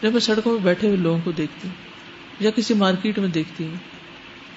جب 0.01 0.11
میں 0.11 0.19
سڑکوں 0.19 0.57
پہ 0.57 0.63
بیٹھے 0.63 0.87
ہوئے 0.87 0.97
لوگوں 0.99 1.19
کو 1.23 1.31
دیکھتی 1.33 1.67
ہوں، 1.67 2.43
یا 2.43 2.51
کسی 2.55 2.73
مارکیٹ 2.75 3.19
میں 3.19 3.27
دیکھتی 3.29 3.63
ہوں 3.63 3.75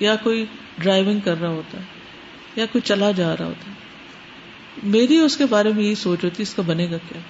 یا 0.00 0.16
کوئی 0.16 0.44
ڈرائیونگ 0.78 1.20
کر 1.20 1.40
رہا 1.40 1.48
ہوتا 1.48 1.78
ہے 1.78 1.82
یا 2.56 2.66
کوئی 2.66 2.82
چلا 2.82 3.10
جا 3.10 3.36
رہا 3.36 3.44
ہوتا۔ 3.44 3.70
ہے 3.70 3.88
میری 4.82 5.18
اس 5.18 5.36
کے 5.36 5.46
بارے 5.46 5.72
میں 5.72 5.84
یہی 5.84 5.94
سوچ 5.94 6.24
ہوتی، 6.24 6.42
اس 6.42 6.54
کا 6.54 6.62
بنے 6.62 6.84
گا 6.84 6.96
کیا؟ 6.96 7.20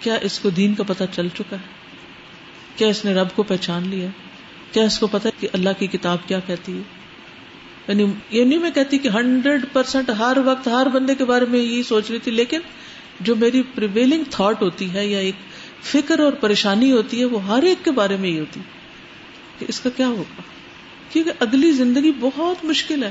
کیا 0.00 0.14
اس 0.14 0.38
کو 0.38 0.50
دین 0.50 0.74
کا 0.74 0.82
پتہ 0.86 1.04
چل 1.12 1.28
چکا 1.28 1.56
ہے؟ 1.56 1.82
کیا 2.76 2.88
اس 2.88 3.04
نے 3.04 3.14
رب 3.14 3.28
کو 3.34 3.42
پہچان 3.42 3.88
لیا؟ 3.88 4.08
کیا 4.72 4.82
اس 4.82 4.98
کو 4.98 5.06
پتا 5.06 5.28
کہ 5.40 5.48
اللہ 5.52 5.68
کی 5.78 5.86
کتاب 5.86 6.18
کیا 6.26 6.40
کہتی 6.40 6.76
ہے؟ 6.76 6.82
یعنی 7.88 8.04
یہ 8.30 8.44
نہیں 8.44 8.58
میں 8.58 8.70
کہتی 8.70 8.98
کہ 8.98 9.08
ہنڈریڈ 9.08 9.64
پرسینٹ 9.72 10.10
ہر 10.10 10.36
وقت 10.44 10.68
ہر 10.68 10.86
بندے 10.88 11.14
کے 11.14 11.24
بارے 11.24 11.44
میں 11.44 11.60
یہی 11.60 11.82
سوچ 11.82 12.10
رہی 12.10 12.18
تھی، 12.18 12.32
لیکن 12.32 12.60
جو 13.20 13.34
میری 13.36 13.62
پریویلنگ 13.74 14.24
تھاٹ 14.30 14.62
ہوتی 14.62 14.92
ہے 14.92 15.06
یا 15.06 15.18
ایک 15.18 15.34
فکر 15.82 16.20
اور 16.20 16.32
پریشانی 16.32 16.92
ہوتی 16.92 17.20
ہے، 17.20 17.24
وہ 17.24 17.44
ہر 17.44 17.62
ایک 17.62 17.84
کے 17.84 17.90
بارے 17.90 18.16
میں 18.16 18.30
ہی 18.30 18.38
ہوتی۔ 18.38 18.60
کہ 19.58 19.66
اس 19.68 19.80
کا 19.80 19.90
کیا 19.90 20.06
ہوگا؟ 20.06 20.42
کیونکہ 21.08 21.32
اگلی 21.40 21.72
زندگی 21.72 22.12
بہت 22.20 22.64
مشکل 22.64 23.04
ہے۔ 23.04 23.10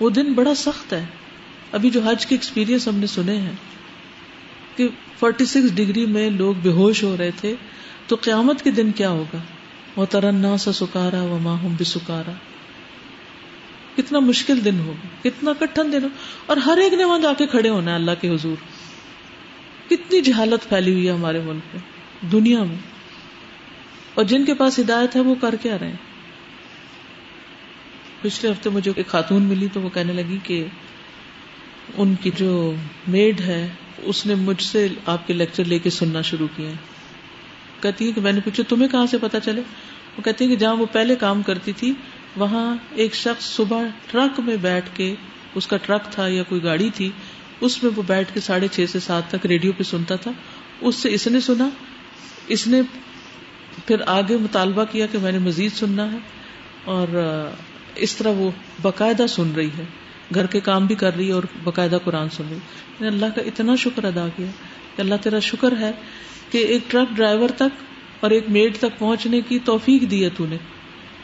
وہ 0.00 0.10
دن 0.10 0.32
بڑا 0.32 0.54
سخت 0.54 0.92
ہے۔ 0.92 1.06
ابھی 1.72 1.90
جو 1.90 2.00
حج 2.00 2.26
کے 2.26 2.34
ایکسپیرئنس 2.34 2.88
ہم 2.88 2.94
نے 2.94 3.06
سنے 3.06 3.36
ہیں 3.36 3.52
کہ 4.76 4.88
فورٹی 5.18 5.44
سکس 5.44 5.74
ڈگری 5.74 6.06
میں 6.06 6.30
لوگ 6.30 6.54
بے 6.62 6.70
ہوش 6.70 7.04
ہو 7.04 7.16
رہے 7.16 7.30
تھے، 7.30 7.54
تو 8.06 8.16
قیامت 8.20 8.62
کے 8.62 8.70
دن 8.70 8.92
کیا 8.92 9.10
ہوگا؟ 9.10 9.38
وہ 9.96 10.04
ترنا 10.04 10.56
سا 10.56 10.72
سکارا 10.72 11.22
و 11.22 11.38
ماہم 11.42 11.74
بھی 11.74 11.84
سکارا 11.84 12.32
کتنا 13.96 14.18
مشکل 14.18 14.64
دن 14.64 14.80
ہوگا 14.80 15.06
کتنا 15.22 15.52
کٹھن 15.58 15.92
دن 15.92 16.02
ہو۔ 16.02 16.08
اور 16.46 16.56
ہر 16.56 16.76
ایک 16.76 16.92
نے 16.92 17.04
وہاں 17.04 17.18
جا 17.18 17.32
کے 17.32 17.46
کھڑے 17.46 17.68
ہونا 17.68 17.90
ہے 17.90 17.96
اللہ 17.96 18.10
کے 18.20 18.28
حضور۔ 18.28 18.56
کتنی 19.90 20.20
جہالت 20.20 20.68
پھیلی 20.68 20.92
ہوئی 20.92 21.08
ہے 21.08 21.12
ہمارے 21.12 21.38
ملک 21.38 21.74
میں، 21.74 21.80
دنیا 22.32 22.62
میں۔ 22.62 22.76
اور 24.14 24.24
جن 24.24 24.44
کے 24.44 24.54
پاس 24.54 24.78
ہدایت 24.78 25.16
ہے، 25.16 25.20
وہ 25.20 25.34
کر 25.40 25.54
کیا 25.62 25.78
رہے 25.78 25.88
ہیں؟ 25.88 26.13
پچھلے 28.24 28.52
ہفتے 28.52 28.70
مجھے 28.70 28.92
ایک 28.96 29.06
خاتون 29.06 29.42
ملی 29.42 29.66
تو 29.72 29.80
وہ 29.80 29.88
کہنے 29.94 30.12
لگی 30.12 30.38
کہ 30.42 30.66
ان 31.96 32.14
کی 32.20 32.30
جو 32.36 32.74
میڈ 33.08 33.40
ہے، 33.40 33.68
اس 33.98 34.26
نے 34.26 34.34
مجھ 34.34 34.62
سے 34.62 34.88
آپ 35.06 35.26
کے 35.26 35.32
لیکچر 35.32 35.64
لے 35.64 35.78
کے 35.78 35.90
سننا 35.90 36.20
شروع 36.20 36.46
کیا 36.56 36.70
کہتی 37.80 38.06
ہے 38.06 38.12
کہ 38.12 38.20
میں 38.20 38.32
نے 38.32 38.40
پوچھا، 38.40 38.62
تمہیں 38.68 38.88
کہاں 38.88 39.06
سے 39.06 39.18
پتا 39.18 39.40
چلے؟ 39.40 39.60
وہ 40.16 40.22
کہتی 40.22 40.44
ہے 40.44 40.50
کہ 40.50 40.56
جہاں 40.56 40.76
وہ 40.76 40.86
پہلے 40.92 41.14
کام 41.14 41.42
کرتی 41.42 41.72
تھی، 41.72 41.92
وہاں 42.36 42.76
ایک 42.94 43.14
شخص 43.14 43.44
صبح 43.44 43.82
ٹرک 44.10 44.40
میں 44.40 44.56
بیٹھ 44.56 44.88
کے، 44.94 45.14
اس 45.54 45.66
کا 45.66 45.76
ٹرک 45.76 46.02
تھا 46.10 46.26
یا 46.26 46.42
کوئی 46.42 46.62
گاڑی 46.62 46.90
تھی، 46.94 47.10
اس 47.60 47.82
میں 47.82 47.92
وہ 47.96 48.02
بیٹھ 48.06 48.34
کے 48.34 48.40
ساڑھے 48.40 48.68
چھ 48.72 48.84
سے 48.88 49.00
سات 49.00 49.30
تک 49.30 49.46
ریڈیو 49.46 49.72
پہ 49.76 49.82
سنتا 49.82 50.16
تھا۔ 50.16 50.30
اس 50.80 50.96
سے 50.96 51.14
اس 51.14 51.26
نے 51.26 51.40
سنا۔ 51.40 51.68
اس 52.48 52.66
نے 52.66 52.80
پھر 53.86 53.96
آگے 54.06 54.36
مطالبہ 54.36 54.84
کیا 54.92 55.06
کہ 55.06 55.18
میں 55.18 55.32
نے 55.32 55.38
مزید 55.38 55.72
سننا 55.72 56.12
ہے۔ 56.12 56.18
اور 56.84 57.08
اس 57.94 58.16
طرح 58.16 58.28
وہ 58.28 58.50
باقاعدہ 58.82 59.26
سن 59.28 59.52
رہی 59.52 59.70
ہے۔ 59.78 59.84
گھر 60.34 60.46
کے 60.46 60.60
کام 60.60 60.86
بھی 60.86 60.94
کر 60.94 61.16
رہی 61.16 61.28
ہے 61.28 61.32
اور 61.32 61.42
باقاعدہ 61.64 61.98
قرآن 62.04 62.28
سن 62.28 62.44
رہی 62.50 62.56
ہے۔ 62.56 63.06
اللہ 63.06 63.26
کا 63.34 63.42
اتنا 63.42 63.74
شکر 63.74 64.04
ادا 64.04 64.26
کیا 64.36 64.46
کہ 64.96 65.00
اللہ 65.00 65.14
تیرا 65.22 65.38
شکر 65.38 65.76
ہے 65.80 65.90
کہ 66.50 66.58
ایک 66.58 66.90
ٹرک 66.90 67.16
ڈرائیور 67.16 67.48
تک 67.48 67.84
اور 68.20 68.30
ایک 68.30 68.44
میڈ 68.48 68.76
تک 68.76 68.98
پہنچنے 68.98 69.40
کی 69.40 69.58
توفیق 69.58 70.02
دی 70.10 70.24
ہے 70.24 70.28
تو 70.30 70.46
نے۔ 70.46 70.56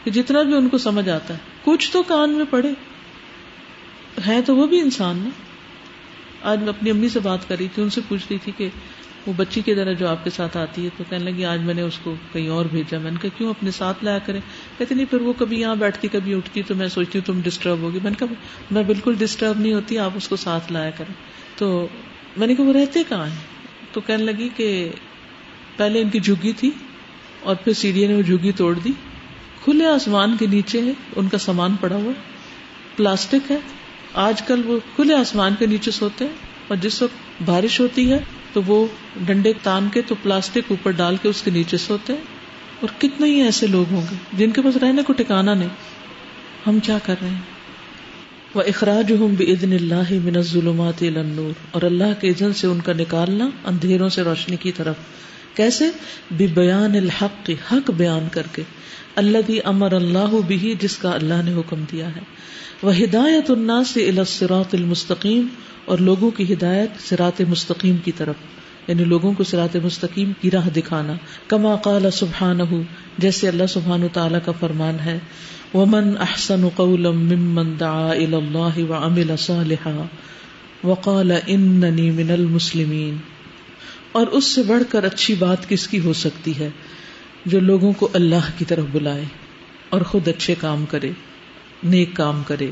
کہ 0.03 0.11
جتنا 0.11 0.41
بھی 0.41 0.55
ان 0.55 0.69
کو 0.69 0.77
سمجھ 0.77 1.09
آتا 1.09 1.33
ہے۔ 1.33 1.39
کچھ 1.63 1.91
تو 1.91 2.03
کان 2.03 2.29
میں 2.29 2.45
پڑے۔ 2.49 2.71
ہے 4.27 4.41
تو 4.41 4.55
وہ 4.55 4.67
بھی 4.67 4.79
انسان 4.79 5.17
نا۔ 5.17 5.29
آج 6.41 6.59
میں 6.59 6.69
اپنی 6.69 6.89
امی 6.89 7.09
سے 7.09 7.19
بات 7.19 7.49
کر 7.49 7.55
رہی 7.59 7.67
تھی، 7.75 7.83
ان 7.83 7.89
سے 7.89 8.01
پوچھ 8.07 8.23
رہی 8.29 8.37
تھی 8.37 8.51
کہ 8.57 8.69
وہ 9.25 9.33
بچی 9.37 9.61
کی 9.61 9.75
طرح 9.75 9.93
جو 9.93 10.07
آپ 10.07 10.23
کے 10.23 10.29
ساتھ 10.29 10.57
آتی 10.57 10.85
ہے 10.85 10.89
تو 10.97 11.03
کہنے 11.09 11.23
لگی، 11.23 11.45
آج 11.45 11.59
میں 11.61 11.73
نے 11.73 11.81
اس 11.81 11.97
کو 12.03 12.15
کہیں 12.33 12.49
اور 12.49 12.65
بھیجا۔ 12.65 12.97
میں 12.97 13.11
نے 13.11 13.17
کہا، 13.21 13.37
کیوں 13.37 13.49
اپنے 13.49 13.71
ساتھ 13.71 14.03
لایا 14.03 14.17
کرے 14.17 14.39
کہتے 14.77 14.95
نہیں، 14.95 15.05
پھر 15.05 15.21
وہ 15.21 15.33
کبھی 15.37 15.59
یہاں 15.59 15.75
بیٹھتی، 15.75 16.07
کبھی 16.07 16.33
اٹھتی، 16.33 16.61
تو 16.61 16.75
میں 16.75 16.87
سوچتی 16.87 17.19
ہوں 17.19 17.25
تم 17.25 17.41
ڈسٹرب 17.41 17.77
ہوگی۔ 17.77 17.99
میں 18.03 18.11
نے 18.11 18.25
کہا، 18.25 18.33
میں 18.71 18.83
بالکل 18.83 19.13
ڈسٹرب 19.17 19.59
نہیں 19.59 19.73
ہوتی، 19.73 19.97
آپ 19.97 20.11
اس 20.15 20.27
کو 20.27 20.35
ساتھ 20.35 20.71
لایا 20.71 20.89
کریں۔ 20.89 21.13
تو 21.57 21.87
میں 22.37 22.47
نے 22.47 22.55
کہا، 22.55 22.65
وہ 22.65 22.73
رہتے 22.73 22.99
کہاں 23.09 23.27
ہیں؟ 23.27 23.35
تو 23.91 24.01
کہنے 24.01 24.23
لگی 24.23 24.49
کہ 24.55 24.91
پہلے 25.77 26.01
ان 26.01 26.09
کی 26.09 26.19
جھگی 26.19 26.53
تھی 26.53 26.71
اور 27.39 27.55
پھر 27.55 27.73
سیڑھی 27.73 28.07
نے 28.07 28.13
وہ 28.13 28.21
جھگی 28.21 28.51
توڑ 28.51 28.79
دی۔ 28.79 28.89
کھلے 29.65 29.85
آسمان 29.85 30.37
کے 30.39 30.45
نیچے 30.45 30.81
ہے، 30.81 30.91
ان 31.15 31.27
کا 31.27 31.37
سامان 31.37 31.75
پڑا 31.81 31.95
ہوا 31.95 32.11
پلاسٹک 32.95 33.51
ہے۔ 33.51 33.57
آج 34.13 34.41
کل 34.41 34.61
وہ 34.65 34.79
کھلے 34.95 35.13
آسمان 35.13 35.55
کے 35.59 35.65
نیچے 35.65 35.91
سوتے 35.91 36.25
ہیں 36.25 36.31
اور 36.67 36.77
جس 36.77 37.01
وقت 37.01 37.41
بارش 37.45 37.79
ہوتی 37.79 38.11
ہے 38.11 38.19
تو 38.53 38.61
وہ 38.65 38.87
ڈنڈے 39.25 39.53
تان 39.63 39.89
کے 39.93 40.01
تو 40.01 40.15
پلاسٹک 40.23 40.59
اوپر 40.67 40.91
ڈال 40.91 41.15
کے 41.21 41.29
اس 41.29 41.41
کے 41.41 41.51
نیچے 41.51 41.77
سوتے 41.77 42.13
اور 42.79 42.89
کتنے 42.97 43.27
ہی 43.27 43.41
ایسے 43.41 43.67
لوگ 43.67 43.93
ہوں 43.93 44.01
گے 44.11 44.15
جن 44.33 44.51
کے 44.51 44.61
پاس 44.61 44.77
رہنے 44.77 45.01
کو 45.03 45.13
ٹکانا 45.13 45.53
نہیں۔ 45.53 45.69
ہم 46.67 46.79
کیا 46.79 46.97
کر 47.03 47.15
رہے 47.21 47.29
ہیں؟ 47.29 47.61
وہ 48.55 48.61
اخراج 48.61 49.11
ہوں 49.11 49.27
بے 49.27 49.43
ادن 49.43 49.73
اللہ 49.73 50.11
من 50.11 50.41
ظلمات 50.41 51.01
نور 51.01 51.51
اور 51.71 51.81
اللہ 51.81 52.21
کے 52.21 52.29
عزن 52.29 52.53
سے 52.53 52.67
ان 52.67 52.79
کا 52.79 52.93
نکالنا 52.93 53.49
اندھیروں 53.65 54.09
سے 54.09 54.21
روشنی 54.21 54.55
کی 54.55 54.71
طرف۔ 54.71 54.95
کیسے؟ 55.55 55.85
بے 56.31 56.47
بیان 56.47 56.95
الحق، 56.95 57.49
حق 57.71 57.91
بیان 57.91 58.27
کر 58.31 58.47
کے۔ 58.53 58.63
اللہ 59.15 59.51
امر 59.63 59.91
اللہ 59.91 60.35
بھی 60.47 60.75
جس 60.79 60.97
کا 60.97 61.09
اللہ 61.09 61.41
نے 61.45 61.53
حکم 61.53 61.83
دیا 61.91 62.15
ہے. 62.15 62.21
وہ 62.83 62.97
ہدایت 62.97 63.51
الناس 63.51 63.87
سے 63.87 64.09
الاسراط 64.09 64.75
المستقیم 64.75 65.47
اور 65.85 65.97
لوگوں 65.97 66.31
کی 66.31 66.53
ہدایت 66.53 67.09
سرات 67.09 67.41
مستقیم 67.41 67.97
کی 67.97 68.11
طرف 68.11 68.35
یعنی 68.87 69.03
لوگوں 69.03 69.33
کو 69.33 69.43
سرات 69.43 69.75
مستقیم 69.75 70.31
کی 70.41 70.51
راہ 70.51 70.69
دکھانا. 70.69 71.13
کما 71.47 71.75
قال 71.75 72.11
سبحان 72.11 72.59
جیسے 73.17 73.47
اللہ 73.47 73.67
سبحان 73.69 74.07
تعالیٰ 74.13 74.39
کا 74.45 74.51
فرمان 74.59 74.97
ہے. 75.05 75.19
ومن 75.73 76.17
احسن 76.19 76.67
قولا 76.75 77.11
ممن 77.11 77.73
دعا 77.79 78.11
الى 78.11 78.35
الله 78.35 78.79
وعمل 78.89 79.31
صالحا، 79.37 80.05
وقال 80.83 81.31
انني 81.47 82.09
من 82.11 82.31
المسلمین 82.31 83.17
اور 84.11 84.27
اس 84.27 84.45
سے 84.45 84.63
بڑھ 84.63 84.83
کر 84.89 85.03
اچھی 85.03 85.33
بات 85.33 85.69
کس 85.69 85.87
کی 85.87 85.99
ہو 85.99 86.13
سکتی 86.13 86.59
ہے؟ 86.59 86.69
جو 87.45 87.59
لوگوں 87.59 87.91
کو 87.91 88.09
اللہ 88.13 88.51
کی 88.57 88.65
طرف 88.65 88.83
بلائے 88.91 89.23
اور 89.89 90.01
خود 90.01 90.27
اچھے 90.27 90.55
کام 90.59 90.85
کرے، 90.85 91.11
نیک 91.83 92.09
کام 92.13 92.43
کرے۔ 92.47 92.67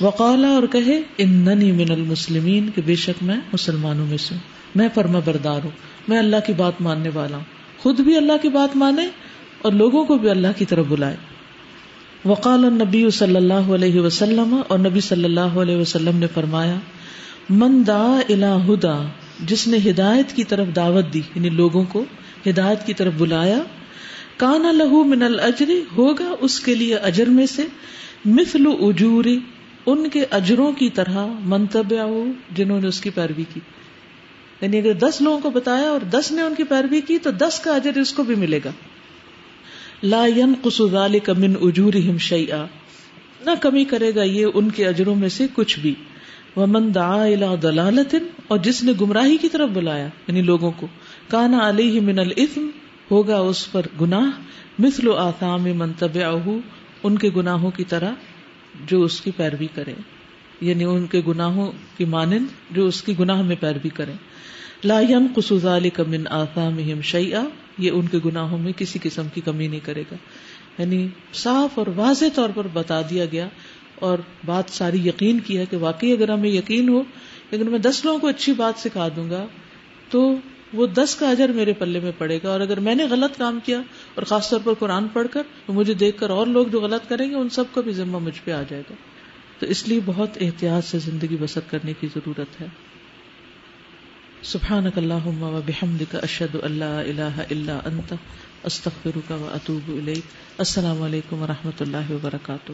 وقالا 0.00 0.48
اور 0.48 0.62
کہے، 0.72 1.00
اننی 1.18 1.72
من 1.72 1.90
المسلمین، 1.90 2.70
کہ 2.74 2.82
بے 2.86 2.94
شک 2.94 3.22
میں 3.22 3.36
مسلمانوں 3.52 4.06
میں 4.06 4.18
سے 4.18 4.34
میں 4.74 4.88
فرما 4.94 5.18
بردار 5.24 5.60
ہوں۔ 5.64 5.70
میں 6.08 6.18
اللہ 6.18 6.36
کی 6.46 6.52
بات 6.52 6.80
ماننے 6.80 7.10
والا 7.14 7.36
ہوں۔ 7.36 7.44
خود 7.78 8.00
بھی 8.00 8.16
اللہ 8.16 8.32
کی 8.42 8.48
بات 8.48 8.76
مانے 8.76 9.08
اور 9.62 9.72
لوگوں 9.72 10.04
کو 10.04 10.18
بھی 10.18 10.30
اللہ 10.30 10.46
کی 10.56 10.64
طرف 10.64 10.86
بلائے۔ 10.88 11.16
وقال 12.24 12.60
نبی 12.60 13.10
صلی 13.10 13.36
اللہ 13.36 13.74
علیہ 13.74 14.00
وسلم، 14.00 14.60
اور 14.68 14.78
نبی 14.78 15.00
صلی 15.00 15.24
اللہ 15.24 15.40
علیہ 15.40 15.76
وسلم 15.76 16.16
نے 16.16 16.26
فرمایا، 16.34 16.76
من 17.50 17.82
دا 17.86 18.20
الا 18.28 18.56
ہدا، 18.56 19.02
جس 19.40 19.68
نے 19.68 19.90
ہدایت 19.90 20.36
کی 20.36 20.44
طرف 20.44 20.66
دعوت 20.76 21.14
دی 21.14 21.20
یعنی 21.34 21.48
لوگوں 21.48 21.84
کو 21.88 22.04
ہدایت 22.46 22.86
کی 22.86 22.94
طرف 22.94 23.12
بلایا 23.18 23.58
کانا 24.40 24.72
لہو 24.72 25.04
من 25.04 25.22
الجر 25.22 25.70
ہوگا 25.96 26.34
اس 26.40 26.60
کے 26.60 26.74
لیے 26.74 26.94
اجر 26.94 27.26
میں 27.26 27.46
سے۔ 27.46 27.62
مثل 28.24 28.64
اجوری 28.80 29.38
ان 29.86 30.08
کے 30.08 30.24
اجروں 30.30 30.72
کی 30.72 30.90
طرح 30.90 31.26
منتب 31.40 31.94
جنہوں 32.54 32.80
نے 32.80 32.88
اس 32.88 33.00
کی 33.00 33.10
پیروی 33.10 33.44
کی۔ 33.54 33.60
یعنی 34.60 34.78
اگر 34.78 34.92
دس 34.92 35.20
لوگوں 35.20 35.40
کو 35.40 35.50
بتایا 35.50 35.90
اور 35.90 36.00
دس 36.00 36.32
نے 36.32 36.42
ان 36.42 36.54
کی 36.54 36.64
پیروی 36.64 37.00
کی، 37.00 37.18
تو 37.18 37.30
دس 37.30 37.60
کا 37.60 37.74
اجر 37.74 37.98
اس 37.98 38.12
کو 38.12 38.22
بھی 38.22 38.34
ملے 38.34 38.60
گا۔ 38.64 38.70
لا 40.02 40.26
ينقص 40.36 40.80
ذلك 40.90 41.30
من 41.30 41.54
اجورهم 41.60 42.16
شيئا۔ 42.16 42.66
نہ 43.44 43.50
کمی 43.60 43.84
کرے 43.84 44.14
گا 44.14 44.22
یہ 44.22 44.46
ان 44.54 44.70
کے 44.70 44.86
اجروں 44.86 45.14
میں 45.14 45.28
سے 45.28 45.46
کچھ 45.54 45.78
بھی۔ 45.78 45.94
ومن 46.56 46.94
دعا 46.94 47.22
الى 47.22 47.46
ضلالت 47.62 48.14
اور 48.48 48.58
جس 48.58 48.82
نے 48.82 48.92
گمراہی 49.00 49.36
کی 49.36 49.48
طرف 49.48 49.68
بلایا 49.68 50.08
یعنی 50.26 50.42
لوگوں 50.42 50.72
کو۔ 50.76 50.86
کانا 51.28 51.68
علیہ 51.68 52.00
من 52.00 52.18
الاثم 52.18 52.68
ہوگا 53.10 53.38
اس 53.38 53.72
پر 53.72 53.86
گناہ، 54.00 54.40
مثل 54.78 55.08
و 55.08 55.14
آثام 55.14 55.62
منتب 55.62 56.18
ان 57.02 57.18
کے 57.18 57.30
گناہوں 57.36 57.70
کی 57.70 57.84
طرح 57.84 58.12
جو 58.86 59.02
اس 59.02 59.20
کی 59.20 59.30
پیروی 59.36 59.66
کرے۔ 59.74 59.94
یعنی 60.60 60.84
ان 60.84 61.06
کے 61.06 61.22
گناہوں 61.28 61.72
کی 61.96 62.04
مانند 62.04 62.46
جو 62.70 62.86
اس 62.86 63.02
کی 63.02 63.18
گناہ 63.18 63.42
میں 63.42 63.56
پیروی 63.60 63.88
کرے۔ 63.88 64.12
لا 64.84 65.00
ينقص 65.00 65.52
ذلك 65.62 66.00
من 66.08 66.28
آثامهم 66.28 67.00
یہ 67.78 67.90
ان 67.90 68.06
کے 68.06 68.18
گناہوں 68.24 68.58
میں 68.58 68.72
کسی 68.72 68.98
قسم 69.02 69.26
کی 69.34 69.40
کمی 69.40 69.66
نہیں 69.66 69.80
کرے 69.84 70.04
گا۔ 70.12 70.16
یعنی 70.82 71.08
صاف 71.34 71.78
اور 71.78 71.86
واضح 71.96 72.24
طور 72.34 72.48
پر 72.54 72.66
بتا 72.72 73.00
دیا 73.10 73.24
گیا 73.24 73.48
اور 73.94 74.18
بات 74.46 74.64
ساری 74.68 75.08
یقین 75.08 75.38
کی 75.38 75.58
ہے 75.58 75.66
کہ 75.66 75.76
واقعی 75.76 76.12
اگر 76.12 76.28
ہمیں 76.28 76.50
یقین 76.50 76.88
ہو 76.88 77.02
لیکن 77.50 77.70
میں 77.70 77.78
دس 77.78 78.04
لوگوں 78.04 78.18
کو 78.18 78.26
اچھی 78.26 78.52
بات 78.52 78.80
سکھا 78.80 79.08
دوں 79.16 79.30
گا، 79.30 79.46
تو 80.10 80.34
وہ 80.72 80.86
دس 80.86 81.16
کا 81.16 81.30
اجر 81.30 81.48
میرے 81.48 81.72
پلے 81.72 82.00
میں 82.00 82.12
پڑے 82.18 82.38
گا 82.44 82.48
اور 82.48 82.60
اگر 82.60 82.80
میں 82.80 82.94
نے 82.94 83.04
غلط 83.04 83.38
کام 83.38 83.58
کیا 83.64 83.78
اور 84.14 84.22
خاص 84.22 84.50
طور 84.50 84.60
پر 84.64 84.74
قرآن 84.74 85.08
پڑھ 85.08 85.26
کر 85.30 85.42
تو 85.66 85.72
مجھے 85.72 85.94
دیکھ 85.94 86.18
کر 86.18 86.30
اور 86.30 86.46
لوگ 86.46 86.66
جو 86.66 86.80
غلط 86.80 87.08
کریں 87.08 87.30
گے 87.30 87.34
ان 87.34 87.48
سب 87.48 87.64
کا 87.74 87.80
بھی 87.80 87.92
ذمہ 87.92 88.18
مجھ 88.18 88.40
پہ 88.44 88.50
آ 88.50 88.62
جائے 88.68 88.82
گا۔ 88.90 88.94
تو 89.58 89.66
اس 89.66 89.88
لیے 89.88 90.00
بہت 90.04 90.30
احتیاط 90.40 90.84
سے 90.84 90.98
زندگی 90.98 91.36
بسر 91.40 91.60
کرنے 91.70 91.92
کی 92.00 92.06
ضرورت 92.06 92.60
ہے۔ 92.60 92.66
سبحان 94.42 94.86
اللہ 94.96 95.26
و 95.26 95.60
بحمد 95.66 96.02
کا 96.10 96.18
اشد 96.18 96.56
اللہ 96.62 96.84
اللہ 96.84 97.40
اللہ 97.50 97.80
انت 97.84 98.14
استخر 98.62 99.18
کا 99.28 99.34
و 99.34 99.48
اطوب 99.52 99.90
السلام 100.58 101.02
علیکم 101.02 101.42
و 101.42 101.46
رحمۃ 101.46 101.80
اللہ 101.80 102.10
وبرکاتہ 102.10 102.72